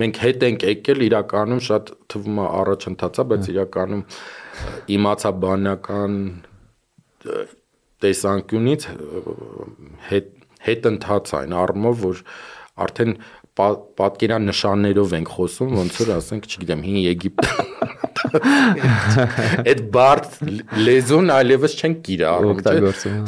մենք 0.00 0.20
հետ 0.24 0.44
ենք 0.48 0.66
եկել 0.68 1.04
իրականում 1.06 1.62
շատ 1.66 1.92
թվում 2.12 2.40
է 2.42 2.46
առաջընթացա, 2.60 3.24
բայց 3.32 3.48
իրականում 3.54 4.02
իմացա 4.96 5.32
բանական 5.44 6.18
տեսանկյունից 8.04 8.86
հետ 10.10 10.30
հետ 10.66 10.88
ընթաց 10.90 11.34
այն 11.40 11.54
առումով 11.64 12.02
որ 12.04 12.22
արդեն 12.84 13.14
պատկերան 13.60 14.46
նշաններով 14.50 15.14
ենք 15.18 15.32
խոսում 15.36 15.74
ոնց 15.80 15.98
որ 16.00 16.12
ասենք 16.16 16.48
չգիտեմ 16.50 16.84
հին 16.86 16.98
Եգիպտ 17.06 17.40
այդ 19.70 19.82
բարդ 19.96 20.38
լեզուն 20.86 21.32
այլևս 21.34 21.76
չեն 21.80 21.96
կիրառում 22.06 22.58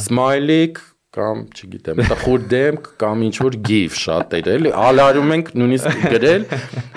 սմայլիկ 0.06 0.80
կամ 1.12 1.40
չգիտեմ 1.52 1.98
տխուր 2.08 2.44
դեմք 2.52 2.86
կամ 3.02 3.24
ինչ 3.26 3.34
որ 3.42 3.56
գիֆ 3.68 3.96
շատ 4.02 4.36
էր 4.38 4.46
էլի 4.52 4.70
ալարում 4.82 5.34
ենք 5.36 5.50
նույնիսկ 5.60 6.06
գրել 6.14 6.46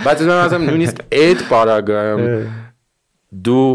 բայց 0.05 0.23
ես 0.23 0.31
ասեմ 0.35 0.67
նույնիսկ 0.69 1.01
այդ 1.19 1.43
պարագայում 1.49 2.23
դու 3.49 3.67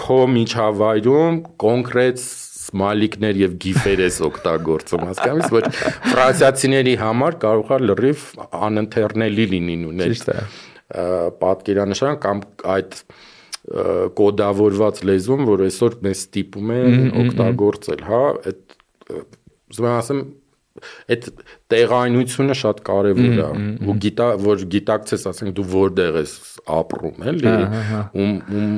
քո 0.00 0.18
միջավայրում 0.32 1.38
կոնկրետ 1.62 2.24
սմալիկներ 2.72 3.40
եւ 3.42 3.56
գիֆեր 3.62 4.02
ես 4.02 4.18
օգտագործում, 4.28 5.06
հասկանում 5.10 5.42
ես, 5.42 5.52
որ 5.52 5.68
ֆրանսիացիների 6.08 6.94
համար 7.02 7.38
կարող 7.42 7.72
է 7.76 7.80
լրիվ 7.92 8.26
անընթեռնելի 8.68 9.46
լինի 9.52 9.76
նույն 9.82 10.04
պատկերանշան 11.42 12.18
կամ 12.22 12.42
այդ 12.72 12.96
կոդավորված 14.18 15.02
լեզուն, 15.08 15.44
որ 15.48 15.66
այսօր 15.68 15.98
մեզ 16.02 16.22
ստիպում 16.26 16.72
է 16.72 16.80
օգտագործել, 17.22 18.00
հա, 18.08 18.22
այդ 18.50 18.78
եմ 19.78 19.88
ասեմ 19.92 20.22
այդ 21.12 21.28
տեղայնությունը 21.72 22.54
շատ 22.58 22.80
կարևոր 22.86 23.40
է 23.42 23.48
ու 23.86 23.96
գիտա 24.04 24.28
որ 24.42 24.64
գիտակցես 24.72 25.26
ասենք 25.30 25.54
դու 25.58 25.66
որտեղ 25.72 26.18
ես 26.22 26.32
ապրում 26.78 27.26
էլի 27.32 27.52
ում 27.52 28.32
ում 28.56 28.72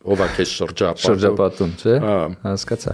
ով 0.00 0.20
է 0.24 0.26
քեզ 0.36 0.52
շրջապատում 0.56 1.02
շրջապատում, 1.04 1.72
չէ՞։ 1.76 1.96
հա։ 2.00 2.20
Հասկացա։ 2.46 2.92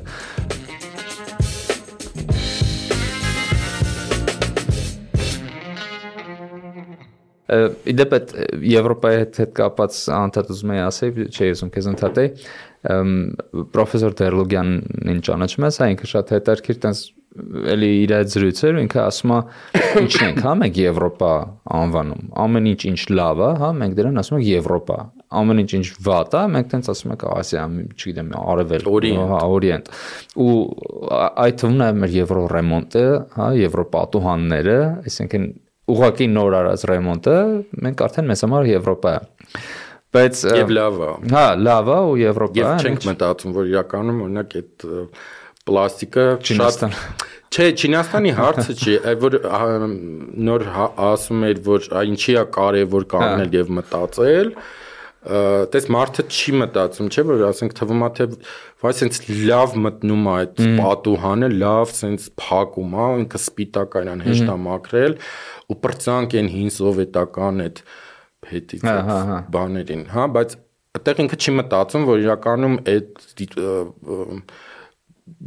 Իդեպ 7.92 8.14
այդ 8.16 8.32
Եվրոպայի 8.66 9.18
հետ 9.20 9.38
կապած 9.54 9.98
անդադ 10.16 10.48
ուզում 10.50 10.72
եի 10.74 10.82
ասել, 10.82 11.20
չէ, 11.30 11.50
ուզում 11.54 11.70
քեզ 11.76 11.88
ընդհատեի, 11.92 12.32
պրոֆեսոր 13.76 14.16
Դերլոգյանին 14.18 15.20
ճանաչում 15.28 15.66
ես, 15.68 15.78
հա 15.78 15.88
ինքը 15.94 16.10
շատ 16.10 16.32
հետաքրքիր 16.36 16.80
տես 16.86 17.04
էլի 17.70 17.90
իր 18.02 18.14
այդ 18.16 18.32
զրույցերը 18.34 18.82
ինքը 18.82 19.00
ասում 19.04 19.32
է 19.36 19.38
ինչն 20.02 20.26
ենք, 20.26 20.42
հա, 20.42 20.52
մենք 20.62 20.80
Եվրոպա 20.82 21.32
անվանում։ 21.78 22.26
Ամեն 22.46 22.68
ինչ 22.72 22.80
ինչ 22.90 23.00
լավ 23.20 23.42
է, 23.46 23.50
հա, 23.62 23.70
մենք 23.82 23.96
դրան 24.00 24.22
ասում 24.22 24.38
ենք 24.40 24.48
Եվրոպա 24.56 24.98
ամեն 25.40 25.62
ինչ 25.62 25.70
ինչ 25.78 25.86
վատ 26.06 26.34
է, 26.36 26.42
մենք 26.54 26.68
տենց 26.72 26.90
ասում 26.92 27.12
ենք 27.14 27.24
Ասիա, 27.26 27.62
չգիտեմ, 27.96 28.28
արևել, 28.40 28.88
հա, 29.32 29.40
օրիենտ։ 29.56 29.90
Ու 30.46 30.52
այդ 31.46 31.56
թվում 31.62 31.78
նաև 31.82 32.00
մեր 32.02 32.14
եվրո 32.16 32.44
ռեմոնտը, 32.52 33.06
հա, 33.36 33.48
եվրոպատուհանները, 33.66 34.76
այսինքն 35.10 35.48
ուղղակի 35.86 36.26
նոր 36.34 36.56
արած 36.60 36.86
ռեմոնտը, 36.90 37.34
մենք 37.86 38.06
արդեն 38.06 38.30
մեզ 38.30 38.44
համար 38.46 38.70
Եվրոպա 38.72 39.12
է 39.16 39.20
բայց 40.16 40.40
եւ 40.56 40.72
լավ 40.76 40.96
է։ 41.06 41.10
Հա, 41.34 41.44
լավ 41.66 41.90
է 41.92 41.98
ու 42.06 42.16
Եվրոպա 42.22 42.58
Եվ 42.58 42.86
չենք 42.86 43.06
մտածում, 43.10 43.54
որ 43.56 43.70
իրականում 43.72 44.20
օրինակ 44.26 44.56
այդ 44.60 44.86
պլաստիկը 45.66 46.26
շատ 46.50 46.84
Չէ, 47.56 47.66
Չինաստանի 47.78 48.32
հարցը 48.36 48.74
չի, 48.76 48.94
որ 49.22 49.36
նոր 50.46 50.64
հա, 50.74 50.86
ասում 51.08 51.44
էր, 51.46 51.60
որ 51.66 51.86
ինչի 52.10 52.34
է 52.36 52.42
կարևոր 52.56 53.06
կանգնել 53.12 53.54
եւ 53.56 53.70
մտածել, 53.76 54.50
տես 55.26 55.88
մարդը 55.90 56.24
չի 56.30 56.52
մտածում, 56.60 57.08
չէ՞ 57.10 57.22
որ 57.26 57.44
ասենք 57.48 57.72
թվում 57.78 58.04
է 58.06 58.10
թե 58.16 58.26
վայ 58.82 58.92
սենց 59.00 59.18
լավ 59.50 59.72
մտնում 59.86 60.26
է 60.26 60.34
այդ 60.36 60.60
պատուհանը, 60.78 61.48
լավ 61.62 61.94
սենց 61.98 62.28
փակում 62.42 62.94
է, 62.94 63.06
ինքը 63.22 63.40
սպիտակ 63.42 63.96
այնան 64.00 64.22
հեշտ 64.26 64.52
է 64.52 64.56
մաքրել 64.66 65.16
ու 65.66 65.78
պրծանք 65.86 66.36
են 66.42 66.52
հին 66.54 66.70
սովետական 66.76 67.64
այդ 67.66 67.82
փետից 68.46 68.86
բաներին, 69.56 70.06
հա, 70.14 70.28
բայց 70.36 70.56
այդտեղ 70.96 71.22
ինքը 71.26 71.40
չի 71.42 71.54
մտածում, 71.60 72.06
որ 72.06 72.22
իրականում 72.26 72.76
այդ 72.94 73.26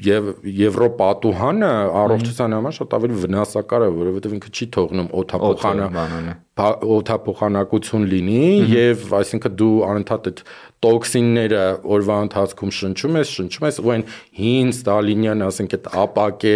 եւ 0.04 0.26
Եվրոպատուհանը 0.60 1.70
առողջության 2.00 2.56
համար 2.58 2.74
շատ 2.76 2.96
ավելի 2.98 3.20
վնասակար 3.22 3.86
է, 3.86 3.88
որովհետեւ 4.00 4.34
ինքը 4.36 4.52
չի 4.52 4.66
թողնում 4.76 5.08
օթափոխանա 5.22 6.34
օթափոխանակություն 6.60 8.08
լինի 8.12 8.42
եւ 8.74 9.14
այսինքն 9.20 9.56
դու 9.62 9.72
անընդհատ 9.88 10.28
այդ 10.30 10.42
տոքսինները 10.84 11.64
օրվա 11.96 12.18
ընթացքում 12.26 12.74
շնչում 12.80 13.18
ես, 13.20 13.32
շնչում 13.40 13.68
ես 13.70 13.80
ու 13.80 13.94
այն 13.96 14.06
հին 14.40 14.74
ստալինյան, 14.76 15.46
ասենք 15.48 15.78
այդ 15.80 15.90
ապակե 16.04 16.54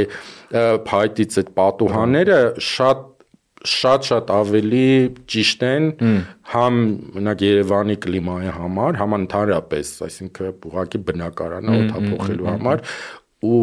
փայտից 0.92 1.40
այդ 1.44 1.56
պատուհանները 1.64 2.40
շատ 2.74 3.08
շատ-շատ 3.64 4.32
ավելի 4.36 4.88
ճիշտ 5.32 5.66
են 5.70 5.90
համ 6.52 6.80
մենակ 7.16 7.44
Երևանի 7.48 7.96
կլիմայի 8.04 8.54
համար, 8.58 8.98
համ 9.00 9.16
ընդհանրապես, 9.18 9.92
այսինքն 10.08 10.50
ուղղակի 10.70 11.02
բնակարանը 11.10 11.78
օթափոխելու 11.84 12.50
համար 12.52 12.84
ու 13.48 13.62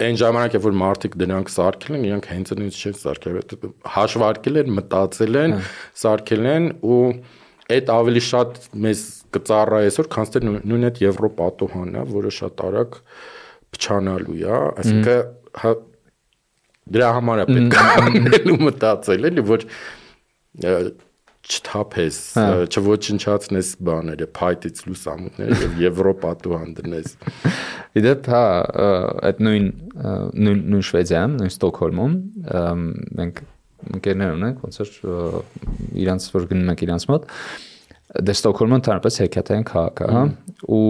այն 0.00 0.16
ժամանակ 0.20 0.56
երբ 0.56 0.64
որ 0.64 0.76
մարդիկ 0.80 1.16
դրանք 1.20 1.50
սարքել 1.52 1.96
են, 1.96 2.06
իրանք 2.08 2.28
հենց 2.30 2.52
ինձ 2.54 2.78
չեն 2.80 2.96
սարքել, 3.00 3.40
հաշվարկել 3.96 4.60
են, 4.60 4.70
մտածել 4.78 5.40
են, 5.40 5.56
սարքել 6.00 6.48
են 6.54 6.70
ու 6.80 7.02
այդ 7.74 7.92
ավելի 7.94 8.22
շատ 8.30 8.56
մեզ 8.86 9.02
կծառա 9.36 9.82
այսօր, 9.90 10.08
քան 10.14 10.30
թե 10.34 10.42
նույն 10.46 10.88
այդ 10.88 11.02
Եվրոպատոհանն 11.04 12.00
է, 12.00 12.06
որը 12.14 12.32
շատ 12.38 12.64
արագ 12.70 12.96
փչանալու 13.76 14.38
է, 14.40 14.56
այսինքն 14.80 15.84
Դրա 16.90 17.12
համար 17.18 17.42
է 17.42 17.46
պետք 17.50 17.78
անելու 18.06 18.58
մտածել, 18.64 19.30
էլի 19.30 19.46
որ 19.50 19.66
չթափես, 21.50 22.18
հա։ 22.36 22.48
չոչնչացնես 22.68 23.70
բաները, 23.86 24.26
փայտից 24.36 24.82
լուսամուտները 24.86 25.56
եւ 25.60 25.78
Եվրոպատու 25.80 26.58
հանդնես։ 26.60 27.14
Իդեպ 28.00 28.28
հա, 28.30 28.42
այդ 29.30 29.40
նույն 29.46 29.70
նույն 30.44 30.60
նույն 30.74 30.84
Շվեդիայում, 30.90 31.38
նույն 31.40 31.54
Ստոկհոլմում 31.54 32.14
մենք 33.20 33.42
ընկերներ 33.96 34.36
ունենք, 34.36 34.62
ոնց 34.66 34.80
որ 34.82 34.92
իրանց 36.04 36.28
որ 36.36 36.46
գնում 36.50 36.72
ենք 36.74 36.84
իրանց 36.86 37.06
մոտ, 37.10 37.28
դե 38.10 38.34
Ստոկհոլմը 38.34 38.76
ընդհանրապես 38.80 39.16
հեքիաթային 39.20 39.64
քաղաք 39.70 40.00
է, 40.02 40.06
հա, 40.10 40.22
ու 40.74 40.80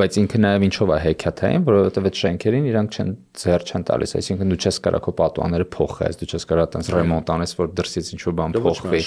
բայց 0.00 0.16
ինքը 0.22 0.38
նաև 0.40 0.64
ինչով 0.66 0.92
է 0.94 0.98
հեքիաթային, 1.04 1.66
որովհետև 1.66 2.08
այդ 2.08 2.20
շենքերին 2.20 2.68
իրանք 2.70 2.96
չեն 2.96 3.10
ձեր 3.42 3.66
չեն 3.66 3.84
տալիս, 3.90 4.14
այսինքն 4.16 4.54
դու 4.54 4.58
չես 4.64 4.78
կարա 4.86 5.00
քո 5.04 5.14
պատուանները 5.20 5.68
փոխես, 5.76 6.18
դու 6.22 6.30
չես 6.32 6.48
կարա 6.48 6.66
տենց 6.72 6.90
ռեմոնտ 6.96 7.32
անես, 7.36 7.54
որ 7.60 7.70
դրսից 7.76 8.10
ինչ 8.16 8.22
որ 8.24 8.36
բան 8.40 8.56
փոխվի։ 8.56 9.02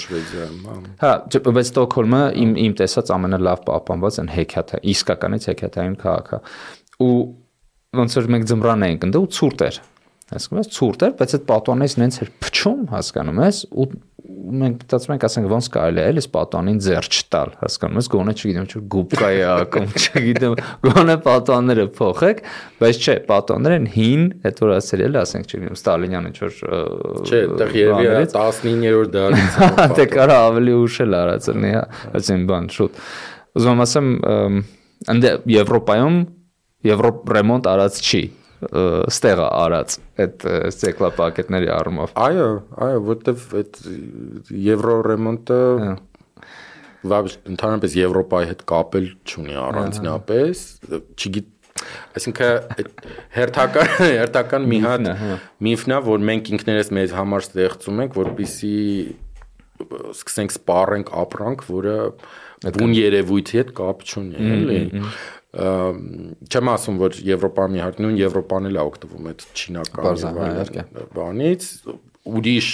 Հա, 1.02 1.12
բայց 1.50 1.70
Ստոկհոլմը 1.74 2.22
իմ 2.44 2.56
իմ 2.70 2.76
տեսած 2.80 3.14
ամենալավ 3.18 3.64
պահպանված 3.66 4.20
են 4.22 4.34
հեքիաթը, 4.38 4.82
իսկականից 4.94 5.50
հեքիաթային 5.50 5.96
քաղաք 6.06 6.34
է։ 6.38 6.42
Ու 7.00 7.14
ոնց 7.98 8.20
որ 8.20 8.28
մենք 8.30 8.50
ձմռան 8.50 8.86
էինք 8.86 9.06
ընդ 9.08 9.18
ու 9.18 9.28
ցուրտ 9.34 9.64
էր 9.66 9.78
հասկանում 10.30 10.60
ես 10.60 10.68
ցուրտ 10.76 11.04
էր 11.06 11.14
բայց 11.18 11.32
այդ 11.36 11.44
պատոնից 11.48 11.94
նենց 12.00 12.18
էր 12.22 12.30
փչում 12.44 12.82
հասկանում 12.92 13.40
ես 13.42 13.58
ու 13.70 13.86
մենք 14.30 14.82
մտածում 14.82 15.12
ենք 15.14 15.24
ասենք 15.26 15.48
ոնց 15.50 15.66
կարելի 15.74 16.00
է 16.00 16.04
էլի 16.10 16.22
պատոնին 16.34 16.78
ձեր 16.84 17.08
չտալ 17.10 17.52
հասկանում 17.60 18.00
ես 18.00 18.08
գոնե 18.14 18.34
չգիտեմ 18.40 18.66
չէ 18.70 18.80
գուբկա 18.94 19.30
է 19.30 19.42
ակում 19.50 19.86
չգիտեմ 20.00 20.56
գոնե 20.86 21.16
պատոնները 21.26 21.86
փոխեք 21.98 22.42
բայց 22.80 23.00
չէ 23.04 23.16
պատոնները 23.30 23.78
են 23.80 23.88
հին 23.94 24.24
այդ 24.50 24.62
որ 24.64 24.74
ասել 24.78 25.04
էլի 25.06 25.20
ասենք 25.20 25.50
չգիտեմ 25.50 25.78
ստալինյան 25.80 26.28
ինչ 26.30 26.36
որ 26.40 26.58
չէ 27.20 27.40
այդտեղ 27.40 27.78
երևի 27.80 28.26
19-րդ 28.34 29.14
դարից 29.18 29.60
դե 30.00 30.08
կարա 30.16 30.40
ավելի 30.50 30.76
ուշ 30.80 30.98
էլ 31.06 31.16
արած 31.20 31.50
լինի 31.54 31.72
հա 31.76 31.84
այսին 32.20 32.44
բան 32.50 32.68
շուտ 32.80 33.00
ուզում 33.60 33.72
եմ 33.74 33.86
ասեմ 33.86 34.12
ընդ 35.10 35.30
Եվրոպայում 35.50 36.20
Եվրոպ 36.90 37.32
ռեմոնտ 37.36 37.66
արած 37.70 38.00
չի 38.00 38.22
ստեղը 38.60 39.46
արած 39.60 39.96
այդ 40.24 40.44
ցիկլոպակետների 40.80 41.70
առումով։ 41.76 42.12
Այո, 42.20 42.48
այո, 42.86 42.98
որտեվ 43.08 43.46
այդ 43.60 43.80
եվրո 44.66 44.96
ռեմոնտը 45.06 45.60
վաբ 47.10 47.30
ընդհանրապես 47.54 47.96
Եվրոպայի 47.96 48.50
հետ 48.50 48.66
կապել 48.68 49.08
չունի 49.24 49.56
առանձնապես, 49.64 50.66
չգիտ 51.16 51.56
Այսինքն 52.18 52.88
հերթական 53.32 53.90
հերթական 54.18 54.66
մի 54.68 54.80
հատ 54.84 55.06
միֆն 55.64 55.94
է, 55.96 56.00
որ 56.10 56.24
մենք 56.28 56.50
ինքներս 56.56 56.90
մեզ 56.98 57.14
համար 57.16 57.46
ստեղծում 57.46 58.02
ենք, 58.04 58.18
որպիսի 58.20 58.74
սկսենք 60.14 60.54
սպառենք 60.56 61.12
ապրանք, 61.24 61.66
որը 61.70 61.96
բուն 62.76 62.96
երևույթի 63.00 63.60
հետ 63.60 63.74
կապ 63.80 64.06
չունի, 64.10 64.48
էլի 64.54 64.80
չեմ 65.50 66.68
ասում 66.70 66.98
որ 67.00 67.16
Եվրոպան 67.26 67.76
իհարկե 67.80 68.02
նույն 68.04 68.18
Եվրոպան 68.20 68.68
էլ 68.70 68.76
է 68.76 68.82
օգտվում 68.86 69.24
այդ 69.30 69.40
չինական 69.58 70.20
բանից 71.16 71.64
ուրիշ 72.30 72.68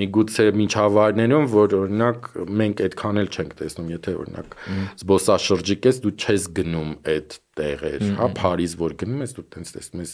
միգուցե 0.00 0.44
միջավայրներում 0.54 1.46
որ 1.50 1.74
օրինակ 1.80 2.28
մենք 2.60 2.82
այդքան 2.86 3.20
էլ 3.24 3.30
չենք 3.34 3.56
տեսնում 3.58 3.88
եթե 3.90 4.14
օրինակ 4.20 4.54
զբոսաշրջիկ 5.02 5.88
ես 5.90 5.98
դու 6.04 6.14
չես 6.14 6.46
գնում 6.60 6.92
այդ 7.10 7.36
տեղեր 7.58 8.04
հա 8.20 8.28
Փարիզ 8.38 8.76
որ 8.78 8.94
գնում 9.02 9.24
ես 9.26 9.34
դու 9.40 9.46
տենց 9.56 9.74
տեսնում 9.74 10.04
ես 10.04 10.12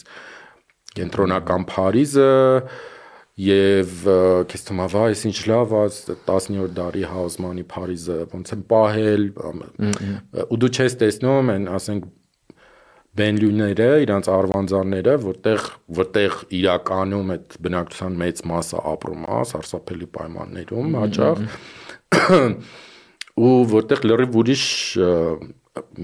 կենտրոնական 0.97 1.67
Փարիզը 1.77 2.31
եւ 3.37 3.91
քեզ 4.49 4.63
թվում 4.65 4.79
է 4.81 4.85
վայ 4.93 5.09
ինչ 5.29 5.39
լավ 5.51 5.73
է 5.77 5.81
10-րդ 6.25 6.71
դարի 6.77 7.03
Հաուսմանի 7.11 7.65
Փարիզը 7.73 8.15
ոնց 8.31 8.53
են 8.55 8.63
պահել 8.71 9.25
ու 10.47 10.57
դու 10.63 10.71
չես 10.73 10.97
տեսնում 11.03 11.51
են 11.53 11.67
ասենք 11.77 12.07
բենլյուները 13.17 13.89
իրանց 14.05 14.29
արվանձանները 14.33 15.13
որտեղ 15.21 15.69
որտեղ 15.99 16.35
իրականում 16.57 17.31
այդ 17.35 17.55
բնակչության 17.67 18.17
մեծ 18.21 18.41
մասը 18.51 18.81
ապրում 18.93 19.23
է 19.27 19.39
սարսափելի 19.51 20.09
պայմաններում 20.17 20.97
հաճախ 21.01 21.41
ու 23.47 23.55
որտեղ 23.73 24.05
լրիվ 24.11 24.37
ուրիշ 24.41 24.65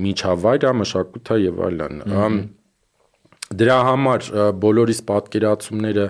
միջավայր 0.05 0.65
է 0.69 0.73
մշակույթը 0.83 1.37
եւ 1.43 1.61
այլն 1.67 2.01
դրա 3.61 3.77
համար 3.89 4.27
բոլորիս 4.63 5.01
պատկերացումները 5.09 6.07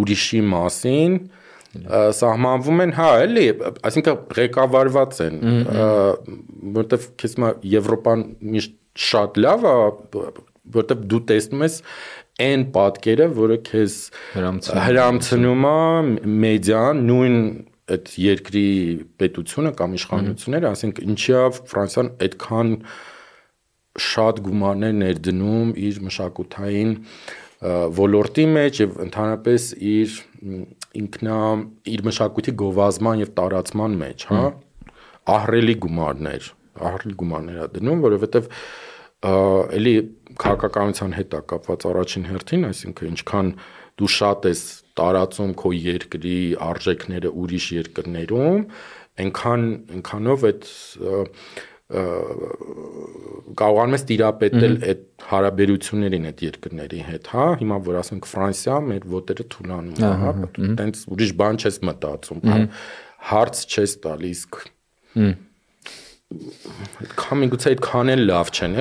ուրիշի 0.00 0.42
մասին 0.52 1.16
սահմանվում 1.72 2.82
են, 2.84 2.90
հա, 2.98 3.08
էլի, 3.24 3.44
այսինքն 3.88 4.16
ղեկավարված 4.36 5.20
են, 5.24 5.38
որտեվ 6.76 7.06
քեզ 7.22 7.36
մա 7.40 7.52
Եվրոպան 7.72 8.24
միշտ 8.52 8.74
շատ 9.06 9.40
լավ 9.40 9.64
է, 9.70 9.76
որտեվ 10.76 11.06
դու 11.12 11.20
տեսնում 11.30 11.64
ես 11.64 11.78
այն 12.42 12.66
պատկերը, 12.76 13.28
որը 13.38 13.58
քեզ 13.68 13.96
հրամցնում 14.36 15.66
է 15.70 16.34
մեդիան, 16.44 17.02
նույն 17.08 17.38
այդ 17.92 18.12
երկրի 18.22 18.68
պետությունը 19.20 19.72
կամ 19.80 19.96
իշխանությունները, 19.98 20.70
ասենք 20.76 21.00
ինչիա 21.02 21.42
Ֆրանսիան 21.72 22.10
այդքան 22.26 22.70
շատ 24.02 24.38
գումարներ 24.46 24.94
ներդնում 25.02 25.72
իր 25.88 25.98
մշակութային 26.06 26.92
ոլորտի 27.62 28.44
մեջ 28.52 28.78
եւ 28.82 28.94
ընդհանրապես 29.06 29.66
իր 29.92 30.14
ինքնա 31.02 31.36
իր 31.92 32.00
մշակույթի 32.08 32.54
գովազման 32.62 33.22
եւ 33.22 33.30
տարածման 33.38 33.92
մեջ, 34.00 34.24
հա, 34.32 34.40
ահրելի 35.36 35.76
գումարներ, 35.84 36.48
ահրելի 36.90 37.14
գումարներ 37.22 37.60
է 37.62 37.68
դնում, 37.76 38.02
որովհետեւ 38.06 38.48
էլի 39.78 39.94
քաղաքականության 40.42 41.14
հետ 41.18 41.36
է 41.38 41.40
կապված 41.52 41.86
առաջին 41.92 42.26
հերթին, 42.32 42.66
այսինքն 42.72 43.10
ինչքան 43.12 43.52
դու 44.02 44.10
շատ 44.16 44.48
ես 44.50 44.62
տարածում 44.98 45.52
քո 45.62 45.72
երկրի 45.78 46.38
արժեքները 46.66 47.30
ուրիշ 47.42 47.66
երկրներում, 47.76 48.64
այնքան 49.22 49.66
այնքանով 49.92 50.46
այդ 50.50 50.66
կարողանում 53.58 53.96
ես 53.96 54.04
տիրապետել 54.08 54.74
այդ 54.88 55.02
հարաբերություններին 55.28 56.28
այդ 56.30 56.42
երկրների 56.46 57.00
հետ, 57.08 57.30
հա, 57.32 57.46
հիմա 57.60 57.78
որ 57.88 57.98
ասենք 58.00 58.28
Ֆրանսիա, 58.30 58.76
մեր 58.88 59.06
ոտերը 59.12 59.46
թուլանում 59.52 59.96
է, 60.00 60.12
հա, 60.22 60.32
տենց 60.80 61.02
ուրիշ 61.12 61.32
բան 61.42 61.60
չես 61.62 61.78
մտածում, 61.88 62.42
հա, 62.48 62.58
հարց 63.32 63.62
չես 63.68 63.96
տալիս։ 64.06 64.42
Այդքան 67.02 67.42
միգուցե 67.42 67.72
այդքան 67.74 68.12
էլ 68.14 68.22
լավ 68.32 68.52
չեն, 68.56 68.76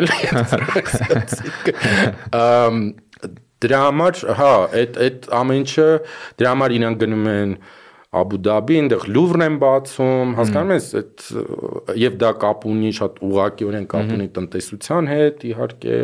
Ամ 2.41 2.78
դրա 3.62 3.80
համար, 3.86 4.22
հա, 4.39 4.53
այդ 4.80 4.97
այդ 5.05 5.28
ամեն 5.38 5.59
ինչը 5.62 5.88
դրա 6.39 6.53
համար 6.55 6.76
իրան 6.78 6.95
գնում 7.01 7.28
են 7.32 7.51
Աբու 8.12 8.38
Դաբի, 8.43 8.78
այնտեղ 8.82 9.03
Լուվրն 9.16 9.43
են 9.45 9.57
բացում, 9.62 10.32
հասկանում 10.36 10.74
ես, 10.76 10.88
այդ 10.99 11.28
եւ 12.01 12.16
դա 12.20 12.32
կապ 12.41 12.66
ունի 12.68 12.89
շատ 12.97 13.22
ուղղակիորեն 13.28 13.86
կապ 13.93 14.16
ունի 14.18 14.26
տնտեսության 14.36 15.07
հետ, 15.12 15.45
իհարկե 15.51 15.99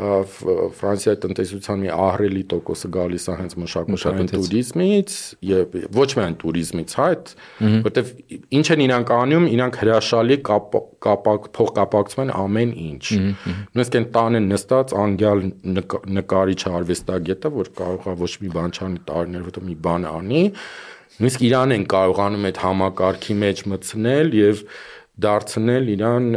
Ֆրանսիայի 0.00 1.18
տնտեսության 1.20 1.80
մի 1.82 1.90
ահրելի 1.92 2.42
տոկոսը 2.50 2.88
գալիս 2.94 3.24
է 3.28 3.34
հենց 3.40 3.54
մշակութային 3.60 4.28
туриզմից 4.30 5.16
եւ 5.50 5.74
ոչ 5.98 6.06
միայն 6.16 6.36
туриզմից, 6.40 6.94
այդ 7.04 7.32
որտեվ 7.84 8.12
ինչ 8.60 8.66
են 8.76 8.84
իրանք 8.86 9.12
անում, 9.16 9.48
իրանք 9.50 9.78
հրաշալի 9.82 10.38
կապակ 10.46 11.50
փոխկապակցում 11.58 12.22
են 12.24 12.32
ամեն 12.44 12.72
ինչ։ 12.86 13.04
Նույնիսկ 13.18 13.98
այն 14.00 14.06
տանը 14.16 14.42
նստած 14.46 14.94
անգյալ 15.04 15.44
նկարիչ 16.20 16.60
արվեստագետը, 16.80 17.52
որ 17.60 17.74
կարող 17.82 18.08
է 18.14 18.16
ոչ 18.24 18.32
մի 18.46 18.54
բան 18.56 18.78
չանի 18.78 19.04
տարիներ, 19.10 19.44
որտեղ 19.50 19.68
մի 19.68 19.76
բան 19.90 20.08
անի, 20.14 20.44
նույնիսկ 21.20 21.44
իրան 21.50 21.76
են 21.76 21.84
կարողանում 21.92 22.48
այդ 22.50 22.60
համակարգի 22.64 23.36
մեջ 23.44 23.62
մտցնել 23.72 24.34
եւ 24.40 24.64
դարձնել 25.26 25.90
իրան 25.94 26.28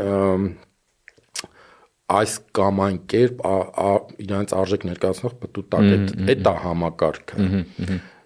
այս 2.14 2.34
կամ 2.58 2.82
այն 2.86 2.98
կերպ 3.14 3.46
իրանց 4.26 4.56
արժեք 4.60 4.88
ներկայացնող 4.90 5.38
պտուտակ 5.44 5.88
է 5.94 6.36
համակարգը 6.66 7.48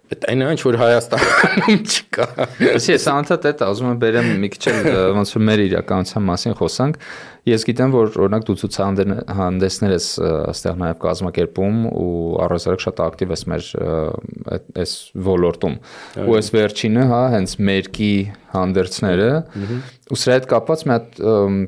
Այդ 0.07 0.25
այն 0.31 0.43
ինչ 0.47 0.61
որ 0.63 0.75
Հայաստանում 0.79 1.79
չկա։ 1.83 2.25
Իսկ 2.77 2.91
ես 2.93 3.07
անդադ 3.11 3.47
այդ 3.49 3.63
ուզում 3.67 3.89
եմ 3.91 3.97
բերեմ 4.03 4.29
մի 4.39 4.49
քիչ 4.53 4.75
ոնց 5.17 5.33
որ 5.35 5.43
մեր 5.49 5.63
իրականության 5.65 6.25
մասին 6.27 6.55
խոսանք։ 6.61 6.99
Ես 7.47 7.63
գիտեմ, 7.67 7.91
որ 7.95 8.15
օրինակ 8.23 8.45
դու 8.47 8.55
ցուցահանդեսներ 8.61 9.91
ես 9.93 10.07
այստեղ 10.51 10.79
նաև 10.81 10.97
կազմակերպում 11.03 11.77
ու 11.91 12.15
առհասարակ 12.43 12.83
շատ 12.83 13.01
ակտիվ 13.07 13.33
ես 13.35 13.43
մեր 13.51 13.69
այս 14.83 14.95
ոլորտում։ 15.27 15.77
Ու 16.27 16.35
այս 16.39 16.51
վերջինը, 16.57 17.05
հա, 17.11 17.21
հենց 17.35 17.55
մերկի 17.67 18.11
հանդերձները 18.51 19.29
ու 20.07 20.19
սրա 20.19 20.37
հետ 20.37 20.49
կապված 20.51 20.83
մի 20.87 20.93
հատ 20.97 21.17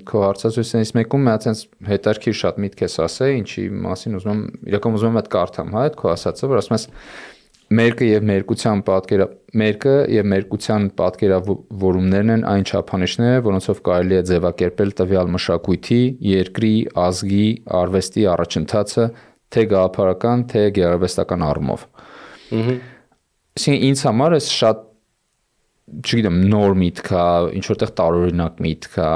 քո 0.10 0.22
հարցազրույցներից 0.26 0.94
մեկում 1.00 1.26
մի 1.28 1.34
հատ 1.34 1.48
sense 1.48 1.90
հետարքի 1.90 2.36
շատ 2.40 2.62
միտք 2.64 2.86
ես 2.86 2.96
ասել, 3.04 3.34
ինչի 3.40 3.66
մասին 3.88 4.20
ուզում 4.20 4.32
եմ 4.36 4.70
իրական 4.70 5.00
ուզում 5.00 5.12
եմ 5.12 5.20
այդ 5.20 5.30
կարդամ, 5.36 5.74
հա, 5.76 5.84
այդ 5.90 5.98
քո 6.00 6.14
ասածը, 6.16 6.50
որ 6.50 6.62
ասում 6.64 6.78
ես 6.80 6.88
մերկը 7.70 8.06
եւ 8.10 8.24
մերկության 8.30 8.80
պատկերա 8.88 9.26
մերկը 9.60 9.94
եւ 10.14 10.28
մերկության 10.32 10.86
պատկերավորումներն 11.00 12.34
են 12.36 12.44
այն 12.50 12.66
չափանիշները, 12.70 13.44
որոնցով 13.46 13.82
կարելի 13.86 14.18
է 14.18 14.22
ձևակերպել 14.30 14.94
տվյալ 15.00 15.32
մշակույթի, 15.36 16.02
երկրի, 16.30 16.74
ազգի, 17.06 17.48
արվեստի 17.80 18.26
առաջընթացը, 18.34 19.08
թե 19.54 19.66
գաղափարական, 19.74 20.46
թե 20.50 20.64
գեղարվեստական 20.80 21.46
առումով։ 21.50 21.86
Ահա։ 22.60 22.78
Այսինքն 23.60 23.88
ինձ 23.90 24.04
համար 24.10 24.38
էս 24.40 24.52
շատ 24.60 24.86
չգիտեմ, 25.90 26.38
նոր 26.54 26.76
միտք 26.80 27.10
կա, 27.10 27.26
ինչ 27.60 27.66
որտեղ 27.70 27.92
տարօրինակ 28.00 28.60
միտք 28.66 28.98
կա, 29.00 29.12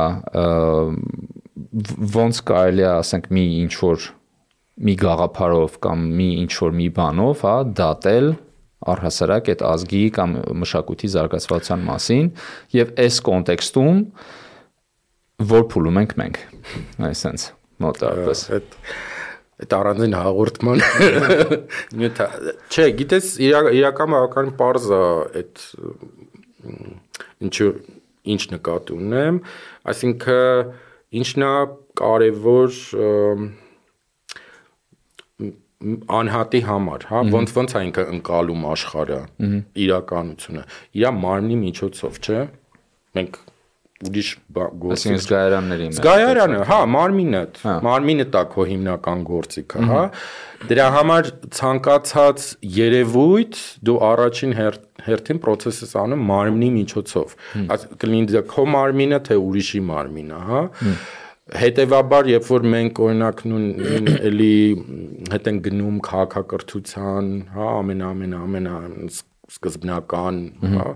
ոնց 2.17 2.41
կարելի 2.49 2.83
է, 2.83 2.89
ասենք, 2.93 3.29
մի 3.37 3.43
ինչ 3.63 3.73
որ 3.77 4.07
մի 4.83 4.95
գաղափարով 5.03 5.77
կամ 5.83 6.07
մի 6.17 6.29
ինչ 6.43 6.53
որ 6.63 6.75
մի 6.79 6.87
բանով, 6.97 7.43
հա, 7.45 7.55
դատել 7.77 8.29
առհասարակ 8.93 9.49
այդ 9.53 9.63
ազգի 9.69 10.03
կամ 10.17 10.35
մշակույթի 10.63 11.09
զարգացվածության 11.13 11.83
մասին 11.87 12.29
եւ 12.75 12.93
այս 13.03 13.19
կոնտեքստում 13.29 13.99
որ 15.53 15.65
փուլում 15.73 15.99
ենք 16.03 16.15
մենք 16.19 16.39
այսպես 17.09 17.45
մոտավորապես 17.83 18.43
այդ 18.57 18.77
այդ 19.63 19.75
առանձին 19.77 20.15
հաղորդման 20.17 20.83
նյութա 22.01 22.27
չէ 22.73 22.87
գիտես 22.99 23.29
իրական 23.47 24.13
բավական 24.15 24.53
པարզ 24.59 24.87
է 24.97 25.01
այդ 25.41 25.65
ինչ 27.47 27.55
ինչ 28.33 28.41
նկատի 28.53 28.97
ունեմ 28.97 29.39
այսինքն 29.93 30.73
ինչն 31.21 31.45
է 31.47 31.53
կարևոր 31.99 32.77
անհատի 36.19 36.61
համար, 36.67 37.07
հա, 37.11 37.23
ոնց 37.33 37.55
ոնց 37.57 37.73
է 37.73 37.81
ինքը 37.87 38.05
ընկալում 38.17 38.67
աշխարհը, 38.73 39.21
իրականությունը։ 39.85 40.67
Իրա 40.99 41.11
մարմնի 41.23 41.57
միջոցով, 41.63 42.21
չէ՞։ 42.23 42.43
Մենք 43.13 43.41
ուրիշ 44.03 44.29
գործի 44.83 45.15
զգայարանների 45.23 45.85
մեջ։ 45.87 45.97
Զգայարանը, 45.99 46.59
հա, 46.67 46.79
մարմինը, 46.93 47.41
հա։ 47.63 47.75
մարմինը 47.87 48.25
տա 48.33 48.41
քո 48.53 48.65
հիմնական 48.71 49.23
գործիքը, 49.29 49.83
հա։ 49.91 50.01
Դրա 50.71 50.87
համար 50.97 51.29
ցանկացած 51.59 52.47
երևույթ 52.77 53.61
դու 53.87 53.97
առաջին 54.09 54.55
հերթին 55.07 55.41
process 55.43 55.81
ես 55.83 55.95
անում 56.03 56.23
մարմնի 56.31 56.69
միջոցով։ 56.77 57.35
Կլինի 58.03 58.43
քո 58.53 58.67
մարմինը 58.75 59.19
թե 59.27 59.39
ուրիշի 59.43 59.83
մարմինը, 59.91 60.41
հա 60.51 60.63
հետևաբար 61.59 62.29
երբ 62.31 62.47
որ 62.49 62.65
մենք 62.73 62.99
օրինակ 63.05 63.43
նույն 63.49 64.09
էլի 64.29 64.55
հետ 65.33 65.49
են 65.51 65.59
գնում 65.67 65.99
քաղաքակրթության, 66.07 67.29
հա, 67.53 67.69
ամեն 67.83 68.03
ամեն 68.09 68.35
ամեն 68.39 68.69
սկզբնական, 69.13 70.41
հա, 70.73 70.87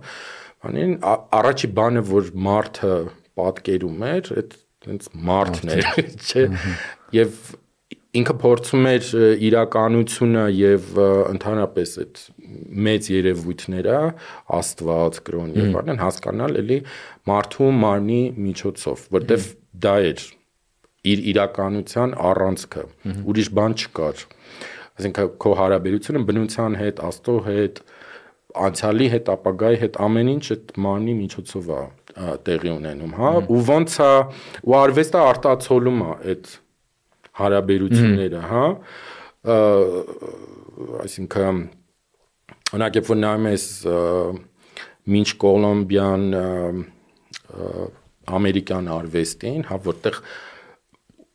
բանին 0.65 0.97
առաջի 1.41 1.69
բանը 1.77 2.03
որ 2.09 2.33
մարդը 2.47 2.95
պատկերում 3.37 4.03
էր, 4.11 4.33
այդ 4.41 4.57
հենց 4.87 5.09
մարդն 5.29 5.73
էր, 5.77 5.89
չէ, 6.27 6.45
եւ 7.17 7.39
ինքը 8.17 8.33
փորձում 8.41 8.87
էր 8.89 9.09
իրականությունը 9.47 10.43
եւ 10.57 10.87
ընդհանրապես 11.03 11.93
այդ 12.03 12.21
մեծ 12.87 13.09
երևույթները 13.13 13.99
աստված, 14.57 15.19
կրոն 15.27 15.53
եւ 15.59 15.77
այլն 15.81 16.01
հասկանալ 16.01 16.59
էլի 16.63 16.79
մարդու 17.29 17.69
մարմնի 17.83 18.21
միջոցով, 18.47 19.05
որտեվ 19.17 19.47
դա 19.85 19.95
էր 20.07 20.25
իր 21.11 21.23
իրականության 21.33 22.15
առանցքը։ 22.29 22.83
Ուրիշ 23.31 23.49
բան 23.57 23.77
չկար։ 23.77 24.25
Այսինքն 24.97 25.31
քո 25.43 25.53
հարաբերությունը 25.61 26.21
բնության 26.27 26.77
հետ, 26.81 27.01
աստծո 27.07 27.35
հետ, 27.47 27.81
անցյալի 28.67 29.07
հետ, 29.13 29.29
ապագայի 29.33 29.77
հետ 29.83 29.99
ամեն 30.07 30.29
ինչ 30.33 30.45
այդ 30.55 30.71
մարմնի 30.87 31.15
միջոցով 31.17 31.67
է 31.77 31.81
տեղի 32.47 32.71
ունենում, 32.73 33.11
հա, 33.17 33.31
ու 33.53 33.61
ոնց 33.67 33.97
է 34.01 34.09
ու 34.65 34.75
արվեստը 34.77 35.19
արտացոլում 35.21 35.99
է 36.01 36.09
այդ 36.33 36.49
հարաբերությունները, 37.37 38.41
հա, 38.51 38.65
այսինքն 41.05 41.61
երբ 42.97 43.11
որ 43.11 43.19
նայում 43.21 43.47
ես 43.51 43.67
մինչ 45.13 45.29
կոլոմբիան 45.43 46.25
ամերիկյան 48.37 48.89
արվեստին, 48.97 49.61
հա, 49.69 49.77
որտեղ 49.85 50.21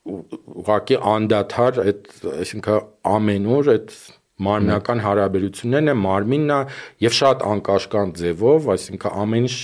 ուղղակի 0.03 0.99
անդադար 1.13 1.79
այդ 1.83 2.09
այսինքն 2.33 2.87
ամեն 3.13 3.49
օր 3.57 3.71
այդ 3.77 3.95
մարմնական 4.43 5.03
հարաբերություններն 5.05 5.93
է 5.93 5.95
մարմինն 6.03 6.53
է 6.57 6.61
եւ 7.05 7.17
շատ 7.19 7.45
անկաշկանդ 7.53 8.21
ձևով, 8.23 8.69
այսինքն 8.75 9.17
ամեն 9.23 9.47
ինչ 9.47 9.57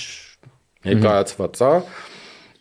ներկայացված 0.89 1.63
է 1.67 1.73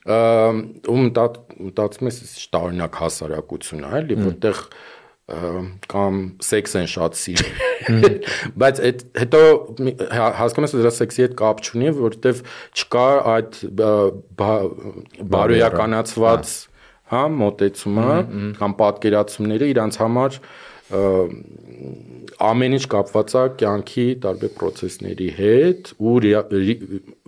ու 0.08 0.98
մտածում 1.04 2.08
ես 2.08 2.18
տարօրինակ 2.54 2.98
հասարակություն 3.02 3.84
է, 3.84 3.90
էլի, 3.98 4.16
որտեղ 4.24 4.62
կամ 5.92 6.20
սեքս 6.40 6.74
են 6.80 6.86
շատ 6.88 7.18
սիրել 7.20 8.14
բայց 8.62 8.78
այդ 8.88 9.02
հետո 9.22 9.40
հասկանում 10.38 10.66
ես 10.68 10.74
դրա 10.78 10.92
սեքսի 10.98 11.24
հետ 11.26 11.34
կապ 11.42 11.60
չունի 11.68 11.92
որովհետև 11.98 12.40
չկա 12.80 13.04
այդ 13.34 13.58
բարոյականացված 15.34 16.54
հա 17.12 17.22
մոտեցումը 17.38 18.16
կամ 18.58 18.74
պատկերացումները 18.78 19.70
իրանց 19.74 19.98
համար 20.02 20.40
ամեն 22.48 22.76
ինչ 22.78 22.84
կապված 22.94 23.34
է 23.38 23.42
կյանքի 23.60 24.06
տարբեր 24.24 24.52
process-ների 24.56 25.28
հետ 25.38 25.90
ու 25.98 26.14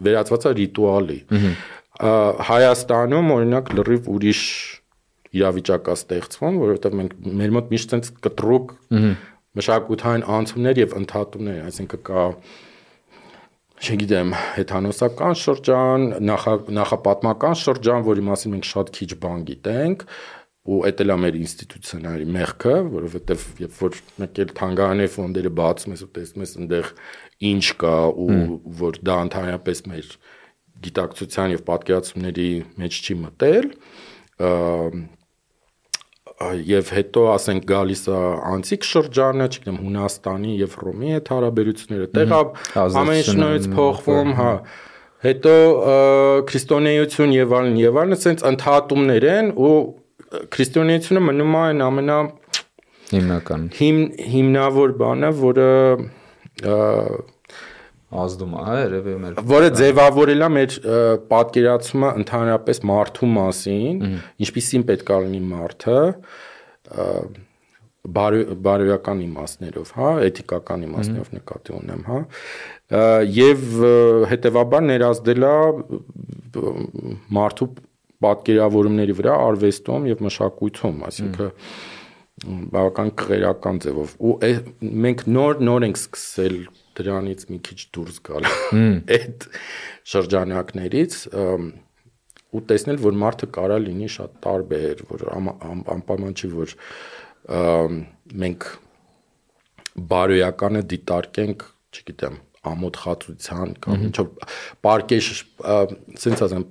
վերածված 0.07 0.47
է 0.49 0.53
ռիտուալի։ 0.61 1.19
Հայաստանում 2.51 3.35
օրինակ 3.37 3.73
լրիվ 3.77 4.09
ուրիշ 4.15 4.43
իրավիճակ 5.41 5.91
է 5.91 5.97
ստեղծվում, 6.01 6.57
որովհետև 6.65 6.97
մենք 7.01 7.13
մեր 7.41 7.53
մոտ 7.57 7.69
միշտ 7.75 7.95
այնց 7.99 8.11
կտրուկ 8.25 8.73
մշակութային 9.61 10.25
անցումներ 10.41 10.81
եւ 10.81 10.97
ընդհատումներ, 11.01 11.61
այսինքն 11.69 12.03
կա 12.09 12.25
չգիտեմ, 13.81 14.35
հեթանոսական 14.59 15.39
շրջան, 15.41 16.03
նախա, 16.29 16.55
նախապատմական 16.77 17.57
շրջան, 17.61 18.05
որի 18.05 18.25
մասին 18.27 18.55
մենք 18.57 18.69
շատ 18.71 18.91
քիչ 18.97 19.09
բան 19.23 19.45
գիտենք, 19.49 20.05
ու 20.71 20.81
դա 20.85 21.05
էլ 21.05 21.13
է 21.15 21.17
մեր 21.25 21.39
ինստիտուցիոնալի 21.41 22.27
մեղքը, 22.35 22.75
որովհետև 22.93 23.47
երբ 23.63 23.79
որ 23.81 23.97
մեկ 24.21 24.41
էլ 24.45 24.53
թանգարանի 24.59 25.07
ֆոնդերը 25.15 25.53
բացում 25.61 25.95
ես 25.97 26.03
ու 26.05 26.11
տեսնում 26.19 26.45
ես 26.45 26.53
այնտեղ 26.61 26.91
ինչ 27.51 27.65
կա 27.81 27.95
ու 28.25 28.37
որ 28.83 29.01
դա 29.09 29.17
ընդհանրապես 29.27 29.83
մեր 29.89 30.11
գիտակցության 30.85 31.55
եւ 31.57 31.65
պատկերացումների 31.71 32.51
մեջ 32.85 33.01
չի 33.01 33.17
մտել, 33.25 33.73
եւ 36.41 36.91
հետո 36.97 37.23
ասենք 37.35 37.65
գալիս 37.69 38.03
է 38.09 38.19
անցիկ 38.51 38.87
շրջանը, 38.91 39.49
չգիտեմ 39.51 39.81
Հունաստանի 39.85 40.53
եւ 40.61 40.77
Ռոմի 40.81 41.11
հետ 41.15 41.33
հարաբերությունները, 41.35 42.07
տեղա 42.17 42.41
ամեն 43.01 43.19
ինչ 43.21 43.35
նույնից 43.41 43.67
փոխվում, 43.77 44.31
հա։ 44.41 44.53
Հետո 45.21 45.55
քրիստոնեություն 46.49 47.35
եւ 47.37 47.51
այլն 47.61 47.75
եւ 47.81 47.99
այլն, 48.01 48.17
ասենց 48.17 48.45
ընդհատումներ 48.51 49.27
են 49.35 49.51
ու 49.61 49.75
քրիստոնեությունը 50.55 51.23
մնում 51.29 51.57
է 51.59 51.61
այն 51.67 51.85
ամենա 51.91 52.19
հիմնական 53.11 53.67
հիմ 53.77 54.01
հիմնավոր 54.33 54.95
բանը, 55.01 55.31
որը 55.41 55.71
ազդում 58.11 58.55
է, 58.55 58.63
հա, 58.67 58.79
երևի 58.81 59.13
մեր 59.23 59.37
որը 59.51 59.69
ձևավորել 59.79 60.43
է 60.43 60.49
մեր 60.57 60.77
պատկերացումը 61.31 62.09
ընդհանրապես 62.21 62.83
մարդու 62.91 63.29
մասին, 63.37 64.01
ինչպիսին 64.47 64.87
պետք 64.89 65.13
է 65.15 65.21
լինի 65.27 65.43
մարդը 65.51 66.01
բարոյական 68.01 69.23
իմաստներով, 69.27 69.93
հա, 70.01 70.11
էթիկական 70.31 70.85
իմաստներով 70.89 71.31
նկատի 71.37 71.75
ունեմ, 71.77 72.03
հա, 72.09 72.21
եւ 73.37 73.65
հետեւաբար 74.33 74.85
ներազդել 74.89 75.47
է 75.51 75.55
մարդու 77.37 77.69
պատկերավորումների 78.25 79.17
վրա 79.21 79.37
արվեստում 79.51 80.09
եւ 80.11 80.25
մշակույթում, 80.27 80.99
այսինքն 81.11 81.53
բավական 82.41 83.11
քղերական 83.21 83.79
ձևով 83.85 84.13
ու 84.25 84.35
մենք 85.05 85.25
նոր 85.29 85.59
նոր 85.61 85.87
ենք 85.91 85.99
սկսել 86.01 86.57
դրանից 86.99 87.47
մի 87.51 87.59
քիչ 87.69 87.79
դուրս 87.97 88.19
գալ 88.27 88.49
այդ 89.17 89.47
շրջանակներից 90.13 91.17
ու 92.51 92.63
տեսնել 92.71 93.01
որ 93.05 93.19
մարդը 93.23 93.49
կարա 93.57 93.79
լինի 93.87 94.09
շատ 94.17 94.39
տարբեր 94.47 95.03
որ 95.11 95.27
անպայման 95.95 96.37
չի 96.41 96.53
որ 96.55 96.77
մենք 98.45 98.69
բարոյականը 100.11 100.83
դիտարկենք 100.95 101.67
չգիտեմ 101.95 102.39
ամոթ 102.71 102.99
խածության 103.03 103.71
կամ 103.85 104.03
ինչ 104.09 104.17
որ 104.21 104.51
պարկեշ 104.85 105.29
ասենց 105.75 106.43
ասեմ 106.47 106.67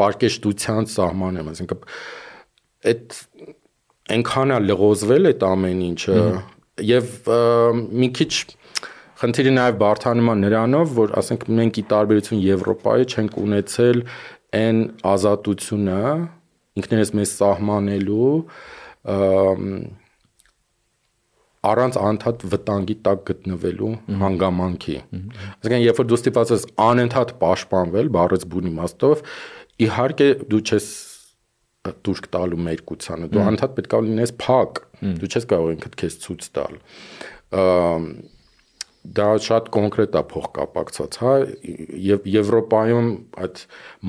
պարկեշտության 0.00 0.90
սահման 0.94 1.40
եմ 1.40 1.48
ասենք 1.54 1.74
այդ 2.92 3.16
այնքան 4.18 4.54
է 4.54 4.58
լղոզվել 4.66 5.30
այդ 5.32 5.46
ամեն 5.48 5.80
ինչը 5.88 6.18
եւ 6.88 7.30
մի 8.02 8.10
քիչ 8.18 8.32
Խնդիրը 9.18 9.52
նաև 9.54 9.78
բարթանում 9.80 10.28
է 10.30 10.34
նրանով, 10.44 10.90
որ 10.94 11.12
ասենք 11.18 11.48
մենք 11.58 11.78
ի 11.80 11.82
տարբերություն 11.90 12.42
Եվրոպայի 12.44 13.06
չենք 13.08 13.38
ունեցել 13.42 14.02
այն 14.58 14.82
ազատությունը 15.12 16.02
ինքներս 16.78 17.10
մեզ 17.18 17.32
սահմանելու 17.40 18.28
առանց 21.68 21.98
անդադ 21.98 22.46
վտանգի 22.52 22.96
տակ 23.08 23.26
գտնվելու 23.32 23.90
հանգամանքի։ 24.22 24.96
Այսինքն, 25.18 25.82
երբ 25.82 25.98
որ 25.98 26.08
դու 26.12 26.18
ստիպված 26.22 26.54
ես 26.54 26.68
անընդհատ 26.86 27.34
պաշտպանվել 27.42 28.10
բառից 28.14 28.48
բուն 28.54 28.70
իմաստով, 28.70 29.26
իհարկե 29.88 30.28
դու 30.46 30.62
չես 30.68 30.88
դուրք 32.06 32.32
տալու 32.38 32.64
մերկությանը։ 32.68 33.28
Դու 33.34 33.44
անդադ 33.48 33.76
պետք 33.78 33.98
է 33.98 34.00
լինես 34.06 34.32
փակ։ 34.46 34.82
Դու 35.18 35.30
չես 35.34 35.46
կարող 35.50 35.74
ինքդ 35.74 36.02
քեզ 36.02 36.18
ցույց 36.22 36.48
տալ 36.58 36.78
դա 39.16 39.28
շատ 39.44 39.68
կոնկրետ 39.74 40.16
է 40.18 40.22
փոխկապակցված, 40.32 41.18
հա, 41.22 41.34
եւ 42.08 42.26
Եվրոպայում 42.34 43.08
այդ 43.44 43.62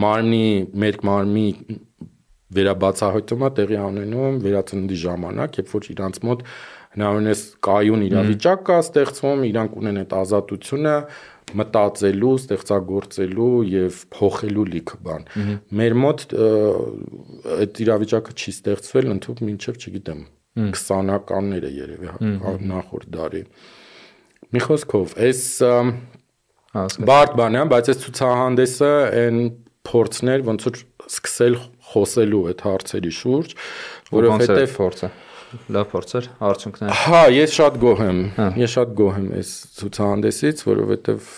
մարմնի 0.04 0.50
մեր 0.84 1.00
մարմնի 1.10 1.48
վերաբացահայտումը 2.60 3.50
տեղի 3.60 3.80
ունենում 3.86 4.38
վերածննդի 4.46 5.00
ժամանակ, 5.04 5.58
երբ 5.60 5.74
որ 5.76 5.90
իրանց 5.94 6.22
մոտ 6.30 6.46
հնարավորինս 6.96 7.42
կայուն 7.68 8.06
իրավիճակ 8.08 8.64
կա 8.70 8.78
ստեղծվում, 8.86 9.44
իրանք 9.50 9.76
ունեն 9.80 10.00
այդ 10.02 10.16
ազատությունը 10.20 10.96
մտածելու, 11.60 12.34
ստեղծագործելու 12.40 13.52
եւ 13.70 14.00
փոխելու 14.16 14.66
լիքը 14.74 14.98
բան։ 15.06 15.28
Մեր 15.80 15.96
մոտ 16.04 16.26
այդ 17.60 17.82
իրավիճակը 17.86 18.36
չի 18.40 18.54
ստեղծվել 18.56 19.14
ընդհանուր 19.16 19.46
մինչև, 19.50 19.80
չգիտեմ, 19.80 20.24
20-ականները 20.60 21.72
երևի 21.78 22.12
հա, 22.14 22.54
նախորդ 22.74 23.12
դարի։ 23.16 23.44
Մի 24.50 24.62
խոսքով, 24.66 25.12
այս 25.22 25.42
բարդ 27.06 27.34
բան 27.38 27.58
է, 27.60 27.64
բայց 27.70 27.90
այս 27.92 28.00
ցուցահանդեսը 28.06 28.92
այն 29.20 29.42
փորձներ 29.90 30.46
ոնց 30.48 30.66
որ 30.70 30.80
սկսել 31.10 31.58
խոսելու 31.90 32.42
այդ 32.52 32.64
հարցերի 32.66 33.12
շուրջ, 33.20 33.54
որովհետեւ 34.14 34.74
փորձը? 34.80 35.10
Լավ 35.74 35.88
փորձեր, 35.94 36.30
արդյունքներ։ 36.50 36.98
Հա, 37.04 37.22
ես 37.34 37.54
շատ 37.58 37.78
գոհ 37.82 38.02
եմ։ 38.06 38.20
Ես 38.62 38.74
շատ 38.76 38.92
գոհ 39.00 39.16
եմ 39.20 39.30
այս 39.40 39.54
ցուցահանդեսից, 39.80 40.62
որովհետև 40.70 41.30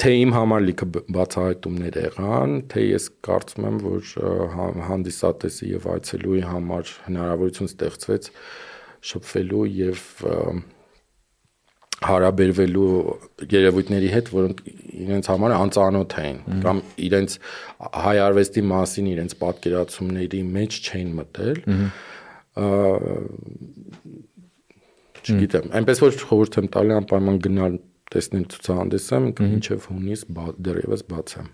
թե 0.00 0.12
իմ 0.16 0.30
համար 0.32 0.62
լիքը 0.64 0.86
բացահայտումներ 1.16 1.96
եղան, 2.00 2.52
թե 2.72 2.84
ես 2.86 3.08
կարծում 3.28 3.66
եմ, 3.70 3.78
որ 3.84 4.12
հանդիսատեսի 4.88 5.72
եւ 5.74 5.88
այցելուի 5.96 6.44
համար 6.48 6.92
հնարավորություն 7.08 7.70
ստեղծվեց 7.72 8.30
շփվելու 9.00 9.64
եւ 9.80 10.04
հարաբերվելու 12.00 12.92
երևույթների 13.52 14.08
հետ, 14.14 14.30
որոնք 14.32 14.60
իրենց 15.04 15.26
համար 15.30 15.54
անծանոթ 15.56 16.14
էին 16.22 16.38
կամ 16.64 16.80
իրենց 17.06 17.34
հայ 18.04 18.14
արվեստի 18.24 18.62
մասին 18.70 19.10
իրենց 19.10 19.36
պատկերացումների 19.42 20.40
մեջ 20.56 20.78
չէին 20.80 21.12
մտել։ 21.20 21.60
Չգիտեմ, 25.20 25.68
այնպես 25.76 26.02
որ 26.06 26.18
խորհուրդ 26.30 26.60
եմ 26.60 26.68
տալի 26.76 26.96
անպայման 26.96 27.40
գնալ 27.44 27.76
տեսնել 28.10 28.46
ցուցահանդեսը, 28.54 29.18
ինչև 29.46 29.88
հունիս 29.90 30.22
դեռևս 30.66 31.04
բաց 31.10 31.34
է։ 31.36 31.44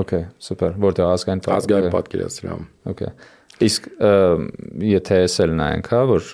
Okay, 0.00 0.22
super, 0.38 0.76
որտեղ 0.78 1.08
ազգային 1.10 1.40
ազգային 1.50 1.92
պատկերասրահ։ 1.92 2.64
Okay։ 2.92 3.10
Իսկ 3.66 3.88
եթե 4.90 5.20
էսել 5.26 5.56
նայենք, 5.60 5.90
հա, 5.92 6.02
որ 6.10 6.28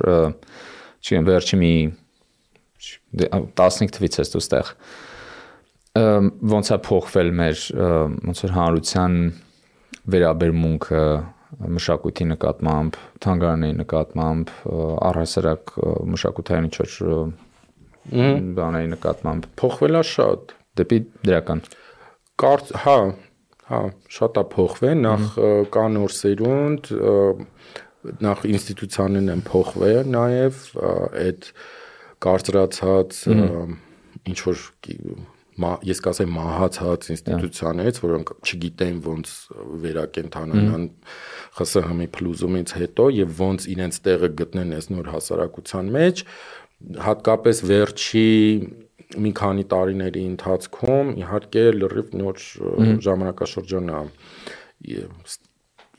չգիտեմ, 1.02 1.26
վերջի 1.30 1.58
մի 1.62 1.72
15 3.56 3.94
թվից 3.96 4.20
ես 4.22 4.32
դու 4.34 4.42
ստեղ 4.44 4.72
ոնց 5.96 6.70
է 6.74 6.78
փոխվել 6.86 7.32
մեր 7.40 7.62
ոնց 8.28 8.42
որ 8.44 8.54
հանրության 8.56 9.16
վերաբերմունքը 10.12 11.02
մշակույթի 11.76 12.26
նկատմամբ, 12.32 12.96
թանգարանների 13.24 13.76
նկատմամբ, 13.80 14.50
առհասարակ 15.08 15.72
մշակութային 16.12 16.68
ինչ-որ 16.68 16.96
բաների 18.56 18.90
նկատմամբ 18.92 19.48
փոխվել 19.62 19.98
է 20.00 20.02
շատ 20.10 20.54
դեպի 20.80 20.98
դրական։ 21.26 21.62
Կարծ, 22.42 22.72
հա, 22.84 22.96
հա, 23.70 23.80
շատ 24.16 24.40
է 24.40 24.44
փոխվել, 24.52 24.98
նախ 25.02 25.38
կա 25.74 25.84
նոր 25.96 26.14
սերունդ, 26.16 26.90
նախ 28.26 28.44
ինստիտուցիաներն 28.52 29.32
են 29.34 29.42
փոխվել, 29.46 30.02
նաև 30.14 30.60
այդ 31.22 31.48
կարծրացած 32.26 33.22
ինչ 34.26 34.38
որ 34.46 34.62
ես 35.56 36.02
կասեմ 36.04 36.32
մահացած 36.36 37.06
ինստիտուցիաներից, 37.14 37.98
որոնք 38.04 38.32
չգիտեն 38.44 38.98
ոնց 39.06 39.30
վերակենթանանան 39.84 40.84
ԽՍՀՄ-ի 41.56 42.08
փլուզումից 42.16 42.74
հետո 42.76 43.06
եւ 43.16 43.40
ոնց 43.40 43.68
իրենց 43.72 44.00
տեղը 44.06 44.30
գտնեն 44.40 44.74
այս 44.76 44.88
նոր 44.92 45.08
հասարակության 45.14 45.88
մեջ, 45.96 46.22
հատկապես 47.06 47.62
վերջի 47.72 48.28
մի 49.14 49.32
քանի 49.38 49.64
տարիների 49.72 50.22
ընթացքում 50.32 51.10
իհարկե 51.22 51.64
լրիվ 51.76 52.14
նոր 52.20 52.40
ժամանակաշրջան 53.06 53.92
է 53.96 54.00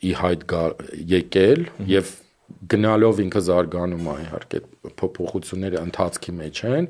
ի 0.08 0.12
հայտ 0.22 0.44
եկել 1.12 1.64
եւ 1.92 2.12
գնալով 2.72 3.22
ինքը 3.24 3.42
զարգանում 3.48 4.10
է 4.12 4.14
իհարկե 4.24 4.60
փոփոխությունները 5.00 5.80
ընթացքի 5.88 6.34
մեջ 6.38 6.60
են 6.68 6.88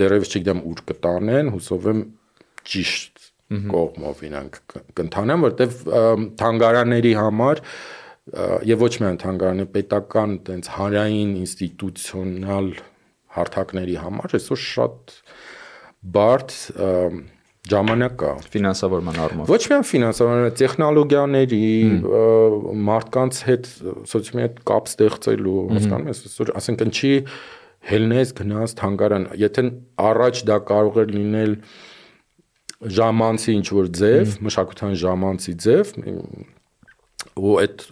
դեռևս 0.00 0.32
չգիտեմ 0.32 0.62
ուր 0.70 0.82
կտանեն 0.90 1.50
հուսով 1.54 1.88
եմ 1.90 2.00
ճիշտ 2.70 3.26
կողմով 3.70 4.22
իրանք 4.30 4.58
կընթանան 5.00 5.44
որտեվ 5.44 5.76
թանգարանների 6.40 7.12
համար 7.18 7.62
եւ 8.70 8.84
ոչ 8.86 8.92
միայն 9.02 9.20
թանգարանի 9.24 9.66
պետական 9.74 10.34
տենց 10.46 10.70
հանրային 10.76 11.32
ինստիտուցիոնալ 11.40 12.68
հարթակների 13.36 13.96
համար 14.04 14.34
այսօր 14.40 14.62
շատ 14.64 15.14
բարդ 16.16 16.56
ժամանակ 17.70 18.14
կա 18.20 18.30
ֆինանսավորման 18.50 19.18
առումով։ 19.24 19.50
Ոչ 19.52 19.60
միայն 19.70 19.86
ֆինանսավորման, 19.90 20.54
տեխնոլոգիաների, 20.60 21.64
մարդկանց 22.88 23.40
հետ 23.50 23.68
սոցիալի 24.10 24.44
հետ 24.46 24.60
կապ 24.70 24.90
ստեղծելու, 24.90 25.56
հասկանում 25.76 26.10
ես, 26.10 26.22
այսօր 26.30 26.52
ասենք 26.60 26.84
ինչի 26.86 27.12
հելնես 27.90 28.32
գնաս 28.40 28.76
թանգարան, 28.80 29.26
եթե 29.40 29.64
առաջ 30.08 30.42
դա 30.50 30.56
կարող 30.70 30.98
էր 31.04 31.12
լինել 31.16 31.54
ժամանցի 33.00 33.54
ինչ 33.60 33.66
որ 33.76 33.90
ձև, 34.00 34.34
մշակութային 34.46 34.98
ժամանցի 35.04 35.54
ձև, 35.64 35.94
ու 37.40 37.56
այդ 37.60 37.84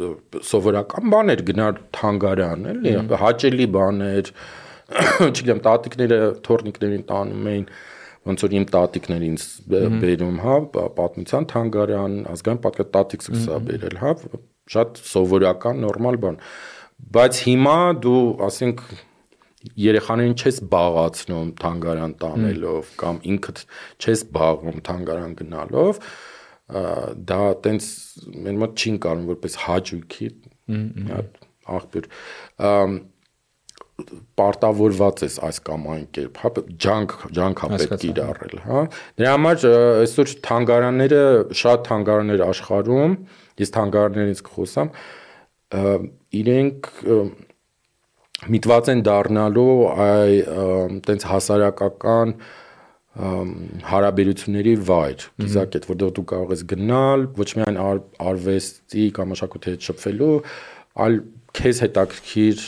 սովորական 0.48 1.12
բաներ 1.12 1.42
գնար 1.48 1.82
թանգարան, 1.98 2.64
էլի, 2.72 2.94
հաճելի 3.22 3.66
բաներ, 3.76 4.32
չգիտեմ, 5.28 5.62
տատիկները 5.66 6.18
թորնիկներին 6.46 7.04
տանում 7.08 7.48
էին, 7.52 7.66
ոնց 8.28 8.44
որ 8.44 8.54
իմ 8.58 8.64
տատիկներ 8.72 9.26
ինձ 9.28 9.44
բերում, 9.72 10.38
հա, 10.44 10.56
պատմության 10.98 11.48
թանգարան, 11.52 12.16
ազգային 12.32 12.62
պատկեր 12.64 12.88
տատիկս 12.96 13.28
սկսա 13.28 13.58
բերել, 13.68 13.98
հա, 14.02 14.14
շատ 14.74 15.02
սովորական 15.08 15.84
նորմալ 15.84 16.18
բան։ 16.24 16.40
Բայց 17.14 17.42
հիմա 17.48 17.76
դու, 18.04 18.22
ասենք, 18.48 18.82
երեխաներին 19.78 20.34
չես 20.38 20.58
բաղացնում 20.72 21.52
թանգարան 21.58 22.14
տանելով 22.22 22.90
կամ 23.00 23.20
ինքդ 23.32 23.62
չես 23.98 24.24
բաղում 24.34 24.82
թանգարան 24.88 25.34
գնալով, 25.40 26.00
դա 27.28 27.40
տենց 27.64 27.88
մեր 28.44 28.58
մոտ 28.62 28.82
չի 28.84 28.92
կարում 29.04 29.28
որպես 29.32 29.58
հաճույքի 29.64 30.28
աղբյուր 31.78 32.10
պարտավորված 34.38 35.22
ես 35.24 35.36
այս 35.48 35.58
կամ 35.66 35.86
այն 35.92 36.04
կերպ, 36.14 36.36
հա, 36.42 36.50
ջանք, 36.84 37.14
ջանք 37.34 37.62
է 37.66 37.78
պետք 37.82 38.04
իրարել, 38.08 38.54
հա։ 38.68 38.82
Դրա 39.18 39.32
համար 39.34 39.64
այսօր 40.04 40.34
թանգարանները, 40.46 41.22
շատ 41.62 41.82
թանգարաններ 41.88 42.44
աշխարհում, 42.46 43.16
ես 43.58 43.74
թանգարաններից 43.74 44.42
կխոսամ, 44.46 44.92
իրենք 46.38 46.90
միտված 48.54 48.92
են 48.94 49.04
դառնալու 49.08 49.76
այ 50.06 50.38
տենց 51.08 51.28
հասարակական 51.32 52.34
հարաբերությունների 53.18 54.74
վայր, 54.88 55.24
գիզակետ, 55.42 55.88
որտեղ 55.90 56.12
դու 56.14 56.26
կարող 56.30 56.52
ես 56.54 56.62
գնալ 56.70 57.24
ոչ 57.34 57.48
միայն 57.58 57.78
արվեստի 58.30 59.06
կամ 59.16 59.32
մշակույթի 59.34 59.72
հետ 59.74 59.88
շփվելու, 59.88 60.36
այլ 61.02 61.18
քեզ 61.58 61.80
հետաքրքիր 61.82 62.62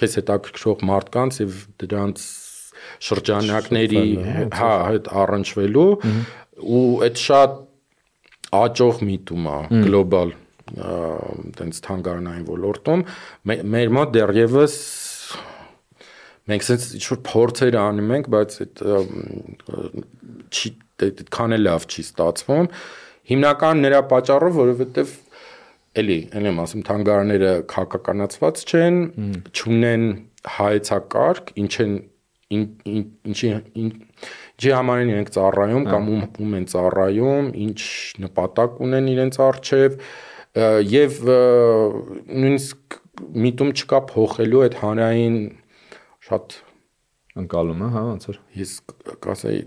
քեզ 0.00 0.16
հետաքրքրող 0.20 0.84
մարդկանց 0.88 1.40
եւ 1.42 1.58
դրանց 1.82 2.24
շրջանակների 3.06 4.04
հա 4.58 4.72
հետ 4.88 5.10
առնչվելու 5.22 5.90
ու 6.62 6.86
այդ 7.06 7.20
շատ 7.22 7.58
աճող 8.62 9.02
միտում 9.08 9.48
է 9.52 9.58
գլոբալ 9.86 10.34
տենց 11.58 11.80
թանգարանային 11.86 12.44
ոլորտում 12.48 13.04
մեր 13.74 13.94
մոտ 13.98 14.12
դեռևս 14.16 14.76
մենք 16.50 16.66
sense 16.66 16.92
ինչ 16.98 17.04
որ 17.12 17.20
փորձեր 17.28 17.78
անում 17.82 18.14
ենք 18.16 18.30
բայց 18.34 18.56
այդ 18.64 18.82
չի 20.52 20.72
այդքան 21.06 21.56
էլ 21.56 21.64
լավ 21.66 21.86
չի 21.90 22.04
ստացվում 22.06 22.70
հիմնական 23.32 23.84
նրա 23.86 24.00
պատճառով 24.12 24.58
որովհետեւ 24.62 25.12
էլի, 26.00 26.18
այն 26.32 26.48
եմ 26.48 26.60
ասում, 26.62 26.82
թանգարանները 26.88 27.52
քաղաքականացված 27.72 28.62
չեն, 28.72 28.98
չունեն 29.52 30.06
հայեցակարգ, 30.56 31.52
ինչ 31.62 31.72
են 31.84 31.94
ինչի 32.52 33.50
ինչի 33.82 34.72
համար 34.76 35.02
են 35.02 35.12
իրենք 35.12 35.30
ծառայում 35.36 35.86
կամ 35.88 36.10
ում 36.12 36.24
ում 36.44 36.56
են 36.58 36.66
ծառայում, 36.72 37.48
ինչ 37.66 37.80
նպատակ 38.24 38.82
ունեն 38.86 39.08
իրենց 39.12 39.38
արժև 39.46 39.96
եւ 40.92 41.18
նույնիսկ 41.32 42.98
միտում 43.46 43.72
չկա 43.72 44.02
փոխելու 44.12 44.62
այդ 44.66 44.78
հանրային 44.82 45.38
շատ 46.28 46.56
ընկալումը, 47.42 47.88
հա, 47.96 48.02
ոնց 48.12 48.28
որ 48.28 48.40
ես 48.60 48.72
կասեի 49.24 49.62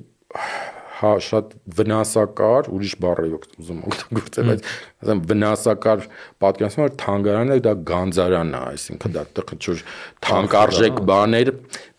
հա 0.95 1.11
շատ 1.25 1.53
վնասակար, 1.77 2.67
ուրիշ 2.75 2.93
բառ 3.03 3.19
է 3.25 3.27
ուզում 3.35 3.79
օգտագործել, 3.89 4.49
բայց 4.51 4.67
ասեմ 5.05 5.21
վնասակար 5.31 6.05
պատկերացնում 6.45 6.85
որ 6.85 6.93
թանգարանը 7.01 7.57
դա 7.65 7.73
գանձարանն 7.89 8.55
է, 8.55 8.61
այսինքն 8.75 9.15
դա 9.15 9.23
տխճուր 9.39 9.83
թանկարժեք 10.27 11.01
բաներ, 11.11 11.51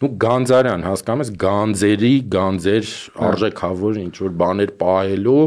ու 0.07 0.11
գանձարան, 0.27 0.87
հասկանում 0.87 1.25
ես, 1.27 1.33
գանձերի, 1.45 2.13
գանձեր 2.37 2.95
արժեքավոր 3.27 4.01
ինչ 4.07 4.15
որ 4.27 4.35
բաներ 4.43 4.73
պահելու, 4.81 5.45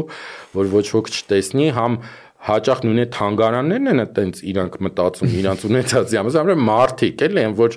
որ 0.60 0.72
ոչ 0.76 0.86
ոք 1.00 1.10
չտեսնի, 1.10 1.66
համ 1.80 1.98
հաճախ 2.40 2.78
նույն 2.86 3.00
է 3.02 3.04
թանգարաններն 3.14 3.90
են 3.90 4.02
այտենց 4.06 4.38
իրանք 4.50 4.76
մտածում, 4.86 5.32
իրանց 5.40 5.64
ունեցածի 5.68 6.18
համար, 6.20 6.38
ասում 6.40 6.62
մարդիկ 6.70 7.24
էլ 7.26 7.40
են, 7.42 7.56
որ 7.58 7.76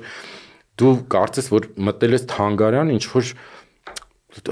դու 0.79 0.93
կարծես 1.13 1.49
որ 1.53 1.67
մտել 1.87 2.15
ես 2.15 2.23
թանգարան, 2.31 2.93
ինչ 2.95 3.03
որ 3.11 3.33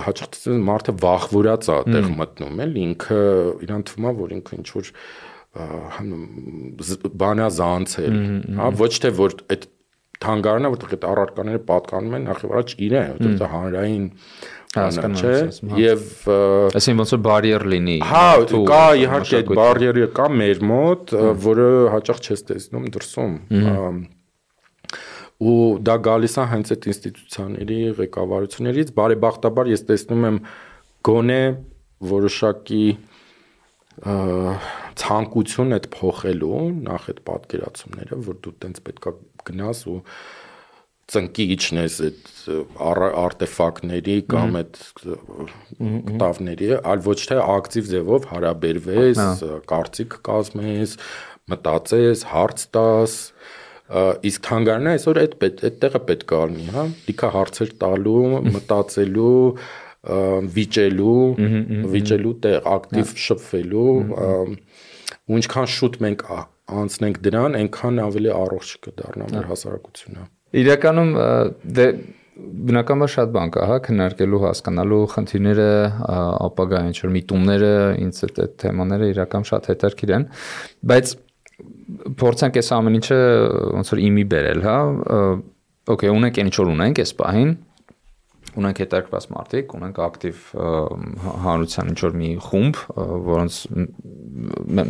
հաճախ 0.05 0.39
մարդը 0.69 0.93
վախվորած 1.01 1.67
է 1.67 1.73
այդտեղ 1.75 2.09
մտնում 2.21 2.63
էլ 2.65 2.73
ինքը 2.85 3.19
իրան 3.65 3.85
թվում 3.89 4.07
է 4.11 4.13
որ 4.21 4.33
ինքը 4.37 4.57
ինչ 4.61 4.67
որ 4.77 4.91
բանա 7.21 7.47
զանցել 7.57 8.17
հա 8.61 8.67
ոչ 8.81 8.91
թե 9.03 9.11
որ 9.17 9.37
այդ 9.51 9.69
թանգարանը 10.21 10.71
որտեղ 10.75 10.95
այդ 10.95 11.05
առարկաները 11.11 11.61
պատկանում 11.71 12.15
են 12.17 12.25
նախ 12.29 12.43
եւ 12.45 12.53
առաջ 12.55 12.73
իրեն 12.87 13.09
որտեղ 13.11 13.35
դա 13.41 13.49
հանրային 13.51 14.05
հասկանում 14.75 15.23
եմ 15.25 15.81
եւ 15.81 16.05
այսինքն 16.77 17.01
ոնց 17.01 17.13
որ 17.15 17.21
բարիեր 17.27 17.67
լինի 17.73 17.97
հա 18.11 18.25
կա 18.71 18.85
իհարկե 19.01 19.39
այդ 19.41 19.53
բարիերը 19.59 20.07
կա 20.21 20.27
մեր 20.41 20.63
մոտ 20.71 21.15
որը 21.49 21.69
հաճախ 21.97 22.21
չես 22.21 22.45
տեսնում 22.51 22.89
դրսում 22.95 23.35
ու 25.41 25.79
դա 25.87 25.95
գալիս 26.07 26.35
է 26.37 26.45
հենց 26.51 26.73
այդ 26.75 26.87
ինստիտուցիաների 26.91 27.79
ղեկավարություններից 27.99 28.91
բարեբախտաբար 28.99 29.71
ես 29.71 29.85
տեսնում 29.89 30.27
եմ 30.29 30.37
գոնե 31.07 31.41
որոշակի 32.11 32.85
ցանկություն 35.01 35.75
այդ 35.77 35.89
փոխելու 35.95 36.61
նախ 36.85 37.09
այդ 37.11 37.19
պատկերացումները 37.31 38.21
որ 38.27 38.39
դու 38.45 38.55
տենց 38.65 38.79
պետքա 38.87 39.13
գնաս 39.49 39.83
ու 39.91 39.97
ծնկի 41.11 41.45
իջնես 41.55 41.95
այդ 42.07 42.29
արտեֆակտների 43.21 44.15
կամ 44.31 44.57
այդ 44.61 44.77
կտավների, 45.01 46.69
այլ 46.91 47.03
ոչ 47.07 47.17
թե 47.31 47.39
ակտիվ 47.43 47.89
ձևով 47.91 48.27
հարաբերվես, 48.31 49.21
կարծիք 49.71 50.15
կազմես, 50.27 50.95
մտածես, 51.51 52.23
հարց 52.31 52.65
տաս, 52.77 53.17
իսկ 53.91 54.43
թանգարանը 54.47 54.91
այսօր 54.95 55.19
այդ 55.21 55.33
պետ 55.41 55.63
այդտեղը 55.67 56.01
պետք 56.09 56.33
է 56.35 56.41
լինի, 56.51 56.67
հա, 56.75 56.83
լիքա 57.07 57.29
հարցեր 57.35 57.73
տալու, 57.81 58.21
մտածելու, 58.55 59.41
վիճելու, 60.55 61.17
վիճելու 61.95 62.33
տեղ 62.45 62.69
ակտիվ 62.71 63.11
շփվելու, 63.25 63.91
ու 65.31 65.41
ինչքան 65.41 65.69
շուտ 65.75 65.99
մենք 66.05 66.23
անցնենք 66.81 67.19
դրան, 67.27 67.57
այնքան 67.61 68.01
ավելի 68.05 68.31
առողջ 68.37 68.71
կդառնա 68.87 69.27
մեր 69.35 69.51
հասարակությունը։ 69.51 70.25
Իրականում 70.61 71.11
դե 71.77 71.85
բնականաբար 72.41 73.11
շատ 73.11 73.31
բան 73.35 73.51
կա, 73.53 73.65
հա, 73.69 73.77
քննարկելու, 73.85 74.39
հասկանալու 74.41 75.01
խնդիրները, 75.11 75.67
ապագա 76.47 76.79
ինչ 76.89 76.95
որ 77.01 77.11
միտումները, 77.17 77.73
ինձ 78.01 78.21
այդ 78.27 78.55
թեմաները 78.63 79.09
իրական 79.11 79.45
շատ 79.51 79.69
հետաքրքիր 79.71 80.13
են, 80.15 80.25
բայց 80.91 81.13
փորձանք 82.21 82.61
այս 82.61 82.71
ամեն 82.77 82.97
ինչը 83.01 83.19
ոնց 83.79 83.91
որ 83.95 84.05
իմի 84.07 84.25
բերել, 84.31 84.63
հա։ 84.67 84.77
Okay, 85.91 86.11
ունենք 86.13 86.37
ինչ 86.43 86.53
որ 86.61 86.71
ունենք 86.75 87.01
այս 87.01 87.11
պահին, 87.17 87.51
ունենք 88.61 88.79
հետարկված 88.83 89.25
մարդիկ, 89.31 89.73
ունենք 89.77 89.99
ակտիվ 90.05 90.39
հանրության 91.45 91.91
ինչ 91.91 91.99
որ 92.03 92.15
մի 92.21 92.29
խումբ, 92.47 92.79
որոնց 93.27 93.59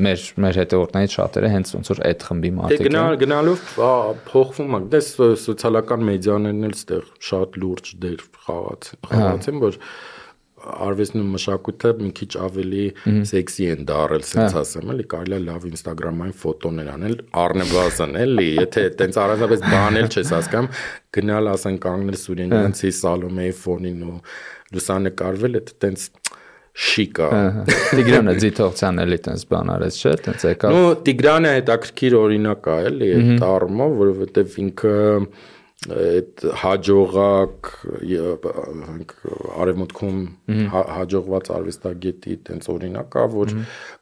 մեր 0.02 0.24
մեր 0.46 0.60
հետևորդներից 0.62 1.16
շատերը 1.18 1.52
հենց 1.56 1.74
ոնց 1.78 1.92
որ 1.92 2.02
այդ 2.10 2.26
խմբի 2.28 2.52
մարդիկ 2.58 2.82
են։ 2.82 2.88
Դե 2.88 2.92
գնալ 2.92 3.20
գնալով 3.22 3.66
փոխվում 4.32 4.78
է։ 4.78 4.82
Դες 4.96 5.12
սոցիալական 5.46 6.08
մեդիաներն 6.10 6.68
էլ 6.70 6.76
ստեղ 6.80 7.06
շատ 7.32 7.62
լուրջ 7.62 7.94
դեր 8.06 8.26
խաղաց, 8.48 8.92
խաղացին, 9.12 9.62
որ 9.62 9.80
արվեստն 10.62 11.22
ու 11.22 11.28
մշակույթը 11.32 11.92
մի 12.02 12.12
քիչ 12.18 12.30
ավելի 12.46 12.86
սեքսի 13.32 13.68
են 13.72 13.86
դարել, 13.90 14.26
ասած 14.28 14.58
ասեմ, 14.62 14.92
էլի 14.94 15.06
կարելի 15.14 15.38
է 15.38 15.42
լավ 15.48 15.68
Instagram-ային 15.72 16.36
ֆոտոներ 16.42 16.92
անել, 16.96 17.16
առնվազն 17.42 18.18
էլի, 18.22 18.50
եթե 18.62 18.84
տենց 19.02 19.20
առանձնապես 19.26 19.64
բանել 19.72 20.10
չես 20.12 20.34
հասկանում, 20.38 20.70
գնալ 21.18 21.52
ասեն 21.56 21.80
կանգնել 21.86 22.20
Սուրենյանցի 22.22 22.94
Սալոմեի 23.02 23.56
ֆոնին 23.62 24.06
ու 24.12 24.18
լուսանկարվել, 24.72 25.58
այդ 25.62 25.74
տենց 25.86 26.06
շիկա։ 26.72 27.30
Տիգրանը 27.92 28.34
Ձիթողցյան 28.42 29.02
էլի 29.04 29.18
տենց 29.26 29.42
բան 29.52 29.72
արեց, 29.74 29.98
չէ՞, 30.02 30.14
տենց 30.28 30.46
եկավ։ 30.48 30.76
Նու 30.76 30.92
Տիգրանը 31.08 31.52
հետաքրքիր 31.58 32.16
օրինակ 32.22 32.70
է, 32.72 32.76
էլի, 32.92 33.10
այդ 33.18 33.44
առումով, 33.48 33.98
որովհետև 34.02 34.56
ինքը 34.62 34.94
այդ 35.90 36.44
հաջողակ 36.62 37.70
արևմուտքում 39.64 40.20
հաջողված 40.72 41.48
արվեստագետի 41.56 42.36
տենց 42.50 42.68
օրինակ 42.70 43.18
է, 43.18 43.24
որ 43.34 43.54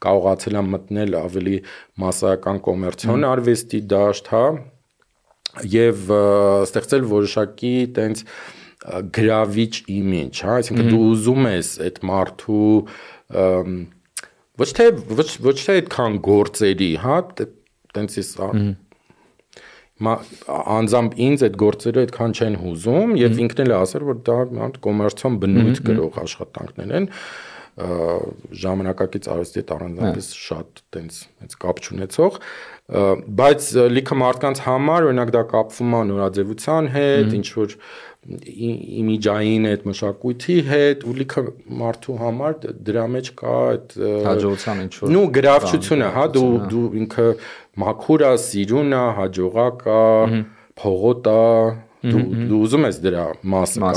կարողացել 0.04 0.60
է 0.60 0.64
մտնել 0.74 1.16
ավելի 1.20 1.56
massական 2.04 2.60
կոմերցիոն 2.66 3.24
արվեստի 3.30 3.80
դաշտ, 3.96 4.28
հա, 4.34 4.44
եւ 5.76 6.12
ստեղծել 6.68 7.08
որոշակի 7.14 7.74
տենց 7.96 8.26
գրավիչ 9.20 9.74
իմիջ, 9.96 10.44
հա, 10.50 10.60
այսինքն 10.60 10.92
դու 10.92 11.02
ուզում 11.14 11.50
ես 11.54 11.72
այդ 11.88 12.04
մարդու 12.12 12.76
ոչ 14.60 14.70
թե 14.76 14.92
ոչ 15.16 15.30
ոչ 15.48 15.58
թե 15.64 15.80
այդքան 15.80 16.22
գործերի, 16.28 16.92
հա, 17.08 17.18
տենց 17.96 18.20
ես 18.20 18.36
անձամբ 20.00 21.20
ինձ 21.28 21.46
այդ 21.50 21.60
գործերը 21.64 22.04
այդքան 22.06 22.36
չեն 22.40 22.58
հուզում 22.64 23.14
եւ 23.20 23.40
ինքն 23.46 23.64
էլ 23.66 23.76
ասել 23.80 24.08
որ 24.10 24.20
դա 24.30 24.40
մանդ 24.60 24.82
կոմերցիոն 24.86 25.40
բնույթ 25.44 25.82
գրող 25.90 26.20
աշխատանքներ 26.24 26.94
են 27.00 27.10
ժամանակակից 27.80 29.28
արվեստի 29.34 29.60
հետ 29.60 29.70
առանձնապես 29.76 30.30
շատ 30.36 30.82
տենց 30.96 31.20
հենց 31.44 31.56
կապ 31.64 31.80
չունեցող 31.86 32.40
բայց 33.40 33.68
լիքը 33.96 34.18
մարդկանց 34.20 34.62
համար 34.66 35.08
օրինակ 35.10 35.32
դա 35.36 35.44
կապվում 35.54 35.96
է 35.96 36.02
նորաձևության 36.10 36.90
հետ 36.96 37.36
ինչ 37.40 37.48
որ 37.60 37.76
իմիջային 39.00 39.68
այդ 39.70 39.86
մշակույթի 39.88 40.56
հետ 40.70 41.06
ու 41.08 41.14
լիքը 41.20 41.44
մարդու 41.80 42.16
համար 42.20 42.58
դրա 42.90 43.06
մեջ 43.16 43.30
կա 43.40 43.54
այդ 43.70 43.96
հաջողության 44.28 44.82
ինչ 44.84 44.92
որ 45.00 45.14
նու 45.16 45.24
գրավչությունը 45.40 46.10
հա 46.18 46.26
դու 46.36 46.50
դու 46.74 46.84
ինքը 47.00 47.28
մաքուրա 47.84 48.32
սիրունա 48.46 49.04
հաջողակա 49.20 50.02
փողոտա 50.80 51.40
դու 52.10 52.26
դու 52.50 52.60
ուզում 52.66 52.88
ես 52.88 53.00
դրա 53.04 53.26
մասը 53.54 53.94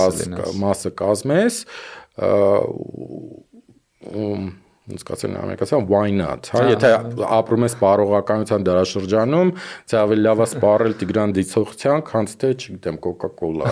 մասը 0.62 0.94
կազմես 0.98 1.58
ոնց 4.92 5.04
կասեն 5.06 5.36
ամերիկացիան 5.38 5.84
why 5.90 6.10
not 6.16 6.50
հա 6.52 6.64
եթե 6.72 6.90
ապրում 7.38 7.66
ես 7.68 7.76
սպառողականության 7.76 8.66
դարաշրջանում 8.66 9.52
ցա 9.92 10.02
ավելի 10.02 10.24
լավ 10.26 10.42
է 10.42 10.48
սպառել 10.50 10.96
Տիգրան 11.02 11.34
Դիցոխցյան 11.38 12.04
քան 12.10 12.30
թե 12.42 12.50
չգիտեմ 12.58 12.98
Coca-Cola 13.06 13.70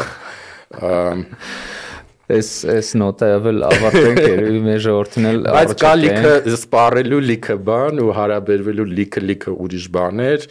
Էս 2.30 2.50
էս 2.74 2.90
նոտայվել 3.00 3.64
ավարտենք 3.66 4.20
երևի 4.22 4.60
մեր 4.66 4.82
ժողովրդին 4.84 5.28
էլ 5.30 5.40
բայց 5.56 5.72
կա 5.80 5.92
լիքը 6.00 6.34
սպառելու 6.54 7.20
լիքը 7.30 7.56
բան 7.70 8.02
ու 8.04 8.12
հարաբերվելու 8.18 8.86
լիքը 9.00 9.22
լիքը 9.30 9.54
ուրիշ 9.66 9.88
բաներ 9.96 10.46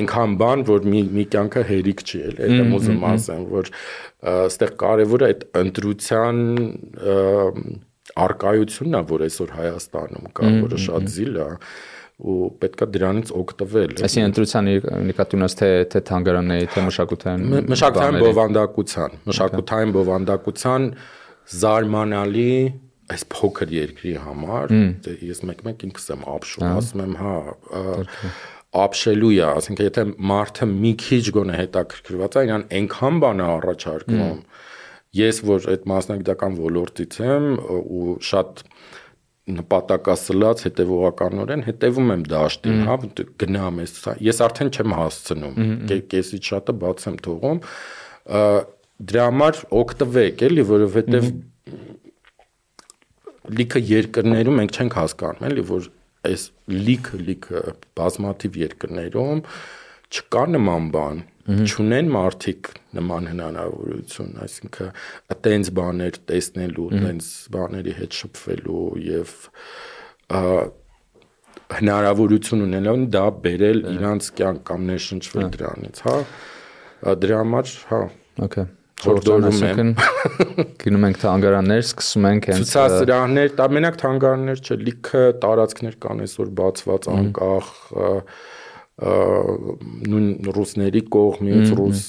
այնքան 0.00 0.36
բան 0.42 0.66
որ 0.70 0.90
մի 0.94 1.02
մի 1.18 1.24
կյանքը 1.34 1.64
հերիք 1.70 2.04
չի 2.04 2.22
էլ 2.28 2.44
այդ 2.48 2.76
ուզում 2.80 3.08
ասեմ 3.14 3.48
որ 3.54 3.72
այստեղ 4.34 4.76
կարևորը 4.84 5.32
այդ 5.32 5.48
ընտրության 5.64 6.44
արկայությունն 8.24 9.00
է 9.00 9.02
որ 9.10 9.26
այսօր 9.26 9.52
Հայաստանում 9.58 10.30
կա 10.38 10.50
որը 10.64 10.80
շատ 10.84 11.10
զիլ 11.14 11.38
է 11.40 11.48
ու 12.22 12.38
պետքա 12.62 12.86
դրանից 12.94 13.30
օգտվել։ 13.34 13.92
Այսինքն 14.06 14.28
ընտրության 14.30 14.68
նկատի 15.10 15.38
ունես 15.38 15.56
թե 15.58 15.70
թե 15.90 16.02
թանգարանների, 16.10 16.68
թե 16.74 16.84
մշակութային 16.88 17.68
մշակութային 17.74 18.18
բովանդակության, 18.22 19.16
մշակութային 19.30 19.94
բովանդակության 19.96 20.86
զարմանալի 21.64 22.50
այս 23.14 23.24
փոքր 23.34 23.72
երկրի 23.74 24.12
համար, 24.24 24.74
դե 25.04 25.14
ես 25.28 25.42
մեկ-մեկ 25.50 25.82
ինքս 25.90 26.06
եմ 26.14 26.22
ապշում, 26.34 26.64
ասում 26.70 27.02
եմ, 27.04 27.16
հա, 27.20 27.34
ապշելու 28.84 29.32
է, 29.34 29.42
ասենք 29.50 29.82
եթե 29.84 30.04
մարդը 30.30 30.68
մի 30.70 30.92
քիչ 31.02 31.24
գոնե 31.36 31.58
հետաքրքրված 31.60 32.38
է, 32.38 32.44
իրան 32.48 32.64
այնքան 32.78 33.20
բան 33.24 33.42
է 33.42 33.46
առաջարկում։ 33.54 34.40
Ես 35.14 35.36
որ 35.46 35.68
այդ 35.74 35.84
մասնագիտական 35.92 36.56
ոլորտից 36.58 37.18
եմ 37.22 37.44
ու 37.68 38.16
շատ 38.30 38.64
նպատակասլաց 39.44 40.62
հետևողականորեն 40.64 41.62
հետևում 41.66 42.12
եմ 42.14 42.22
դաշտին, 42.32 42.78
հա, 42.88 42.94
գնամ 43.42 43.80
ես, 43.82 43.96
ես 44.24 44.38
արդեն 44.46 44.70
չեմ 44.72 44.94
հասցնում, 44.96 45.58
կեսից 46.14 46.48
շատը 46.48 46.74
բաց 46.84 47.04
եմ 47.10 47.18
թողում, 47.26 47.60
դրա 49.10 49.26
համար 49.28 49.60
օգտվեք 49.82 50.44
էլի, 50.48 50.64
որովհետև 50.70 51.28
լիքը 53.58 53.84
երկրներում 53.90 54.58
մենք 54.62 54.78
չենք 54.80 54.98
հասկանում, 55.02 55.46
էլի, 55.50 55.64
որ 55.74 55.88
այս 56.24 56.44
լիքը 56.72 57.20
լիքը 57.28 57.62
բազմաթիվ 58.00 58.58
երկրներում 58.64 59.42
չկա 60.14 60.44
նման 60.54 60.86
բան, 60.94 61.20
չունեն 61.44 62.08
մարդիկ 62.14 62.70
նման 62.98 63.28
հնարավորություն, 63.32 64.30
այսինքն 64.44 64.92
այտենց 65.34 65.70
բաներ 65.78 66.20
տեսնելու, 66.30 66.86
այտենց 66.98 67.28
բաների 67.56 67.96
հետ 67.98 68.20
շփվելու 68.20 68.86
եւ 69.08 69.34
հնարավորություն 71.74 72.64
ունենալու 72.68 73.10
դա 73.14 73.26
բերել 73.44 73.84
իրանց 73.96 74.30
կյանք 74.40 74.64
կամ 74.70 74.88
ներշնչվել 74.92 75.52
դրանից, 75.58 76.00
հա։ 76.06 76.16
Դրա 77.24 77.42
համար, 77.44 77.76
հա։ 77.90 78.00
Okay 78.48 78.66
խորհրդորում 79.04 79.62
եմ։ 79.68 79.90
Գնում 80.80 81.06
ենք 81.08 81.18
թանգարաններ, 81.22 81.82
սկսում 81.84 82.26
ենք 82.30 82.48
հենց 82.50 82.60
ցուցասրահներ, 82.72 83.54
դա 83.58 83.66
մենակ 83.76 83.98
թանգարաններ 84.00 84.62
չէ, 84.62 84.76
լիքը 84.88 85.22
տարածքներ 85.44 85.96
կան 86.04 86.22
այսօր 86.24 86.52
բացված 86.60 87.08
անկախ 87.14 87.72
նույն 88.94 90.26
ռուսների 90.54 91.00
կողմից 91.10 91.72
ռուս 91.78 92.02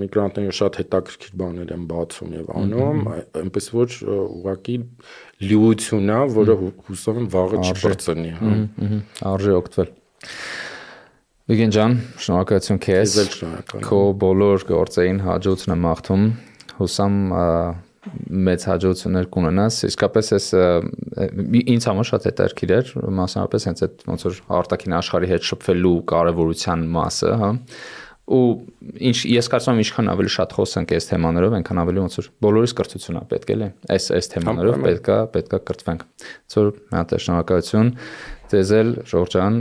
միգրանտները 0.00 0.54
շատ 0.58 0.78
հետաքրքիր 0.80 1.36
բաներ 1.38 1.70
են 1.76 1.84
բացում 1.92 2.32
եւ 2.34 2.48
անում, 2.58 3.04
այնպես 3.38 3.68
որ 3.76 3.94
ուղղակի 4.16 4.76
լիություն 5.46 6.10
է, 6.10 6.18
որը 6.34 6.56
հուսով 6.88 7.20
եմ 7.22 7.28
վաղը 7.36 7.62
չբրծնի, 7.70 8.32
հա։ 8.40 8.52
Արժե 9.30 9.54
օգտվել։ 9.60 9.94
Վիգեն 11.44 11.72
ջան, 11.76 11.94
շնորհակալություն 12.24 12.82
քեզ։ 12.82 13.16
Քո 13.84 14.02
բոլոր 14.26 14.62
գործերին 14.74 15.18
հաջողություն 15.28 15.74
եմ 15.74 15.82
մաղթում։ 15.86 16.22
Հուսամ 16.80 17.18
մեծ 18.48 18.64
հաջողություններ 18.70 19.28
կունենաս։ 19.34 19.80
Իսկապես 19.88 20.30
էս 20.38 20.46
ինձ 21.74 21.88
համար 21.90 22.08
շատ 22.10 22.28
հետաքրքիր 22.30 22.72
էր, 22.78 22.94
մասնավորապես 23.20 23.68
հենց 23.70 23.84
այդ 23.86 24.06
ոնց 24.12 24.24
որ 24.28 24.40
արտաքին 24.60 24.96
աշխարհի 25.00 25.30
հետ 25.34 25.48
շփվելու 25.50 25.98
կարևորության 26.14 26.88
մասը, 26.94 27.34
հա 27.44 27.50
ու 28.24 28.44
ինչ 29.04 29.16
ես 29.28 29.48
կարծում 29.52 29.74
եմ 29.74 29.80
ինչքան 29.82 30.06
ավելի 30.14 30.30
շատ 30.32 30.52
խոսենք 30.56 30.92
այս 30.96 31.08
թեմաներով, 31.10 31.56
այնքան 31.58 31.80
ավելի 31.82 32.00
ոնց 32.00 32.14
որ 32.16 32.28
բոլորիս 32.44 32.72
կրթություն 32.78 33.18
է 33.20 33.22
պետք 33.34 33.50
էլի։ 33.54 33.68
Այս 33.94 34.06
այս 34.16 34.30
թեմաներով 34.32 34.78
պետքա 34.84 35.18
պետքա 35.34 35.60
կրթվենք։ 35.68 36.06
Ոնց 36.24 36.56
որ 36.56 36.70
մի 36.80 36.96
հատ 36.96 37.14
շնորհակալություն 37.24 37.90
ձեզ 38.52 38.72
էլ 38.78 38.90
Ժորժան, 39.10 39.60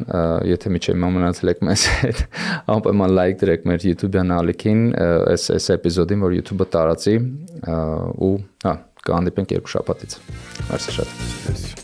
եթե 0.50 0.72
միջև 0.76 0.98
մամնացել 1.04 1.54
եք 1.54 1.64
մեզ 1.70 1.86
հետ, 2.04 2.24
անպայման 2.76 3.16
լայք 3.20 3.40
դրեք 3.44 3.70
մեր 3.72 3.88
YouTube-յան 3.92 4.36
ալիքին, 4.40 4.84
այս 5.34 5.48
այս 5.58 5.70
էպիզոդին, 5.78 6.28
որ 6.28 6.38
YouTube-ը 6.40 6.70
տարածի 6.78 7.16
ու 8.30 8.36
հա, 8.68 8.76
կհանդիպենք 9.08 9.58
երկու 9.60 9.74
շաբաթից։ 9.78 10.20
Merci 10.70 11.00
շատ։ 11.00 11.83